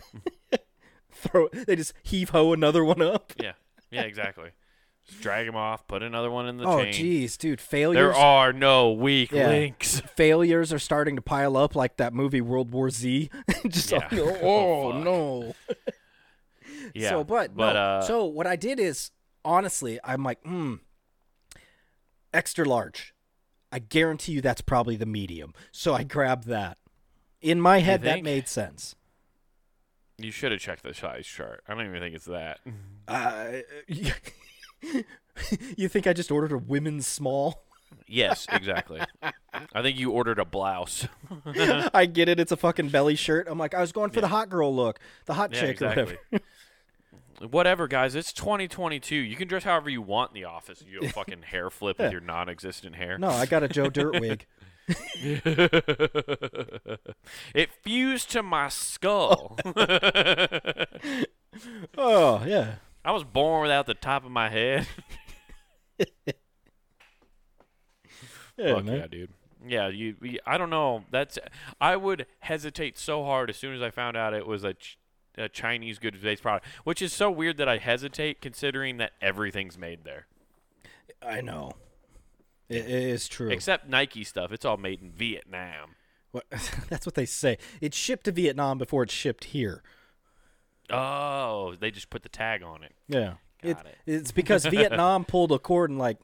Throw. 1.11 1.49
They 1.51 1.75
just 1.75 1.93
heave 2.03 2.29
ho 2.29 2.53
another 2.53 2.85
one 2.85 3.01
up. 3.01 3.33
Yeah. 3.41 3.53
Yeah. 3.91 4.03
Exactly. 4.03 4.51
Just 5.09 5.21
drag 5.21 5.47
him 5.47 5.55
off. 5.55 5.85
Put 5.87 6.03
another 6.03 6.29
one 6.31 6.47
in 6.47 6.57
the 6.57 6.65
Oh 6.65 6.83
chain. 6.83 6.93
jeez, 6.93 7.37
dude, 7.37 7.59
failures. 7.59 7.97
There 8.01 8.13
are 8.13 8.53
no 8.53 8.91
weak 8.91 9.31
Yeah. 9.31 9.47
links. 9.47 9.99
failures 10.15 10.71
are 10.71 10.79
starting 10.79 11.15
to 11.15 11.21
pile 11.21 11.57
up 11.57 11.75
like 11.75 11.97
that 11.97 12.13
movie 12.13 12.41
World 12.41 12.71
War 12.71 12.89
Z. 12.89 13.29
just 13.67 13.91
Yeah. 13.91 14.07
oh, 14.11 14.37
Oh, 14.41 14.41
oh 14.41 14.91
fuck. 14.93 15.03
no. 15.03 15.55
Yeah. 16.95 17.09
So, 17.09 17.23
but, 17.23 17.55
but 17.55 17.73
no. 17.73 17.79
uh, 17.79 18.01
so 18.01 18.25
what 18.25 18.47
I 18.47 18.55
did 18.55 18.79
is 18.79 19.11
honestly, 19.45 19.99
I'm 20.03 20.23
like, 20.23 20.41
hmm, 20.43 20.75
extra 22.33 22.65
large. 22.65 23.13
I 23.71 23.77
guarantee 23.79 24.31
you 24.31 24.41
that's 24.41 24.61
probably 24.61 24.95
the 24.95 25.05
medium. 25.05 25.53
So 25.71 25.93
I 25.93 26.03
grabbed 26.03 26.47
that. 26.47 26.77
In 27.41 27.61
my 27.61 27.79
head, 27.79 28.01
that 28.01 28.13
think? 28.15 28.25
made 28.25 28.47
sense. 28.47 28.95
you 30.17 30.31
should 30.31 30.51
have 30.51 30.59
checked 30.61 30.81
the 30.83 30.93
size 30.93 31.27
chart. 31.27 31.63
I 31.67 31.75
don't 31.75 31.85
even 31.85 31.99
think 32.01 32.15
it's 32.15 32.25
that. 32.25 32.59
Uh, 33.07 33.51
you 35.77 35.87
think 35.87 36.07
I 36.07 36.13
just 36.13 36.31
ordered 36.31 36.51
a 36.51 36.57
women's 36.57 37.07
small? 37.07 37.63
yes, 38.07 38.45
exactly. 38.51 39.01
I 39.73 39.81
think 39.81 39.97
you 39.97 40.11
ordered 40.11 40.39
a 40.39 40.45
blouse. 40.45 41.07
I 41.93 42.05
get 42.05 42.29
it. 42.29 42.39
It's 42.39 42.51
a 42.51 42.57
fucking 42.57 42.89
belly 42.89 43.15
shirt. 43.15 43.47
I'm 43.49 43.57
like, 43.57 43.73
I 43.73 43.81
was 43.81 43.91
going 43.91 44.11
for 44.11 44.21
the 44.21 44.27
hot 44.27 44.49
girl 44.49 44.75
look, 44.75 44.99
the 45.25 45.33
hot 45.33 45.53
yeah, 45.53 45.59
chick 45.59 45.81
or 45.81 45.87
whatever. 45.87 46.17
Whatever, 47.49 47.87
guys. 47.87 48.15
It's 48.15 48.33
2022. 48.33 49.15
You 49.15 49.37
can 49.37 49.47
dress 49.47 49.63
however 49.63 49.89
you 49.89 50.01
want 50.01 50.31
in 50.31 50.33
the 50.33 50.43
office. 50.43 50.83
You 50.85 50.99
do 50.99 51.05
a 51.05 51.09
fucking 51.09 51.43
hair 51.43 51.69
flip 51.69 51.97
with 51.97 52.11
your 52.11 52.19
non-existent 52.19 52.95
hair. 52.95 53.17
No, 53.17 53.29
I 53.29 53.45
got 53.45 53.63
a 53.63 53.69
Joe 53.69 53.89
Dirt 53.89 54.19
wig. 54.19 54.45
it 57.55 57.69
fused 57.81 58.29
to 58.31 58.43
my 58.43 58.67
skull. 58.67 59.57
Oh 61.97 62.43
yeah. 62.45 62.75
I 63.05 63.11
was 63.11 63.23
born 63.23 63.61
without 63.63 63.85
the 63.87 63.93
top 63.93 64.25
of 64.25 64.31
my 64.31 64.49
head. 64.49 64.87
Yeah, 68.57 68.75
Fuck 68.75 68.85
man. 68.85 68.95
yeah, 68.97 69.07
dude. 69.07 69.29
Yeah, 69.65 69.87
you, 69.87 70.15
you- 70.21 70.39
I 70.45 70.57
don't 70.57 70.69
know. 70.69 71.05
That's. 71.11 71.39
I 71.79 71.95
would 71.95 72.25
hesitate 72.39 72.97
so 72.97 73.23
hard 73.23 73.49
as 73.49 73.55
soon 73.55 73.73
as 73.73 73.81
I 73.81 73.89
found 73.89 74.17
out 74.17 74.33
it 74.33 74.45
was 74.45 74.65
a, 74.65 74.73
ch- 74.73 74.97
a 75.37 75.47
Chinese 75.47 75.97
goods-based 75.97 76.41
product, 76.41 76.65
which 76.83 77.01
is 77.01 77.13
so 77.13 77.31
weird 77.31 77.55
that 77.57 77.69
I 77.69 77.77
hesitate 77.77 78.41
considering 78.41 78.97
that 78.97 79.11
everything's 79.21 79.77
made 79.77 80.03
there, 80.03 80.27
I 81.21 81.39
know. 81.39 81.71
It, 82.67 82.79
it 82.85 82.89
is 82.89 83.29
true. 83.29 83.49
except 83.49 83.87
Nike 83.87 84.25
stuff. 84.25 84.51
It's 84.51 84.65
all 84.65 84.77
made 84.77 85.01
in 85.01 85.11
Vietnam. 85.11 85.95
What- 86.31 86.45
That's 86.89 87.05
what 87.05 87.15
they 87.15 87.25
say. 87.25 87.57
It's 87.79 87.95
shipped 87.95 88.25
to 88.25 88.33
Vietnam 88.33 88.77
before 88.77 89.03
it's 89.03 89.13
shipped 89.13 89.45
here. 89.45 89.83
Oh, 90.91 91.75
they 91.79 91.91
just 91.91 92.09
put 92.09 92.23
the 92.23 92.29
tag 92.29 92.63
on 92.63 92.83
it. 92.83 92.93
Yeah. 93.07 93.33
It, 93.61 93.75
Got 93.75 93.85
it. 93.87 93.97
It's 94.05 94.31
because 94.31 94.65
Vietnam 94.67 95.25
pulled 95.25 95.51
a 95.51 95.59
cord 95.59 95.89
and 95.89 95.99
like, 95.99 96.17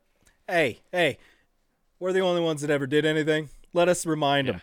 hey, 0.47 0.81
hey, 0.91 1.17
we're 1.99 2.13
the 2.13 2.21
only 2.21 2.41
ones 2.41 2.61
that 2.61 2.69
ever 2.69 2.87
did 2.87 3.05
anything. 3.05 3.49
Let 3.73 3.89
us 3.89 4.05
remind 4.05 4.47
them. 4.47 4.61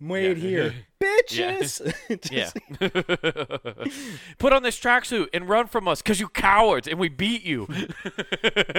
Wait 0.00 0.36
Yeah. 0.36 0.48
here, 0.48 0.74
bitches. 1.00 1.80
Yeah. 2.30 2.50
Just- 2.50 4.38
Put 4.38 4.52
on 4.52 4.62
this 4.62 4.78
tracksuit 4.78 5.28
and 5.32 5.48
run 5.48 5.66
from 5.68 5.86
us 5.88 6.02
because 6.02 6.18
you 6.20 6.28
cowards 6.28 6.86
and 6.88 6.98
we 6.98 7.08
beat 7.08 7.44
you. 7.44 7.68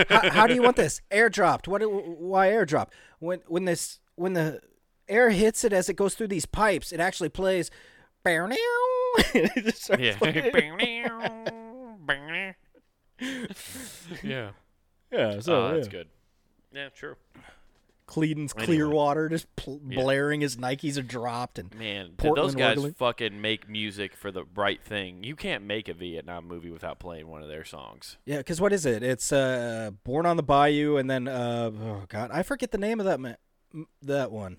how, 0.09 0.29
how 0.29 0.47
do 0.47 0.53
you 0.53 0.61
want 0.61 0.75
this? 0.75 1.01
Airdropped. 1.11 1.67
What? 1.67 1.81
Why 1.81 2.47
airdrop? 2.47 2.89
When 3.19 3.39
when 3.47 3.65
this 3.65 3.99
when 4.15 4.33
the 4.33 4.59
air 5.07 5.29
hits 5.29 5.63
it 5.63 5.71
as 5.73 5.87
it 5.89 5.95
goes 5.95 6.13
through 6.15 6.27
these 6.27 6.45
pipes, 6.45 6.91
it 6.91 6.99
actually 6.99 7.29
plays. 7.29 7.69
It 9.35 9.65
just 9.65 9.83
starts 9.83 10.01
yeah. 10.01 10.15
yeah. 14.23 14.49
yeah. 15.11 15.39
So 15.39 15.55
Oh, 15.55 15.73
that's 15.75 15.87
yeah. 15.87 15.91
good. 15.91 16.07
Yeah, 16.73 16.89
true. 16.89 17.15
Creedence 18.07 18.53
Anyway. 18.57 18.65
Clearwater 18.65 19.29
just 19.29 19.53
pl- 19.55 19.79
Yeah. 19.87 20.01
blaring 20.01 20.41
his 20.41 20.57
Nikes 20.57 20.97
are 20.97 21.01
dropped 21.03 21.57
and 21.57 21.73
Man, 21.75 22.11
Portland, 22.17 22.49
those 22.49 22.55
guys 22.55 22.77
Oregon. 22.77 22.93
fucking 22.95 23.41
make 23.41 23.69
music 23.69 24.15
for 24.15 24.31
the 24.31 24.43
right 24.55 24.83
thing? 24.83 25.23
You 25.23 25.35
can't 25.35 25.63
make 25.63 25.87
a 25.87 25.93
Vietnam 25.93 26.47
movie 26.47 26.69
without 26.69 26.99
playing 26.99 27.27
one 27.27 27.41
of 27.41 27.47
their 27.47 27.63
songs. 27.63 28.17
yeah. 28.25 28.37
Because 28.37 28.59
what 28.59 28.73
is 28.73 28.85
it? 28.85 29.03
It's 29.03 29.31
uh, 29.31 29.91
Born 30.03 30.25
on 30.25 30.37
the 30.37 30.43
Bayou 30.43 30.97
and 30.97 31.09
then 31.09 31.27
uh, 31.27 31.71
oh 31.81 32.03
god, 32.09 32.31
I 32.33 32.43
forget 32.43 32.71
the 32.71 32.77
name 32.77 32.99
of 32.99 33.05
that 33.05 33.19
ma- 33.19 33.85
that 34.01 34.31
one. 34.31 34.57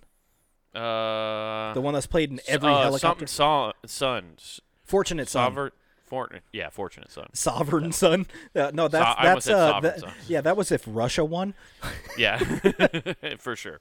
Uh, 0.75 1.73
The 1.75 1.81
one 1.81 1.95
that's 1.95 2.07
played 2.07 2.31
in 2.31 2.41
every 2.49 2.71
uh, 2.73 2.83
helicopter. 2.83 3.27
Something 3.27 3.73
son, 3.87 4.27
son, 4.35 4.63
Fortunate 4.85 5.29
Son. 5.29 5.43
sovereign, 5.51 5.73
fortunate, 6.05 6.43
yeah, 6.53 6.69
fortunate 6.71 7.11
son. 7.11 7.29
Sovereign 7.33 7.93
Son. 7.93 8.27
Uh, 8.57 8.71
no, 8.75 8.87
that's 8.89 9.19
almost 9.19 9.47
that's 9.47 9.49
uh, 9.49 9.81
that- 9.81 10.03
yeah, 10.29 10.41
that 10.41 10.57
was 10.57 10.71
if 10.73 10.85
Russia 10.87 11.25
won. 11.25 11.55
Yeah, 12.19 12.39
for 13.39 13.57
sure. 13.57 13.81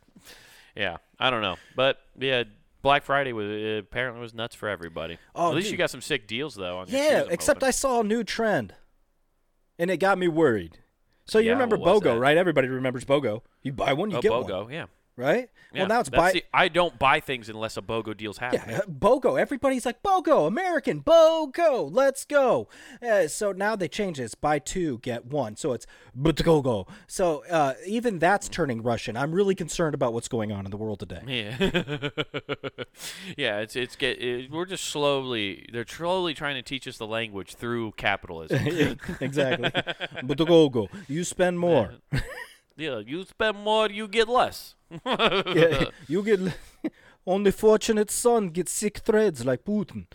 Yeah, 0.76 0.98
I 1.20 1.30
don't 1.30 1.42
know, 1.44 1.58
but 1.76 2.00
yeah, 2.18 2.44
Black 2.82 3.04
Friday 3.04 3.32
was 3.34 3.48
apparently 3.80 4.22
was 4.22 4.34
nuts 4.34 4.56
for 4.56 4.68
everybody. 4.68 5.18
Oh, 5.36 5.50
At 5.50 5.56
least 5.56 5.66
dude. 5.66 5.72
you 5.74 5.78
got 5.78 5.92
some 5.92 6.02
sick 6.02 6.26
deals 6.28 6.56
though. 6.56 6.78
On 6.80 6.88
Yeah, 6.90 7.24
except 7.30 7.58
hoping. 7.58 7.68
I 7.68 7.72
saw 7.72 8.00
a 8.02 8.04
new 8.04 8.24
trend, 8.24 8.74
and 9.78 9.92
it 9.92 9.98
got 9.98 10.18
me 10.18 10.28
worried. 10.28 10.80
So 11.26 11.38
you 11.40 11.48
Yeah, 11.48 11.52
remember 11.54 11.78
BOGO, 11.78 12.20
right? 12.20 12.36
Everybody 12.36 12.68
remembers 12.70 13.06
BOGO. 13.06 13.42
You 13.62 13.72
buy 13.72 13.94
one, 13.94 14.10
you 14.12 14.18
oh, 14.18 14.22
get 14.22 14.32
BOGO, 14.32 14.64
one. 14.66 14.74
yeah, 14.74 14.86
right? 15.16 15.50
Yeah, 15.74 15.82
well, 15.82 15.88
now 15.90 16.00
it's 16.02 16.10
buy. 16.10 16.32
the- 16.34 16.46
I 16.54 16.68
don't 16.68 16.98
buy 17.00 17.20
things 17.20 17.50
unless 17.50 17.78
a 17.78 17.82
BOGO 17.82 18.16
deal's 18.16 18.38
happening. 18.38 18.76
Yeah, 18.76 18.82
BOGO. 18.90 19.40
Everybody's 19.40 19.86
like 19.86 20.04
BOGO, 20.04 20.48
American 20.48 21.02
BOGO. 21.02 21.90
Let's 21.92 22.26
go. 22.26 22.68
Uh, 23.02 23.28
so 23.28 23.52
now 23.52 23.76
they 23.76 23.88
change. 23.88 24.20
It's 24.20 24.36
buy 24.36 24.60
two 24.60 25.00
get 25.00 25.26
one. 25.26 25.56
So 25.56 25.74
it's 25.74 25.88
BOGO. 26.18 26.88
So 27.08 27.44
uh, 27.50 27.74
even 27.88 28.20
that's 28.20 28.48
turning 28.50 28.84
Russian. 28.84 29.18
I'm 29.18 29.32
really 29.32 29.56
concerned 29.56 29.96
about 29.96 30.14
what's 30.14 30.28
going 30.28 30.52
on 30.52 30.66
in 30.66 30.72
the 30.72 30.78
world 30.78 31.00
today. 31.00 31.22
Yeah, 31.28 31.58
yeah. 33.38 33.60
It's 33.60 33.76
it's 33.76 33.96
get 33.96 34.22
it, 34.22 34.52
we're 34.52 34.66
just 34.66 34.86
slowly 34.86 35.68
they're 35.72 35.86
slowly 35.88 36.34
trying 36.34 36.56
to 36.56 36.62
teach 36.62 36.88
us 36.88 36.98
the 36.98 37.08
language 37.08 37.56
through 37.56 37.94
capitalism. 37.94 38.60
exactly. 39.22 39.70
BOGO. 40.24 40.88
You 41.08 41.24
spend 41.24 41.60
more. 41.60 41.96
Yeah, 42.76 43.00
you 43.00 43.24
spend 43.24 43.58
more, 43.58 43.90
you 43.90 44.08
get 44.08 44.28
less. 44.28 44.76
Yeah, 45.06 45.86
you 46.08 46.24
get 46.24 46.40
only 47.28 47.52
fortunate 47.52 48.12
son 48.12 48.50
gets 48.50 48.72
sick 48.72 49.00
threads 49.00 49.44
like 49.46 49.64
Putin. 49.64 50.06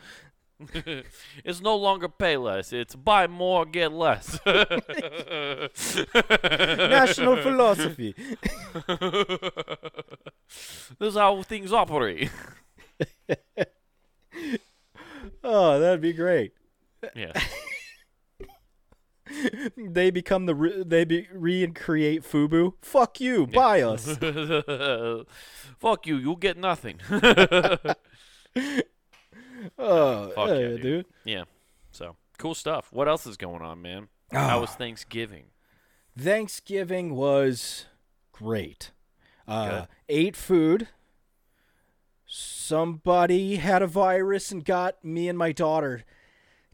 it's 1.44 1.60
no 1.60 1.76
longer 1.76 2.08
pay 2.08 2.36
less; 2.36 2.72
it's 2.72 2.94
buy 2.96 3.26
more, 3.28 3.64
get 3.64 3.92
less. 3.92 4.40
National 6.86 7.36
philosophy. 7.42 8.14
this 10.98 11.08
is 11.10 11.14
how 11.14 11.42
things 11.42 11.72
operate. 11.72 12.30
Oh, 15.44 15.78
that'd 15.78 16.00
be 16.00 16.12
great. 16.12 16.52
yeah. 17.14 17.32
They 19.76 20.10
become 20.10 20.46
the 20.46 20.54
re- 20.54 20.82
they 20.84 21.04
be- 21.04 21.28
recreate 21.32 22.22
Fubu. 22.22 22.74
Fuck 22.82 23.20
you, 23.20 23.46
buy 23.46 23.82
us. 23.82 24.06
Fuck 25.78 26.06
you, 26.06 26.16
you'll 26.16 26.36
get 26.36 26.56
nothing. 26.56 27.00
Oh, 29.76 30.32
yeah, 30.36 30.46
yeah, 30.54 30.68
dude. 30.68 30.82
dude. 30.82 31.06
yeah. 31.24 31.44
So 31.90 32.14
cool 32.38 32.54
stuff. 32.54 32.88
What 32.92 33.08
else 33.08 33.26
is 33.26 33.36
going 33.36 33.60
on, 33.62 33.82
man? 33.82 34.08
How 34.32 34.58
Ah. 34.58 34.60
was 34.60 34.70
Thanksgiving? 34.70 35.46
Thanksgiving 36.16 37.14
was 37.16 37.86
great. 38.32 38.92
Uh, 39.48 39.86
ate 40.08 40.36
food. 40.36 40.88
Somebody 42.26 43.56
had 43.56 43.82
a 43.82 43.86
virus 43.86 44.52
and 44.52 44.64
got 44.64 45.02
me 45.04 45.28
and 45.28 45.38
my 45.38 45.50
daughter 45.52 46.04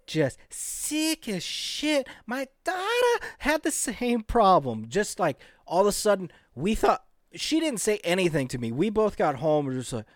just 0.07 0.39
sick 0.51 1.29
as 1.29 1.43
shit. 1.43 2.07
My 2.27 2.49
daughter 2.65 3.27
had 3.39 3.63
the 3.63 3.71
same 3.71 4.23
problem. 4.23 4.87
Just 4.89 5.19
like 5.19 5.39
all 5.67 5.83
of 5.83 5.87
a 5.87 5.93
sudden, 5.93 6.31
we 6.55 6.75
thought 6.75 7.05
she 7.35 7.61
didn't 7.61 7.81
say 7.81 7.99
anything 8.05 8.49
to 8.49 8.59
me. 8.59 8.71
We 8.73 8.91
both 8.91 9.17
got 9.17 9.37
home 9.37 9.67
and 9.69 9.79
just 9.79 9.93
like, 9.93 10.07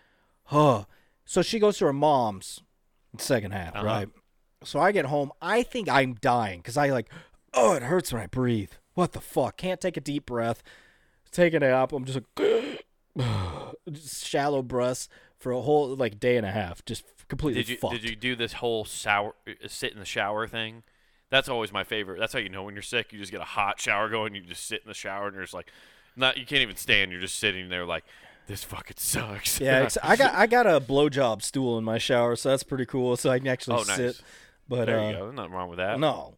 huh. 0.45 0.85
So 1.25 1.41
she 1.41 1.59
goes 1.59 1.77
to 1.79 1.85
her 1.85 1.93
mom's 1.93 2.61
second 3.17 3.51
half, 3.51 3.75
Uh-huh. 3.75 3.85
right? 3.85 4.09
So 4.63 4.79
I 4.79 4.91
get 4.91 5.05
home. 5.05 5.31
I 5.41 5.63
think 5.63 5.87
I'm 5.89 6.15
dying 6.15 6.59
because 6.59 6.75
I 6.77 6.89
like, 6.89 7.09
oh, 7.53 7.73
it 7.73 7.83
hurts 7.83 8.11
when 8.11 8.21
I 8.21 8.27
breathe. 8.27 8.71
What 8.93 9.13
the 9.13 9.21
fuck? 9.21 9.57
Can't 9.57 9.79
take 9.79 9.95
a 9.97 10.01
deep 10.01 10.25
breath. 10.25 10.61
Taking 11.31 11.61
it 11.61 11.71
up. 11.71 11.93
I'm 11.93 12.05
just 12.05 12.19
like, 12.37 12.85
just 13.91 14.25
shallow 14.25 14.61
breaths 14.61 15.07
for 15.37 15.51
a 15.51 15.61
whole 15.61 15.95
like 15.95 16.19
day 16.19 16.37
and 16.37 16.45
a 16.45 16.51
half. 16.51 16.83
Just 16.85 17.05
completely 17.29 17.61
Did 17.61 17.69
you 17.69 17.77
fucked. 17.77 17.93
did 17.93 18.03
you 18.09 18.15
do 18.15 18.35
this 18.35 18.53
whole 18.53 18.83
shower 18.83 19.33
uh, 19.47 19.53
sit 19.67 19.93
in 19.93 19.99
the 19.99 20.05
shower 20.05 20.47
thing? 20.47 20.83
That's 21.29 21.47
always 21.47 21.71
my 21.71 21.83
favorite. 21.83 22.19
That's 22.19 22.33
how 22.33 22.39
you 22.39 22.49
know 22.49 22.63
when 22.63 22.73
you're 22.73 22.81
sick. 22.81 23.13
You 23.13 23.19
just 23.19 23.31
get 23.31 23.39
a 23.39 23.45
hot 23.45 23.79
shower 23.79 24.09
going. 24.09 24.33
You 24.35 24.41
just 24.41 24.65
sit 24.65 24.81
in 24.81 24.87
the 24.87 24.93
shower 24.95 25.27
and 25.27 25.35
you're 25.35 25.43
just 25.43 25.53
like, 25.53 25.71
not 26.15 26.37
you 26.37 26.45
can't 26.45 26.61
even 26.61 26.75
stand. 26.75 27.11
You're 27.11 27.21
just 27.21 27.37
sitting 27.39 27.69
there 27.69 27.85
like, 27.85 28.03
this 28.47 28.63
fucking 28.63 28.97
sucks. 28.97 29.59
Yeah, 29.61 29.87
I 30.03 30.15
got 30.15 30.33
I 30.33 30.47
got 30.47 30.65
a 30.65 30.81
blowjob 30.81 31.43
stool 31.43 31.77
in 31.77 31.83
my 31.83 31.99
shower, 31.99 32.35
so 32.35 32.49
that's 32.49 32.63
pretty 32.63 32.87
cool. 32.87 33.15
So 33.15 33.29
I 33.29 33.37
can 33.37 33.47
actually 33.47 33.75
Oh, 33.77 33.83
nice. 33.83 33.95
sit. 33.95 34.21
But 34.67 34.85
there 34.85 34.99
uh, 34.99 35.07
you 35.07 35.13
go. 35.13 35.23
There's 35.25 35.35
nothing 35.35 35.51
wrong 35.51 35.69
with 35.69 35.77
that. 35.77 35.99
no, 35.99 36.35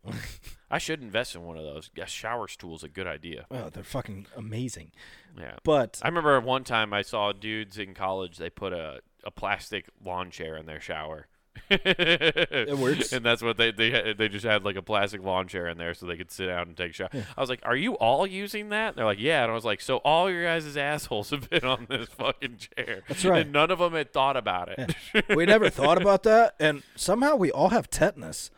I 0.69 0.77
should 0.77 1.01
invest 1.01 1.35
in 1.35 1.43
one 1.43 1.57
of 1.57 1.63
those. 1.63 1.89
A 2.01 2.05
shower 2.05 2.47
stool's 2.47 2.83
a 2.83 2.87
good 2.89 3.07
idea. 3.07 3.45
oh, 3.51 3.69
they're 3.69 3.83
fucking 3.83 4.27
amazing. 4.37 4.91
Yeah. 5.37 5.55
But 5.63 5.99
I 6.01 6.07
remember 6.07 6.39
one 6.41 6.63
time 6.63 6.93
I 6.93 7.01
saw 7.01 7.31
dudes 7.33 7.77
in 7.77 7.93
college. 7.93 8.37
They 8.37 8.49
put 8.49 8.71
a, 8.73 8.99
a 9.23 9.31
plastic 9.31 9.87
lawn 10.03 10.29
chair 10.31 10.57
in 10.57 10.65
their 10.65 10.79
shower. 10.81 11.27
it 11.69 12.77
works. 12.77 13.11
and 13.11 13.25
that's 13.25 13.41
what 13.41 13.57
they 13.57 13.71
they 13.71 14.13
they 14.13 14.29
just 14.29 14.45
had 14.45 14.63
like 14.63 14.77
a 14.77 14.81
plastic 14.81 15.21
lawn 15.21 15.49
chair 15.49 15.67
in 15.67 15.77
there 15.77 15.93
so 15.93 16.05
they 16.05 16.15
could 16.15 16.31
sit 16.31 16.47
down 16.47 16.69
and 16.69 16.77
take 16.77 16.91
a 16.91 16.93
shower. 16.93 17.09
I 17.13 17.41
was 17.41 17.49
like, 17.49 17.59
"Are 17.63 17.75
you 17.75 17.95
all 17.95 18.25
using 18.25 18.69
that?" 18.69 18.89
And 18.89 18.95
they're 18.97 19.05
like, 19.05 19.19
"Yeah." 19.19 19.43
And 19.43 19.51
I 19.51 19.53
was 19.53 19.65
like, 19.65 19.81
"So 19.81 19.97
all 19.97 20.29
your 20.31 20.45
guys' 20.45 20.77
assholes 20.77 21.29
have 21.31 21.49
been 21.49 21.65
on 21.65 21.87
this 21.89 22.07
fucking 22.17 22.57
chair." 22.57 23.03
That's 23.07 23.25
right. 23.25 23.41
And 23.41 23.51
none 23.51 23.69
of 23.69 23.79
them 23.79 23.93
had 23.93 24.13
thought 24.13 24.37
about 24.37 24.69
it. 24.69 24.95
we 25.35 25.45
never 25.45 25.69
thought 25.69 26.01
about 26.01 26.23
that, 26.23 26.55
and 26.59 26.83
somehow 26.95 27.35
we 27.35 27.51
all 27.51 27.69
have 27.69 27.89
tetanus. 27.89 28.49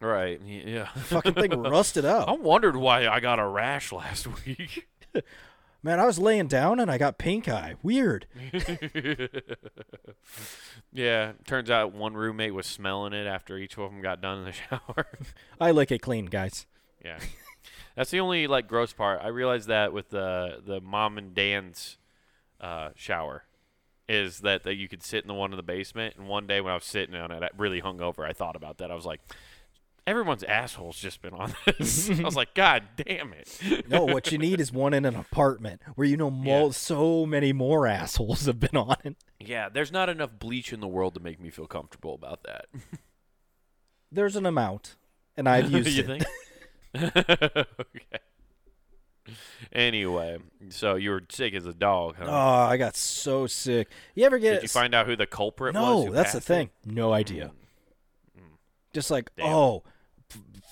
right? 0.00 0.40
Yeah. 0.42 0.86
Fucking 0.94 1.34
thing 1.34 1.50
rusted 1.62 2.06
up. 2.06 2.28
I 2.28 2.32
wondered 2.32 2.76
why 2.76 3.06
I 3.08 3.20
got 3.20 3.38
a 3.38 3.46
rash 3.46 3.92
last 3.92 4.26
week. 4.46 4.88
Man, 5.86 6.00
I 6.00 6.04
was 6.04 6.18
laying 6.18 6.48
down 6.48 6.80
and 6.80 6.90
I 6.90 6.98
got 6.98 7.16
pink 7.16 7.48
eye. 7.48 7.76
Weird. 7.80 8.26
yeah. 10.92 11.34
Turns 11.46 11.70
out 11.70 11.94
one 11.94 12.14
roommate 12.14 12.54
was 12.54 12.66
smelling 12.66 13.12
it 13.12 13.24
after 13.28 13.56
each 13.56 13.78
of 13.78 13.92
them 13.92 14.02
got 14.02 14.20
done 14.20 14.38
in 14.38 14.44
the 14.46 14.52
shower. 14.68 15.06
I 15.60 15.70
like 15.70 15.92
it 15.92 16.00
clean, 16.02 16.26
guys. 16.26 16.66
Yeah, 17.04 17.20
that's 17.94 18.10
the 18.10 18.18
only 18.18 18.48
like 18.48 18.66
gross 18.66 18.92
part. 18.92 19.20
I 19.22 19.28
realized 19.28 19.68
that 19.68 19.92
with 19.92 20.10
the 20.10 20.60
the 20.66 20.80
mom 20.80 21.18
and 21.18 21.32
Dan's 21.32 21.98
uh, 22.60 22.88
shower, 22.96 23.44
is 24.08 24.40
that 24.40 24.64
that 24.64 24.74
you 24.74 24.88
could 24.88 25.04
sit 25.04 25.22
in 25.22 25.28
the 25.28 25.34
one 25.34 25.52
in 25.52 25.56
the 25.56 25.62
basement. 25.62 26.16
And 26.16 26.26
one 26.26 26.48
day 26.48 26.60
when 26.60 26.72
I 26.72 26.74
was 26.74 26.84
sitting 26.84 27.14
on 27.14 27.30
it, 27.30 27.44
I 27.44 27.50
really 27.56 27.80
hungover. 27.80 28.28
I 28.28 28.32
thought 28.32 28.56
about 28.56 28.78
that. 28.78 28.90
I 28.90 28.96
was 28.96 29.06
like, 29.06 29.20
everyone's 30.06 30.42
asshole's 30.44 30.98
just 30.98 31.20
been 31.22 31.34
on 31.34 31.54
this. 31.78 32.08
I 32.10 32.22
was 32.22 32.36
like, 32.36 32.54
God 32.54 32.84
damn 32.96 33.32
it. 33.32 33.60
No, 33.88 34.04
what 34.04 34.30
you 34.32 34.38
need 34.38 34.60
is 34.60 34.72
one 34.72 34.94
in 34.94 35.04
an 35.04 35.16
apartment 35.16 35.82
where 35.94 36.06
you 36.06 36.16
know 36.16 36.30
mo- 36.30 36.66
Yeah. 36.66 36.70
so 36.72 37.26
many 37.26 37.52
more 37.52 37.86
assholes 37.86 38.46
have 38.46 38.60
been 38.60 38.76
on 38.76 38.96
it. 39.04 39.16
yeah, 39.40 39.68
there's 39.68 39.90
not 39.92 40.08
enough 40.08 40.30
bleach 40.38 40.72
in 40.72 40.80
the 40.80 40.88
world 40.88 41.14
to 41.14 41.20
make 41.20 41.40
me 41.40 41.50
feel 41.50 41.66
comfortable 41.66 42.14
about 42.14 42.42
that. 42.44 42.66
There's 44.12 44.36
an 44.36 44.46
amount, 44.46 44.96
and 45.36 45.48
I've 45.48 45.70
used 45.72 45.88
you 45.90 46.04
it. 46.04 46.24
think? 46.94 47.66
okay. 47.80 48.20
Anyway, 49.72 50.38
so 50.68 50.94
you 50.94 51.10
were 51.10 51.22
sick 51.28 51.52
as 51.54 51.66
a 51.66 51.72
dog, 51.74 52.14
huh? 52.18 52.26
Oh, 52.28 52.62
I 52.70 52.76
got 52.76 52.94
so 52.96 53.46
sick. 53.46 53.88
You 54.14 54.24
ever 54.24 54.38
get 54.38 54.54
Did 54.54 54.62
you 54.62 54.68
find 54.68 54.94
out 54.94 55.06
who 55.06 55.16
the 55.16 55.26
culprit 55.26 55.74
was? 55.74 56.06
No, 56.06 56.12
that's 56.12 56.32
the 56.32 56.40
thing. 56.40 56.70
it? 56.86 56.92
No 56.92 57.12
idea. 57.12 57.50
Mm. 58.38 58.42
Mm. 58.42 58.44
Just 58.94 59.10
like, 59.10 59.30
Damn. 59.36 59.46
oh, 59.46 59.82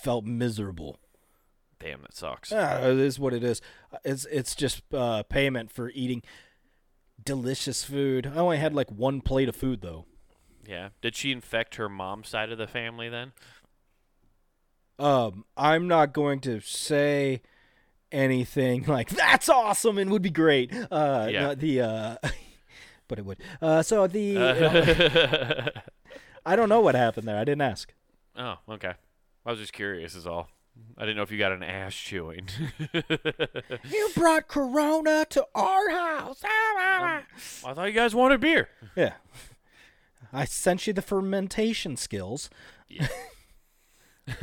felt 0.05 0.25
miserable. 0.25 1.01
Damn, 1.81 2.03
that 2.03 2.15
sucks. 2.15 2.51
Yeah, 2.53 2.87
it 2.89 2.99
is 2.99 3.19
what 3.19 3.35
it 3.35 3.43
is. 3.43 3.61
It's 4.05 4.27
it's 4.27 4.55
just 4.55 4.83
uh, 4.95 5.23
payment 5.25 5.73
for 5.73 5.91
eating 5.95 6.23
delicious 7.23 7.83
food. 7.85 8.27
I 8.27 8.37
only 8.37 8.59
had 8.59 8.75
like 8.75 8.91
one 8.91 9.21
plate 9.21 9.49
of 9.49 9.57
food 9.57 9.81
though. 9.81 10.05
Yeah. 10.67 10.91
Did 11.03 11.17
she 11.17 11.33
infect 11.33 11.75
her 11.77 11.89
mom's 11.89 12.29
side 12.29 12.51
of 12.53 12.59
the 12.59 12.67
family 12.67 13.09
then? 13.09 13.33
Um, 14.99 15.45
I'm 15.57 15.89
not 15.89 16.13
going 16.13 16.41
to 16.43 16.61
say 16.61 17.43
anything 18.13 18.85
like 18.89 19.11
that's 19.11 19.49
awesome 19.49 19.99
and 19.99 20.11
would 20.11 20.23
be 20.23 20.31
great. 20.31 20.73
Uh, 20.91 21.29
Yeah. 21.31 21.55
the 21.55 21.81
uh, 21.81 22.17
but 23.09 23.19
it 23.19 23.25
would. 23.25 23.39
Uh, 23.61 23.83
so 23.83 24.07
the 24.07 24.39
Uh, 24.39 25.71
I 26.47 26.57
don't 26.57 26.69
know 26.69 26.81
what 26.81 26.95
happened 26.95 27.27
there. 27.27 27.37
I 27.39 27.45
didn't 27.45 27.63
ask. 27.63 27.93
oh, 28.37 28.57
okay. 28.69 28.93
I 29.47 29.51
was 29.51 29.61
just 29.61 29.73
curious, 29.73 30.15
is 30.15 30.27
all. 30.27 30.49
I 30.99 31.03
didn't 31.03 31.17
know 31.17 31.23
if 31.23 31.31
you 31.31 31.39
got 31.39 31.53
an 31.53 31.63
ass 31.63 31.95
chewing. 31.95 32.49
You 33.85 34.11
brought 34.15 34.49
Corona 34.49 35.27
to 35.31 35.47
our 35.55 35.91
house. 35.91 36.41
Ah, 36.45 36.49
ah, 36.49 36.79
ah. 36.79 37.17
Um, 37.19 37.71
I 37.71 37.75
thought 37.75 37.85
you 37.87 37.93
guys 37.93 38.15
wanted 38.15 38.41
beer. 38.41 38.69
Yeah. 38.97 39.15
I 40.33 40.45
sent 40.47 40.87
you 40.87 40.93
the 40.93 41.03
fermentation 41.03 41.97
skills. 41.97 42.51
Yeah. 42.89 43.09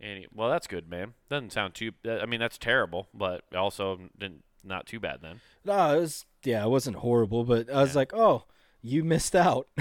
Any, 0.00 0.26
well, 0.32 0.50
that's 0.50 0.66
good, 0.66 0.88
man. 0.88 1.14
Doesn't 1.30 1.52
sound 1.52 1.74
too. 1.74 1.92
I 2.06 2.26
mean, 2.26 2.40
that's 2.40 2.58
terrible, 2.58 3.08
but 3.14 3.42
also 3.54 3.98
didn't, 4.18 4.44
not 4.62 4.86
too 4.86 5.00
bad 5.00 5.20
then. 5.22 5.40
No, 5.64 5.96
it 5.96 6.00
was 6.00 6.26
yeah, 6.44 6.64
it 6.64 6.68
wasn't 6.68 6.96
horrible, 6.96 7.44
but 7.44 7.70
I 7.70 7.80
was 7.80 7.96
like, 7.96 8.12
oh, 8.14 8.44
you 8.82 9.02
missed 9.04 9.34
out. 9.34 9.68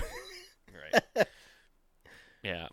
Right. 1.16 1.28
yeah. 2.44 2.68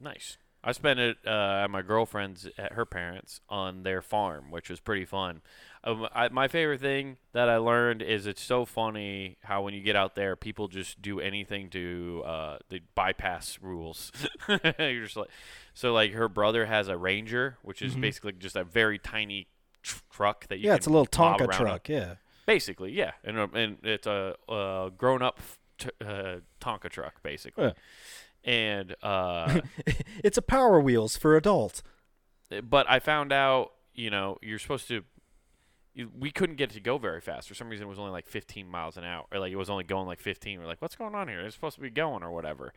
Nice. 0.00 0.38
I 0.62 0.72
spent 0.72 0.98
it 0.98 1.18
uh, 1.24 1.60
at 1.62 1.70
my 1.70 1.82
girlfriend's 1.82 2.48
at 2.58 2.72
her 2.72 2.84
parents 2.84 3.40
on 3.48 3.84
their 3.84 4.02
farm, 4.02 4.50
which 4.50 4.68
was 4.68 4.80
pretty 4.80 5.04
fun. 5.04 5.40
Um, 5.84 6.08
I, 6.12 6.28
my 6.28 6.48
favorite 6.48 6.80
thing 6.80 7.16
that 7.32 7.48
I 7.48 7.58
learned 7.58 8.02
is 8.02 8.26
it's 8.26 8.42
so 8.42 8.64
funny 8.64 9.36
how 9.44 9.62
when 9.62 9.72
you 9.72 9.80
get 9.80 9.94
out 9.94 10.16
there, 10.16 10.34
people 10.34 10.66
just 10.66 11.00
do 11.00 11.20
anything 11.20 11.70
to 11.70 12.22
uh, 12.26 12.58
they 12.68 12.80
bypass 12.96 13.58
rules. 13.62 14.10
You're 14.48 15.04
just 15.04 15.16
like, 15.16 15.30
so 15.74 15.92
like 15.92 16.12
her 16.12 16.28
brother 16.28 16.66
has 16.66 16.88
a 16.88 16.96
Ranger, 16.96 17.58
which 17.62 17.80
is 17.80 17.94
basically 17.94 18.32
just 18.32 18.56
a 18.56 18.64
very 18.64 18.98
tiny 18.98 19.46
tr- 19.82 20.00
truck 20.10 20.48
that 20.48 20.58
you 20.58 20.68
yeah, 20.68 20.74
it's 20.74 20.86
a 20.86 20.90
little 20.90 21.06
Tonka 21.06 21.50
truck. 21.52 21.88
Yeah. 21.88 22.14
Basically, 22.46 22.92
yeah, 22.92 23.12
and 23.22 23.38
uh, 23.38 23.46
and 23.54 23.78
it's 23.84 24.06
a 24.06 24.34
uh, 24.48 24.88
grown 24.88 25.22
up 25.22 25.38
t- 25.78 25.90
uh, 26.04 26.36
Tonka 26.60 26.88
truck 26.90 27.22
basically, 27.22 27.64
Yeah. 27.64 27.72
And 28.44 28.94
uh, 29.02 29.60
it's 30.24 30.38
a 30.38 30.42
Power 30.42 30.80
Wheels 30.80 31.16
for 31.16 31.36
adults. 31.36 31.82
but 32.62 32.88
I 32.88 32.98
found 32.98 33.32
out, 33.32 33.72
you 33.94 34.10
know, 34.10 34.38
you're 34.42 34.58
supposed 34.58 34.88
to. 34.88 35.04
We 36.18 36.30
couldn't 36.30 36.56
get 36.56 36.70
it 36.70 36.74
to 36.74 36.80
go 36.80 36.98
very 36.98 37.20
fast. 37.20 37.48
For 37.48 37.54
some 37.54 37.68
reason, 37.68 37.86
it 37.86 37.88
was 37.88 37.98
only 37.98 38.12
like 38.12 38.26
15 38.26 38.68
miles 38.68 38.96
an 38.96 39.04
hour, 39.04 39.24
or 39.32 39.38
like 39.38 39.52
it 39.52 39.56
was 39.56 39.70
only 39.70 39.84
going 39.84 40.06
like 40.06 40.20
15. 40.20 40.60
We're 40.60 40.66
like, 40.66 40.80
"What's 40.80 40.94
going 40.94 41.14
on 41.14 41.28
here? 41.28 41.40
It's 41.40 41.54
supposed 41.54 41.76
to 41.76 41.82
be 41.82 41.90
going 41.90 42.22
or 42.22 42.30
whatever." 42.30 42.72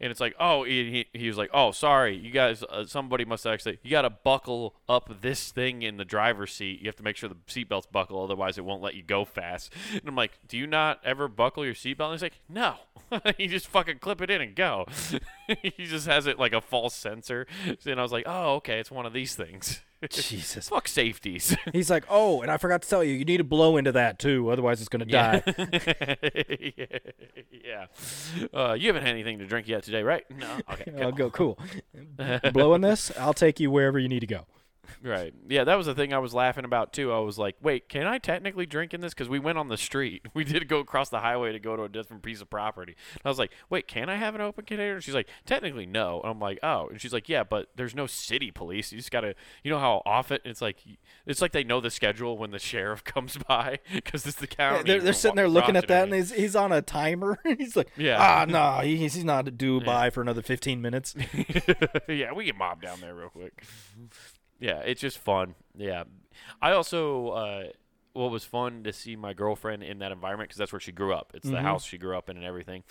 And 0.00 0.10
it's 0.10 0.20
like, 0.20 0.34
"Oh," 0.40 0.64
he, 0.64 1.06
he, 1.12 1.18
he 1.18 1.28
was 1.28 1.36
like, 1.36 1.50
"Oh, 1.54 1.70
sorry, 1.70 2.16
you 2.16 2.30
guys. 2.30 2.62
Uh, 2.62 2.84
somebody 2.86 3.24
must 3.24 3.46
actually. 3.46 3.78
You 3.82 3.90
got 3.90 4.02
to 4.02 4.10
buckle 4.10 4.74
up 4.88 5.20
this 5.20 5.52
thing 5.52 5.82
in 5.82 5.96
the 5.96 6.04
driver's 6.04 6.52
seat. 6.52 6.80
You 6.80 6.86
have 6.86 6.96
to 6.96 7.02
make 7.02 7.16
sure 7.16 7.28
the 7.28 7.36
seatbelt's 7.46 7.86
buckle, 7.86 8.22
otherwise 8.22 8.58
it 8.58 8.64
won't 8.64 8.82
let 8.82 8.94
you 8.94 9.02
go 9.02 9.24
fast." 9.24 9.72
And 9.92 10.02
I'm 10.06 10.16
like, 10.16 10.38
"Do 10.48 10.58
you 10.58 10.66
not 10.66 11.00
ever 11.04 11.28
buckle 11.28 11.64
your 11.64 11.74
seatbelt?" 11.74 12.06
And 12.06 12.12
he's 12.14 12.22
like, 12.22 12.40
"No, 12.48 12.76
you 13.38 13.48
just 13.48 13.68
fucking 13.68 13.98
clip 14.00 14.20
it 14.20 14.30
in 14.30 14.40
and 14.40 14.54
go." 14.54 14.86
he 15.62 15.86
just 15.86 16.06
has 16.06 16.26
it 16.26 16.38
like 16.38 16.52
a 16.52 16.60
false 16.60 16.94
sensor. 16.94 17.46
And 17.86 17.98
I 17.98 18.02
was 18.02 18.12
like, 18.12 18.24
"Oh, 18.26 18.54
okay, 18.56 18.78
it's 18.80 18.90
one 18.90 19.06
of 19.06 19.12
these 19.12 19.34
things." 19.34 19.82
Jesus. 20.08 20.68
Fuck 20.70 20.88
safeties. 20.88 21.56
He's 21.72 21.90
like, 21.90 22.04
oh, 22.08 22.42
and 22.42 22.50
I 22.50 22.56
forgot 22.56 22.82
to 22.82 22.88
tell 22.88 23.02
you, 23.02 23.14
you 23.14 23.24
need 23.24 23.38
to 23.38 23.44
blow 23.44 23.76
into 23.76 23.92
that 23.92 24.18
too, 24.18 24.50
otherwise 24.50 24.80
it's 24.80 24.88
gonna 24.88 25.04
die. 25.04 25.42
yeah. 27.50 27.86
Uh, 28.52 28.74
you 28.74 28.88
haven't 28.88 29.02
had 29.02 29.12
anything 29.12 29.38
to 29.38 29.46
drink 29.46 29.68
yet 29.68 29.82
today, 29.82 30.02
right? 30.02 30.24
No. 30.30 30.58
Okay. 30.72 30.92
I'll 31.00 31.12
go. 31.12 31.30
Cool. 31.30 31.58
Blowing 32.52 32.80
this, 32.82 33.12
I'll 33.18 33.34
take 33.34 33.60
you 33.60 33.70
wherever 33.70 33.98
you 33.98 34.08
need 34.08 34.20
to 34.20 34.26
go. 34.26 34.46
Right. 35.02 35.34
Yeah, 35.48 35.64
that 35.64 35.76
was 35.76 35.86
the 35.86 35.94
thing 35.94 36.12
I 36.12 36.18
was 36.18 36.34
laughing 36.34 36.64
about 36.64 36.92
too. 36.92 37.12
I 37.12 37.18
was 37.18 37.38
like, 37.38 37.56
"Wait, 37.60 37.88
can 37.88 38.06
I 38.06 38.18
technically 38.18 38.66
drink 38.66 38.94
in 38.94 39.00
this?" 39.00 39.12
Because 39.14 39.28
we 39.28 39.38
went 39.38 39.58
on 39.58 39.68
the 39.68 39.76
street. 39.76 40.22
We 40.34 40.42
did 40.44 40.66
go 40.68 40.78
across 40.80 41.10
the 41.10 41.20
highway 41.20 41.52
to 41.52 41.58
go 41.60 41.76
to 41.76 41.84
a 41.84 41.88
different 41.88 42.22
piece 42.22 42.40
of 42.40 42.50
property. 42.50 42.96
And 43.12 43.20
I 43.24 43.28
was 43.28 43.38
like, 43.38 43.52
"Wait, 43.70 43.86
can 43.86 44.08
I 44.08 44.16
have 44.16 44.34
an 44.34 44.40
open 44.40 44.64
container?" 44.64 45.00
She's 45.00 45.14
like, 45.14 45.28
"Technically, 45.46 45.86
no." 45.86 46.20
And 46.22 46.30
I'm 46.32 46.40
like, 46.40 46.58
"Oh." 46.62 46.88
And 46.88 47.00
she's 47.00 47.12
like, 47.12 47.28
"Yeah, 47.28 47.44
but 47.44 47.68
there's 47.76 47.94
no 47.94 48.06
city 48.06 48.50
police. 48.50 48.90
You 48.92 48.98
just 48.98 49.10
gotta, 49.12 49.34
you 49.62 49.70
know 49.70 49.78
how 49.78 50.02
often 50.04 50.38
it's 50.44 50.60
like, 50.60 50.78
it's 51.26 51.40
like 51.40 51.52
they 51.52 51.62
know 51.64 51.80
the 51.80 51.90
schedule 51.90 52.36
when 52.36 52.50
the 52.50 52.58
sheriff 52.58 53.04
comes 53.14 53.36
by 53.48 53.78
because 53.92 54.26
it's 54.26 54.36
the 54.36 54.46
county. 54.46 54.84
they're, 54.84 55.00
they're 55.00 55.12
sitting 55.12 55.36
there 55.36 55.48
looking 55.48 55.76
at 55.76 55.86
that, 55.88 56.04
and 56.04 56.14
he's, 56.14 56.32
he's 56.32 56.56
on 56.56 56.72
a 56.72 56.82
timer. 56.82 57.38
he's 57.58 57.76
like, 57.76 57.90
Yeah. 57.96 58.16
ah, 58.20 58.44
no, 58.46 58.80
he's, 58.84 59.14
he's 59.14 59.24
not 59.24 59.56
due 59.56 59.80
by 59.80 60.10
for 60.10 60.20
another 60.20 60.42
15 60.42 60.80
minutes. 60.82 61.14
yeah, 62.08 62.32
we 62.32 62.44
get 62.44 62.56
mobbed 62.56 62.82
down 62.82 63.00
there 63.00 63.14
real 63.14 63.28
quick. 63.28 63.62
Yeah, 64.64 64.78
it's 64.78 65.00
just 65.00 65.18
fun. 65.18 65.54
Yeah, 65.76 66.04
I 66.62 66.72
also 66.72 67.28
uh, 67.28 67.64
what 68.14 68.30
was 68.30 68.44
fun 68.44 68.82
to 68.84 68.92
see 68.92 69.14
my 69.16 69.32
girlfriend 69.34 69.82
in 69.82 69.98
that 69.98 70.12
environment 70.12 70.48
because 70.48 70.58
that's 70.58 70.72
where 70.72 70.80
she 70.80 70.92
grew 70.92 71.12
up. 71.12 71.32
It's 71.34 71.48
the 71.48 71.56
Mhm. 71.56 71.62
house 71.62 71.84
she 71.84 71.98
grew 71.98 72.16
up 72.16 72.30
in 72.30 72.36
and 72.36 72.46
everything. 72.46 72.82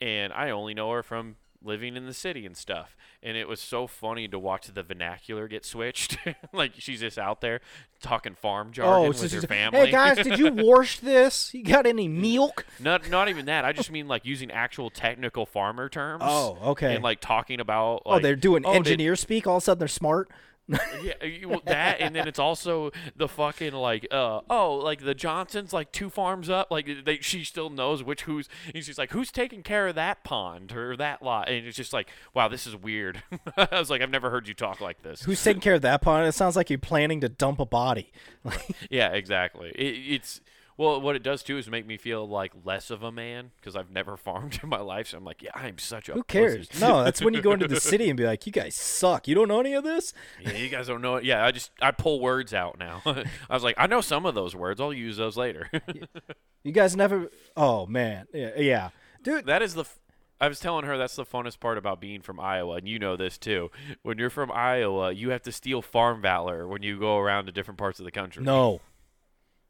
And 0.00 0.32
I 0.32 0.50
only 0.50 0.74
know 0.74 0.92
her 0.92 1.02
from 1.02 1.36
living 1.64 1.96
in 1.96 2.06
the 2.06 2.12
city 2.14 2.44
and 2.46 2.54
stuff. 2.56 2.96
And 3.22 3.36
it 3.36 3.48
was 3.48 3.60
so 3.60 3.86
funny 3.86 4.28
to 4.28 4.38
watch 4.38 4.66
the 4.66 4.82
vernacular 4.82 5.48
get 5.48 5.64
switched. 5.64 6.18
like 6.52 6.72
she's 6.78 7.00
just 7.00 7.18
out 7.18 7.40
there 7.40 7.60
talking 8.00 8.34
farm 8.34 8.70
jargon 8.72 9.06
Oh, 9.06 9.08
with 9.08 9.32
her 9.32 9.40
family. 9.40 9.78
hey 9.86 9.90
guys, 9.90 10.16
did 10.18 10.38
you 10.38 10.52
wash 10.52 11.00
this? 11.00 11.52
You 11.54 11.64
got 11.64 11.86
any 11.86 12.06
milk? 12.06 12.66
not 12.78 13.08
not 13.10 13.28
even 13.30 13.46
that. 13.46 13.64
I 13.64 13.72
just 13.72 13.90
mean 13.90 14.06
like 14.06 14.24
using 14.26 14.50
actual 14.52 14.90
technical 14.90 15.44
farmer 15.46 15.88
terms. 15.88 16.22
Oh, 16.24 16.58
okay. 16.72 16.94
And 16.94 17.02
like 17.02 17.20
talking 17.20 17.58
about 17.58 18.02
oh, 18.06 18.20
they're 18.20 18.36
doing 18.36 18.62
oh, 18.64 18.72
did- 18.74 18.76
engineer 18.76 19.16
speak. 19.16 19.46
All 19.48 19.56
of 19.56 19.62
a 19.62 19.64
sudden, 19.64 19.78
they're 19.80 19.88
smart. 19.88 20.30
Yeah, 20.68 21.46
well, 21.46 21.62
that 21.66 22.00
and 22.00 22.14
then 22.14 22.26
it's 22.26 22.40
also 22.40 22.90
the 23.14 23.28
fucking 23.28 23.72
like 23.72 24.08
uh 24.10 24.40
oh 24.50 24.74
like 24.76 25.04
the 25.04 25.14
Johnsons 25.14 25.72
like 25.72 25.92
two 25.92 26.10
farms 26.10 26.50
up 26.50 26.72
like 26.72 27.04
they 27.04 27.18
she 27.20 27.44
still 27.44 27.70
knows 27.70 28.02
which 28.02 28.22
who's 28.22 28.48
and 28.74 28.82
she's 28.82 28.98
like 28.98 29.12
who's 29.12 29.30
taking 29.30 29.62
care 29.62 29.86
of 29.86 29.94
that 29.94 30.24
pond 30.24 30.72
or 30.72 30.96
that 30.96 31.22
lot 31.22 31.48
and 31.48 31.66
it's 31.66 31.76
just 31.76 31.92
like 31.92 32.08
wow 32.34 32.48
this 32.48 32.66
is 32.66 32.74
weird 32.74 33.22
I 33.56 33.68
was 33.78 33.90
like 33.90 34.02
I've 34.02 34.10
never 34.10 34.28
heard 34.30 34.48
you 34.48 34.54
talk 34.54 34.80
like 34.80 35.02
this 35.02 35.22
Who's 35.22 35.42
taking 35.42 35.60
care 35.60 35.74
of 35.74 35.82
that 35.82 36.02
pond? 36.02 36.26
It 36.26 36.32
sounds 36.32 36.56
like 36.56 36.68
you're 36.68 36.78
planning 36.80 37.20
to 37.20 37.28
dump 37.28 37.60
a 37.60 37.66
body. 37.66 38.10
yeah 38.90 39.10
exactly 39.10 39.70
it, 39.70 40.14
it's 40.14 40.40
well 40.76 41.00
what 41.00 41.16
it 41.16 41.22
does 41.22 41.42
too 41.42 41.58
is 41.58 41.68
make 41.68 41.86
me 41.86 41.96
feel 41.96 42.26
like 42.28 42.52
less 42.64 42.90
of 42.90 43.02
a 43.02 43.10
man 43.12 43.50
because 43.60 43.76
I've 43.76 43.90
never 43.90 44.16
farmed 44.26 44.58
in 44.62 44.68
my 44.68 44.80
life 44.80 45.08
so 45.08 45.18
I'm 45.18 45.24
like 45.24 45.42
yeah 45.42 45.50
I'm 45.54 45.78
such 45.78 46.08
a 46.08 46.12
Who 46.12 46.22
cares? 46.24 46.68
No, 46.80 47.04
that's 47.04 47.22
when 47.22 47.34
you 47.34 47.40
go 47.42 47.52
into 47.52 47.68
the 47.68 47.80
city 47.80 48.08
and 48.08 48.16
be 48.16 48.24
like, 48.24 48.46
you 48.46 48.52
guys 48.52 48.74
suck. 48.74 49.26
You 49.28 49.34
don't 49.34 49.48
know 49.48 49.60
any 49.60 49.74
of 49.74 49.84
this? 49.84 50.12
yeah 50.40 50.52
you 50.52 50.68
guys 50.68 50.86
don't 50.86 51.02
know 51.02 51.16
it 51.16 51.24
yeah 51.24 51.44
I 51.44 51.50
just 51.52 51.70
I 51.80 51.90
pull 51.90 52.20
words 52.20 52.52
out 52.54 52.78
now 52.78 53.02
I 53.06 53.24
was 53.54 53.62
like 53.64 53.76
I 53.78 53.86
know 53.86 54.00
some 54.00 54.26
of 54.26 54.34
those 54.34 54.54
words 54.56 54.80
I'll 54.80 54.92
use 54.92 55.16
those 55.16 55.36
later. 55.36 55.70
You 56.64 56.72
guys 56.72 56.96
never. 56.96 57.30
Oh, 57.56 57.86
man. 57.86 58.26
Yeah. 58.34 58.50
yeah. 58.58 58.88
Dude, 59.22 59.46
That 59.46 59.62
is 59.62 59.74
the. 59.74 59.82
F- 59.82 60.00
I 60.40 60.48
was 60.48 60.58
telling 60.58 60.84
her 60.84 60.98
that's 60.98 61.14
the 61.14 61.24
funnest 61.24 61.60
part 61.60 61.78
about 61.78 62.00
being 62.00 62.20
from 62.22 62.40
Iowa, 62.40 62.74
and 62.76 62.88
you 62.88 62.98
know 62.98 63.16
this 63.16 63.38
too. 63.38 63.70
When 64.02 64.18
you're 64.18 64.30
from 64.30 64.50
Iowa, 64.50 65.12
you 65.12 65.30
have 65.30 65.42
to 65.44 65.52
steal 65.52 65.80
farm 65.80 66.20
valor 66.20 66.66
when 66.66 66.82
you 66.82 66.98
go 66.98 67.18
around 67.18 67.46
to 67.46 67.52
different 67.52 67.78
parts 67.78 68.00
of 68.00 68.04
the 68.04 68.10
country. 68.10 68.42
No. 68.42 68.80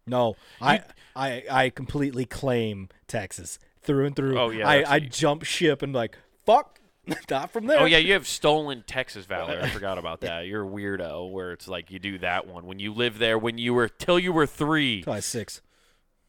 No. 0.06 0.36
I, 0.60 0.82
I 1.14 1.44
I 1.50 1.70
completely 1.70 2.24
claim 2.24 2.88
Texas 3.08 3.58
through 3.82 4.06
and 4.06 4.16
through. 4.16 4.38
Oh, 4.38 4.50
yeah, 4.50 4.68
I, 4.68 4.94
I 4.94 4.98
jump 5.00 5.42
ship 5.44 5.82
and 5.82 5.92
like, 5.92 6.16
fuck. 6.44 6.80
Not 7.30 7.52
from 7.52 7.66
there. 7.66 7.78
Oh 7.78 7.84
yeah, 7.84 7.98
you 7.98 8.14
have 8.14 8.26
stolen 8.26 8.82
Texas 8.84 9.26
valor. 9.26 9.60
I 9.62 9.68
forgot 9.68 9.96
about 10.04 10.22
that. 10.22 10.48
You're 10.48 10.64
a 10.64 10.68
weirdo. 10.68 11.30
Where 11.30 11.52
it's 11.52 11.68
like 11.68 11.92
you 11.92 12.00
do 12.00 12.18
that 12.18 12.48
one 12.48 12.66
when 12.66 12.80
you 12.80 12.92
live 12.92 13.18
there 13.18 13.38
when 13.38 13.58
you 13.58 13.74
were 13.74 13.88
till 13.88 14.18
you 14.18 14.32
were 14.32 14.46
three. 14.46 15.04
Probably 15.04 15.20
six. 15.20 15.62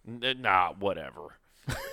N- 0.07 0.41
nah, 0.41 0.73
whatever. 0.73 1.39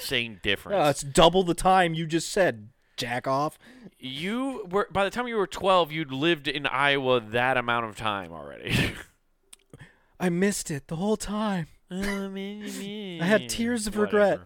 Same 0.00 0.38
difference. 0.42 0.86
Uh, 0.86 0.90
it's 0.90 1.00
double 1.00 1.44
the 1.44 1.54
time 1.54 1.94
you 1.94 2.06
just 2.06 2.30
said, 2.30 2.68
jack 2.98 3.26
off. 3.26 3.58
you 3.98 4.66
were 4.70 4.86
by 4.92 5.02
the 5.02 5.10
time 5.10 5.28
you 5.28 5.36
were 5.36 5.46
12, 5.46 5.90
you'd 5.90 6.12
lived 6.12 6.46
in 6.46 6.66
Iowa 6.66 7.20
that 7.20 7.56
amount 7.56 7.86
of 7.86 7.96
time 7.96 8.32
already. 8.32 8.92
I 10.20 10.28
missed 10.28 10.70
it 10.70 10.88
the 10.88 10.96
whole 10.96 11.16
time. 11.16 11.68
I 11.90 13.18
I 13.20 13.24
had 13.24 13.48
tears 13.48 13.86
of 13.86 13.96
regret. 13.96 14.40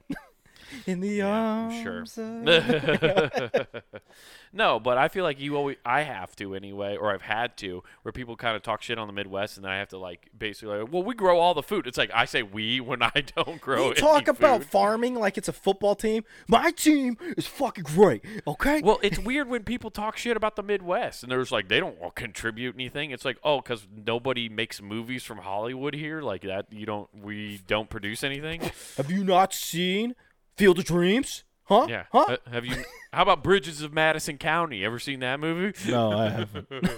In 0.87 1.01
the 1.01 1.09
Yeah, 1.09 1.83
sure. 1.83 1.97
arms 1.97 2.19
of... 2.19 2.45
no, 4.53 4.81
but 4.81 4.99
I 4.99 5.09
feel 5.09 5.25
like 5.25 5.41
you 5.41 5.57
always 5.57 5.77
I 5.85 6.03
have 6.03 6.35
to 6.37 6.55
anyway, 6.55 6.97
or 6.97 7.12
I've 7.12 7.23
had 7.23 7.57
to, 7.59 7.83
where 8.03 8.12
people 8.12 8.37
kind 8.37 8.57
of 8.57 8.62
talk 8.62 8.83
shit 8.83 8.99
on 8.99 9.07
the 9.07 9.12
Midwest, 9.12 9.57
and 9.57 9.64
then 9.64 9.73
I 9.73 9.79
have 9.79 9.89
to 9.89 9.99
like 9.99 10.29
basically, 10.37 10.79
like, 10.79 10.93
well, 10.93 11.03
we 11.03 11.14
grow 11.14 11.39
all 11.39 11.55
the 11.55 11.62
food. 11.62 11.87
It's 11.87 11.99
like 11.99 12.11
I 12.14 12.25
say 12.25 12.43
we 12.43 12.81
when 12.81 13.03
I 13.03 13.25
don't 13.37 13.61
grow. 13.61 13.89
You 13.89 13.95
talk 13.95 14.29
about 14.29 14.62
food. 14.62 14.71
farming 14.71 15.14
like 15.14 15.39
it's 15.39 15.49
a 15.49 15.53
football 15.53 15.95
team. 15.95 16.25
My 16.47 16.71
team 16.71 17.16
is 17.37 17.47
fucking 17.47 17.85
great. 17.85 18.25
Okay. 18.47 18.81
Well, 18.83 18.99
it's 19.03 19.19
weird 19.19 19.49
when 19.49 19.64
people 19.64 19.91
talk 19.91 20.16
shit 20.16 20.37
about 20.37 20.57
the 20.57 20.62
Midwest, 20.62 21.23
and 21.23 21.31
they're 21.33 21.41
just 21.41 21.53
like 21.53 21.69
they 21.69 21.81
don't 21.81 22.14
contribute 22.14 22.75
anything. 22.75 23.11
It's 23.11 23.25
like, 23.25 23.39
oh, 23.43 23.61
because 23.61 23.87
nobody 24.07 24.49
makes 24.49 24.81
movies 24.81 25.23
from 25.25 25.39
Hollywood 25.39 25.95
here, 25.95 26.21
like 26.23 26.43
that. 26.43 26.66
You 26.71 26.87
don't, 26.87 27.09
we 27.23 27.61
don't 27.66 27.89
produce 27.91 28.23
anything. 28.25 28.71
Have 28.97 29.11
you 29.11 29.25
not 29.25 29.53
seen 29.53 30.14
Field 30.59 30.79
of 30.79 30.85
Dreams? 30.85 31.45
Huh? 31.65 31.87
Yeah. 31.89 32.05
Huh? 32.13 32.27
Uh, 32.29 32.37
have 32.51 32.65
you? 32.67 32.77
How 33.13 33.23
about 33.23 33.43
Bridges 33.43 33.83
of 33.83 33.93
Madison 33.93 34.39
County? 34.39 34.85
Ever 34.85 34.99
seen 34.99 35.21
that 35.21 35.41
movie? 35.41 35.77
no, 35.91 36.13
I 36.13 36.29
haven't. 36.31 36.67
Uh, 36.73 36.89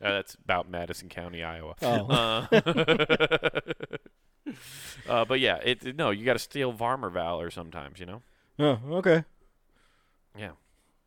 that's 0.00 0.34
about 0.36 0.70
Madison 0.70 1.08
County, 1.08 1.42
Iowa. 1.42 1.74
Oh. 1.82 2.06
Uh, 2.08 2.46
uh, 5.08 5.24
but 5.24 5.40
yeah, 5.40 5.56
it 5.64 5.96
no, 5.96 6.10
you 6.10 6.24
got 6.24 6.34
to 6.34 6.38
steal 6.38 6.72
farmer 6.72 7.10
valor 7.10 7.50
sometimes. 7.50 7.98
You 8.00 8.06
know. 8.06 8.22
oh, 8.58 8.78
okay. 8.92 9.24
Yeah, 10.38 10.52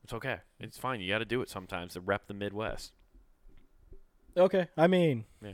it's 0.04 0.14
okay. 0.14 0.38
It's 0.60 0.78
fine. 0.78 1.00
You 1.00 1.10
got 1.10 1.20
to 1.20 1.26
do 1.26 1.42
it 1.42 1.50
sometimes 1.50 1.94
to 1.94 2.02
rep 2.02 2.28
the 2.28 2.34
Midwest. 2.34 2.92
Okay. 4.36 4.68
I 4.78 4.88
mean, 4.88 5.26
Yeah. 5.42 5.52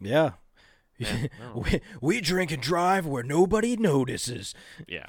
yeah. 0.00 0.30
Yeah, 0.98 1.26
we, 1.54 1.80
we 2.00 2.20
drink 2.20 2.52
and 2.52 2.62
drive 2.62 3.06
where 3.06 3.24
nobody 3.24 3.76
notices. 3.76 4.54
Yeah. 4.86 5.06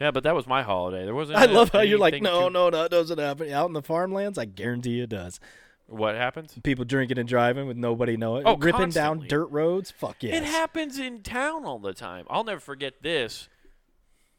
Yeah, 0.00 0.10
but 0.10 0.22
that 0.24 0.34
was 0.34 0.46
my 0.46 0.62
holiday. 0.62 1.04
There 1.04 1.14
wasn't. 1.14 1.38
I 1.38 1.44
love 1.44 1.70
how 1.70 1.80
you're 1.80 1.98
like, 1.98 2.22
no, 2.22 2.48
too- 2.48 2.52
no, 2.54 2.70
that 2.70 2.90
doesn't 2.90 3.18
happen. 3.18 3.50
Out 3.52 3.66
in 3.66 3.74
the 3.74 3.82
farmlands, 3.82 4.38
I 4.38 4.46
guarantee 4.46 5.00
it 5.00 5.10
does. 5.10 5.40
What 5.86 6.14
happens? 6.14 6.54
People 6.62 6.84
drinking 6.84 7.18
and 7.18 7.28
driving 7.28 7.66
with 7.66 7.76
nobody 7.76 8.16
knowing. 8.16 8.44
Oh, 8.46 8.56
ripping 8.56 8.90
down 8.90 9.26
dirt 9.26 9.46
roads. 9.46 9.90
Fuck 9.90 10.22
yes. 10.22 10.36
It 10.36 10.44
happens 10.44 10.98
in 10.98 11.22
town 11.22 11.64
all 11.64 11.80
the 11.80 11.92
time. 11.92 12.26
I'll 12.30 12.44
never 12.44 12.60
forget 12.60 13.02
this. 13.02 13.48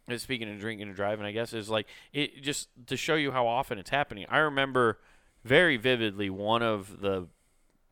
Uh, 0.09 0.17
Speaking 0.17 0.49
of 0.51 0.59
drinking 0.59 0.87
and 0.87 0.95
driving, 0.95 1.25
I 1.25 1.31
guess 1.31 1.53
is 1.53 1.69
like 1.69 1.87
it 2.13 2.41
just 2.41 2.69
to 2.87 2.95
show 2.97 3.15
you 3.15 3.31
how 3.31 3.47
often 3.47 3.77
it's 3.77 3.89
happening. 3.89 4.25
I 4.29 4.37
remember 4.39 4.99
very 5.43 5.77
vividly 5.77 6.29
one 6.29 6.63
of 6.63 7.01
the 7.01 7.27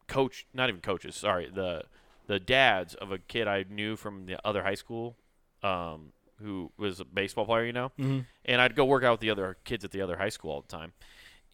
coach, 0.08 0.48
not 0.54 0.70
even 0.70 0.82
coaches, 0.82 1.16
sorry, 1.16 1.50
the 1.54 1.84
the 2.28 2.40
dads 2.40 2.96
of 2.96 3.12
a 3.12 3.18
kid 3.20 3.48
I 3.48 3.66
knew 3.70 3.96
from 3.96 4.26
the 4.26 4.38
other 4.48 4.64
high 4.64 4.76
school, 4.76 5.18
um, 5.64 6.14
who 6.42 6.72
was 6.78 7.00
a 7.00 7.06
baseball 7.06 7.46
player, 7.46 7.66
you 7.66 7.74
know, 7.74 7.92
Mhm. 8.00 8.26
and 8.46 8.62
I'd 8.62 8.76
go 8.76 8.86
work 8.86 9.04
out 9.04 9.12
with 9.14 9.20
the 9.22 9.30
other 9.30 9.58
kids 9.66 9.84
at 9.86 9.92
the 9.92 10.02
other 10.02 10.18
high 10.18 10.30
school 10.30 10.52
all 10.52 10.62
the 10.62 10.68
time, 10.68 10.94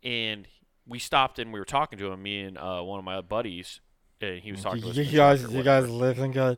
and 0.04 0.48
we 0.88 1.00
stopped 1.00 1.40
and 1.40 1.52
we 1.52 1.60
were 1.60 1.66
talking 1.66 1.98
to 2.00 2.12
him, 2.12 2.22
me 2.24 2.42
and 2.42 2.58
uh, 2.58 2.82
one 2.82 3.00
of 3.00 3.06
my 3.06 3.20
buddies, 3.22 3.80
and 4.22 4.40
he 4.40 4.52
was 4.52 4.62
talking 4.62 4.82
to 4.82 4.90
us. 4.90 4.96
You 4.98 5.18
guys, 5.18 5.44
you 5.52 5.64
guys 5.64 5.90
living 5.90 6.32
good. 6.32 6.58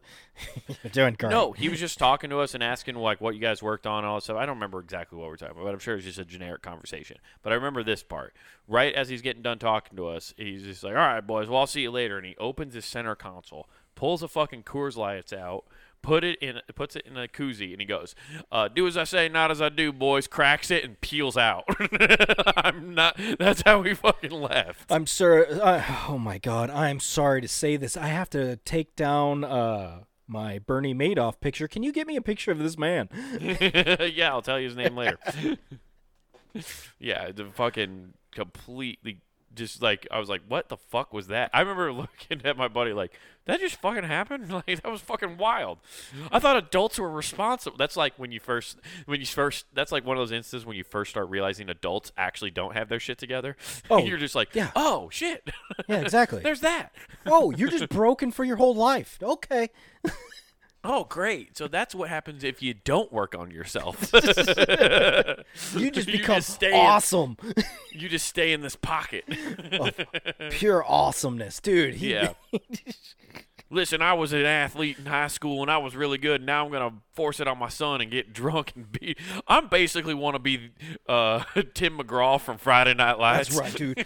You're 0.67 0.77
doing 0.91 1.15
great. 1.17 1.31
No, 1.31 1.53
he 1.53 1.69
was 1.69 1.79
just 1.79 1.97
talking 1.97 2.29
to 2.29 2.39
us 2.39 2.53
and 2.53 2.61
asking 2.61 2.95
like 2.95 3.19
what 3.21 3.33
you 3.35 3.41
guys 3.41 3.63
worked 3.63 3.87
on 3.87 3.99
and 3.99 4.07
all 4.07 4.15
that 4.17 4.21
stuff. 4.23 4.37
I 4.37 4.45
don't 4.45 4.57
remember 4.57 4.79
exactly 4.79 5.17
what 5.17 5.27
we're 5.29 5.37
talking 5.37 5.55
about, 5.55 5.63
but 5.65 5.73
I'm 5.73 5.79
sure 5.79 5.95
it's 5.95 6.05
just 6.05 6.19
a 6.19 6.25
generic 6.25 6.61
conversation. 6.61 7.17
But 7.41 7.53
I 7.53 7.55
remember 7.55 7.83
this 7.83 8.03
part. 8.03 8.35
Right 8.67 8.93
as 8.93 9.09
he's 9.09 9.21
getting 9.21 9.41
done 9.41 9.59
talking 9.59 9.95
to 9.97 10.07
us, 10.07 10.33
he's 10.37 10.63
just 10.63 10.83
like, 10.83 10.91
"All 10.93 10.99
right, 10.99 11.21
boys, 11.25 11.47
well 11.47 11.59
I'll 11.61 11.67
see 11.67 11.81
you 11.81 11.91
later." 11.91 12.17
And 12.17 12.25
he 12.27 12.35
opens 12.37 12.73
his 12.73 12.85
center 12.85 13.15
console, 13.15 13.67
pulls 13.95 14.21
a 14.21 14.27
fucking 14.27 14.63
Coors 14.63 14.95
Lights 14.97 15.33
out, 15.33 15.63
put 16.01 16.23
it 16.23 16.39
in, 16.39 16.59
puts 16.75 16.95
it 16.95 17.05
in 17.05 17.17
a 17.17 17.27
koozie, 17.27 17.71
and 17.71 17.81
he 17.81 17.85
goes, 17.85 18.15
uh, 18.51 18.67
"Do 18.67 18.87
as 18.87 18.97
I 18.97 19.03
say, 19.03 19.29
not 19.29 19.51
as 19.51 19.61
I 19.61 19.69
do, 19.69 19.91
boys." 19.91 20.27
Cracks 20.27 20.71
it 20.71 20.83
and 20.83 20.99
peels 21.01 21.37
out. 21.37 21.65
I'm 22.57 22.93
not. 22.93 23.19
That's 23.39 23.63
how 23.65 23.81
we 23.81 23.93
fucking 23.93 24.31
left. 24.31 24.91
I'm 24.91 25.05
sure. 25.05 25.47
Uh, 25.61 25.83
oh 26.07 26.17
my 26.17 26.37
God, 26.37 26.69
I'm 26.69 26.99
sorry 26.99 27.41
to 27.41 27.47
say 27.47 27.77
this. 27.77 27.97
I 27.97 28.07
have 28.07 28.29
to 28.31 28.57
take 28.57 28.95
down 28.95 29.43
uh, 29.43 30.03
my 30.27 30.59
Bernie 30.59 30.93
Madoff 30.93 31.39
picture. 31.39 31.67
Can 31.67 31.83
you 31.83 31.91
get 31.91 32.07
me 32.07 32.15
a 32.15 32.21
picture 32.21 32.51
of 32.51 32.59
this 32.59 32.77
man? 32.77 33.09
yeah, 33.39 34.29
I'll 34.29 34.41
tell 34.41 34.59
you 34.59 34.67
his 34.67 34.75
name 34.75 34.95
later. 34.95 35.17
yeah, 36.99 37.31
the 37.31 37.45
fucking 37.45 38.13
completely 38.31 39.21
just 39.57 39.81
like 39.81 40.07
I 40.11 40.19
was 40.19 40.29
like, 40.29 40.41
what 40.47 40.69
the 40.69 40.77
fuck 40.77 41.13
was 41.13 41.27
that? 41.27 41.49
I 41.53 41.61
remember 41.61 41.91
looking 42.31 42.41
at 42.45 42.55
my 42.57 42.67
buddy 42.67 42.93
like, 42.93 43.13
that 43.45 43.59
just 43.59 43.77
fucking 43.81 44.03
happened. 44.03 44.51
Like 44.67 44.81
that 44.81 44.91
was 44.91 45.01
fucking 45.01 45.37
wild. 45.37 45.79
I 46.31 46.39
thought 46.39 46.57
adults 46.57 46.99
were 46.99 47.09
responsible. 47.11 47.77
That's 47.77 47.95
like 47.95 48.13
when 48.17 48.31
you 48.31 48.39
first, 48.39 48.77
when 49.05 49.19
you 49.19 49.25
first. 49.25 49.65
That's 49.73 49.91
like 49.91 50.05
one 50.05 50.17
of 50.17 50.21
those 50.21 50.31
instances 50.31 50.65
when 50.65 50.75
you 50.77 50.83
first 50.83 51.11
start 51.11 51.29
realizing 51.29 51.69
adults 51.69 52.11
actually 52.17 52.51
don't 52.51 52.75
have 52.75 52.89
their 52.89 52.99
shit 52.99 53.17
together. 53.17 53.55
Oh, 53.89 53.99
you're 53.99 54.17
just 54.17 54.35
like, 54.35 54.53
yeah. 54.53 54.71
oh 54.75 55.09
shit. 55.11 55.49
Yeah, 55.87 56.01
exactly. 56.01 56.41
There's 56.41 56.59
that. 56.61 56.93
oh, 57.25 57.51
you're 57.51 57.69
just 57.69 57.87
broken 57.89 58.31
for 58.31 58.43
your 58.43 58.57
whole 58.57 58.75
life. 58.75 59.17
Okay. 59.21 59.69
Oh, 60.83 61.03
great. 61.05 61.57
So 61.57 61.67
that's 61.67 61.93
what 61.93 62.07
happens 62.09 62.43
if 62.43 62.61
you 62.61 62.73
don't 62.73 63.11
work 63.11 63.35
on 63.35 63.51
yourself. 63.51 64.11
You 65.75 65.91
just 65.91 66.07
You 66.07 66.13
become 66.19 66.35
just 66.35 66.53
stay 66.53 66.69
in- 66.69 66.75
awesome. 66.85 67.35
you 67.91 68.07
just 68.09 68.27
stay 68.27 68.53
in 68.53 68.61
this 68.61 68.75
pocket. 68.75 69.25
of 69.79 69.93
Pure 70.51 70.85
awesomeness, 70.85 71.59
dude. 71.59 71.95
He, 71.95 72.11
Yeah. 72.13 72.33
Listen, 73.69 74.01
I 74.01 74.13
was 74.13 74.31
an 74.31 74.45
athlete 74.45 74.97
in 74.99 75.07
high 75.07 75.27
school 75.27 75.61
and 75.61 75.69
I 75.69 75.77
was 75.79 75.93
really 75.95 76.17
good. 76.17 76.41
Now 76.41 76.65
I'm 76.65 76.71
gonna 76.71 76.93
force 77.17 77.39
it 77.39 77.47
on 77.47 77.57
my 77.57 77.67
son 77.67 77.99
and 77.99 78.11
get 78.11 78.31
drunk 78.41 78.71
and 78.75 78.91
be. 78.91 79.15
I'm 79.47 79.67
basically 79.67 80.13
want 80.13 80.35
to 80.35 80.39
be 80.39 80.69
uh, 81.09 81.43
Tim 81.73 81.97
McGraw 81.97 82.39
from 82.39 82.57
Friday 82.59 82.93
Night 82.93 83.17
Lights. 83.19 83.49
That's 83.49 83.59
right, 83.59 83.75
dude. 83.75 84.05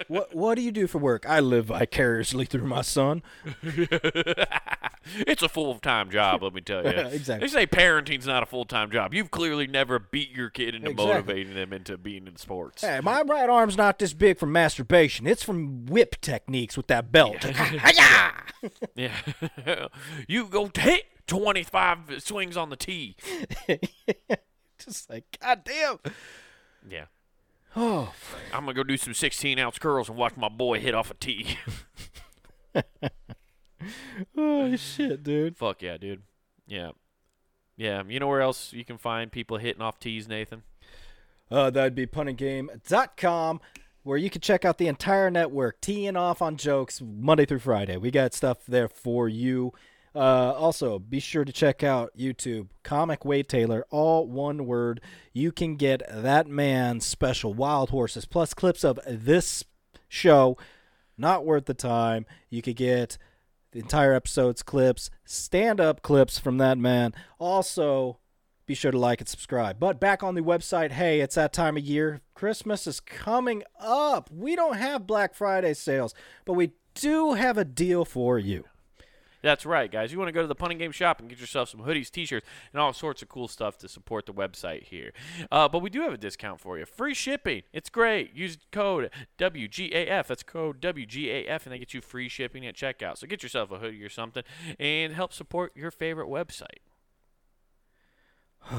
What 0.08 0.34
What 0.34 0.54
do 0.56 0.62
you 0.62 0.72
do 0.72 0.86
for 0.86 0.98
work? 0.98 1.24
I 1.28 1.40
live 1.40 1.66
vicariously 1.66 2.44
through 2.44 2.66
my 2.66 2.82
son. 2.82 3.22
it's 3.62 5.42
a 5.42 5.48
full 5.48 5.78
time 5.78 6.10
job, 6.10 6.42
let 6.42 6.52
me 6.54 6.60
tell 6.60 6.82
you. 6.84 6.90
Exactly. 6.90 7.46
They 7.46 7.52
say 7.52 7.66
parenting's 7.66 8.26
not 8.26 8.42
a 8.42 8.46
full 8.46 8.64
time 8.64 8.90
job. 8.90 9.14
You've 9.14 9.30
clearly 9.30 9.66
never 9.66 9.98
beat 9.98 10.30
your 10.30 10.50
kid 10.50 10.74
into 10.74 10.90
Exactly. 10.90 11.12
motivating 11.14 11.54
them 11.54 11.72
into 11.72 11.96
being 11.96 12.26
in 12.26 12.36
sports. 12.36 12.82
Hey, 12.82 13.00
my 13.02 13.22
right 13.22 13.48
arm's 13.48 13.76
not 13.76 13.98
this 13.98 14.12
big 14.12 14.38
from 14.38 14.52
masturbation. 14.52 15.26
It's 15.26 15.42
from 15.42 15.86
whip 15.86 16.20
techniques 16.20 16.76
with 16.76 16.88
that 16.88 17.12
belt. 17.12 17.44
Hi-ya! 17.44 18.70
Yeah. 18.94 19.86
you 20.28 20.46
go 20.48 20.70
hit 20.76 21.04
25 21.26 22.22
swings 22.22 22.56
on 22.56 22.70
the 22.70 22.76
tee. 22.76 23.16
Just 24.78 25.10
like, 25.10 25.24
God 25.40 25.62
damn. 25.64 25.98
Yeah. 26.88 27.06
Oh, 27.78 28.14
I'm 28.54 28.60
gonna 28.60 28.72
go 28.72 28.82
do 28.84 28.96
some 28.96 29.12
16 29.12 29.58
ounce 29.58 29.78
curls 29.78 30.08
and 30.08 30.16
watch 30.16 30.34
my 30.34 30.48
boy 30.48 30.80
hit 30.80 30.94
off 30.94 31.10
a 31.10 31.14
tee. 31.14 31.58
oh 34.34 34.74
shit, 34.76 35.22
dude. 35.22 35.58
Fuck 35.58 35.82
yeah, 35.82 35.98
dude. 35.98 36.22
Yeah. 36.66 36.92
Yeah. 37.76 38.02
You 38.08 38.18
know 38.18 38.28
where 38.28 38.40
else 38.40 38.72
you 38.72 38.82
can 38.82 38.96
find 38.96 39.30
people 39.30 39.58
hitting 39.58 39.82
off 39.82 40.00
tees, 40.00 40.26
Nathan? 40.26 40.62
Uh, 41.50 41.68
that'd 41.68 41.94
be 41.94 42.06
punninggame.com, 42.06 43.60
where 44.02 44.18
you 44.18 44.30
can 44.30 44.40
check 44.40 44.64
out 44.64 44.78
the 44.78 44.88
entire 44.88 45.30
network, 45.30 45.80
teeing 45.82 46.16
off 46.16 46.40
on 46.40 46.56
jokes 46.56 47.02
Monday 47.02 47.44
through 47.44 47.58
Friday. 47.58 47.98
We 47.98 48.10
got 48.10 48.32
stuff 48.34 48.64
there 48.66 48.88
for 48.88 49.28
you. 49.28 49.72
Uh, 50.16 50.54
also, 50.56 50.98
be 50.98 51.20
sure 51.20 51.44
to 51.44 51.52
check 51.52 51.82
out 51.82 52.10
YouTube, 52.16 52.68
Comic 52.82 53.26
Wade 53.26 53.50
Taylor, 53.50 53.84
all 53.90 54.26
one 54.26 54.64
word. 54.64 55.02
You 55.34 55.52
can 55.52 55.76
get 55.76 56.00
that 56.10 56.46
man's 56.46 57.04
special 57.04 57.52
Wild 57.52 57.90
Horses 57.90 58.24
plus 58.24 58.54
clips 58.54 58.82
of 58.82 58.98
this 59.06 59.62
show. 60.08 60.56
Not 61.18 61.44
worth 61.44 61.66
the 61.66 61.74
time. 61.74 62.24
You 62.48 62.62
could 62.62 62.76
get 62.76 63.18
the 63.72 63.80
entire 63.80 64.14
episode's 64.14 64.62
clips, 64.62 65.10
stand 65.26 65.82
up 65.82 66.00
clips 66.00 66.38
from 66.38 66.56
that 66.58 66.78
man. 66.78 67.12
Also, 67.38 68.18
be 68.64 68.72
sure 68.72 68.90
to 68.90 68.98
like 68.98 69.20
and 69.20 69.28
subscribe. 69.28 69.78
But 69.78 70.00
back 70.00 70.22
on 70.22 70.34
the 70.34 70.40
website, 70.40 70.92
hey, 70.92 71.20
it's 71.20 71.34
that 71.34 71.52
time 71.52 71.76
of 71.76 71.84
year. 71.84 72.22
Christmas 72.32 72.86
is 72.86 73.00
coming 73.00 73.64
up. 73.78 74.30
We 74.32 74.56
don't 74.56 74.78
have 74.78 75.06
Black 75.06 75.34
Friday 75.34 75.74
sales, 75.74 76.14
but 76.46 76.54
we 76.54 76.72
do 76.94 77.34
have 77.34 77.58
a 77.58 77.66
deal 77.66 78.06
for 78.06 78.38
you. 78.38 78.64
That's 79.46 79.64
right, 79.64 79.88
guys. 79.88 80.10
You 80.10 80.18
want 80.18 80.26
to 80.26 80.32
go 80.32 80.40
to 80.40 80.48
the 80.48 80.56
punting 80.56 80.78
game 80.78 80.90
shop 80.90 81.20
and 81.20 81.28
get 81.28 81.38
yourself 81.38 81.68
some 81.68 81.82
hoodies, 81.82 82.10
t-shirts, 82.10 82.44
and 82.72 82.82
all 82.82 82.92
sorts 82.92 83.22
of 83.22 83.28
cool 83.28 83.46
stuff 83.46 83.78
to 83.78 83.88
support 83.88 84.26
the 84.26 84.32
website 84.32 84.82
here. 84.82 85.12
Uh, 85.52 85.68
but 85.68 85.78
we 85.78 85.88
do 85.88 86.00
have 86.00 86.12
a 86.12 86.16
discount 86.16 86.60
for 86.60 86.76
you. 86.76 86.84
Free 86.84 87.14
shipping. 87.14 87.62
It's 87.72 87.88
great. 87.88 88.34
Use 88.34 88.58
code 88.72 89.08
WGAF. 89.38 90.26
That's 90.26 90.42
code 90.42 90.80
WGAF, 90.80 91.62
and 91.62 91.72
they 91.72 91.78
get 91.78 91.94
you 91.94 92.00
free 92.00 92.28
shipping 92.28 92.66
at 92.66 92.74
checkout. 92.74 93.18
So 93.18 93.28
get 93.28 93.44
yourself 93.44 93.70
a 93.70 93.78
hoodie 93.78 94.02
or 94.02 94.08
something 94.08 94.42
and 94.80 95.12
help 95.12 95.32
support 95.32 95.76
your 95.76 95.92
favorite 95.92 96.26
website. 96.28 96.80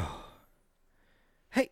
Hey, 1.51 1.71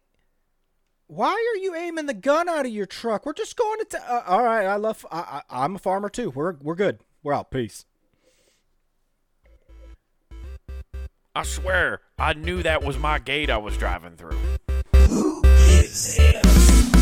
why 1.08 1.32
are 1.32 1.60
you 1.60 1.76
aiming 1.76 2.06
the 2.06 2.14
gun 2.14 2.48
out 2.48 2.66
of 2.66 2.72
your 2.72 2.86
truck? 2.86 3.26
We're 3.26 3.34
just 3.34 3.58
going 3.58 3.78
to. 3.80 3.86
T- 3.86 3.98
uh, 3.98 4.22
all 4.26 4.46
right, 4.46 4.66
I 4.66 4.78
love. 4.78 5.06
I, 5.12 5.20
I, 5.50 5.64
I'm 5.64 5.76
a 5.76 5.80
farmer 5.80 6.08
too. 6.08 6.30
We're 6.30 6.54
we're 6.62 6.76
good. 6.76 7.00
We're 7.24 7.34
out. 7.34 7.52
Peace. 7.52 7.86
I 11.38 11.44
swear, 11.44 12.00
I 12.18 12.32
knew 12.32 12.64
that 12.64 12.82
was 12.82 12.98
my 12.98 13.20
gate 13.20 13.50
I 13.50 13.58
was 13.58 13.76
driving 13.76 14.16
through. 14.16 14.38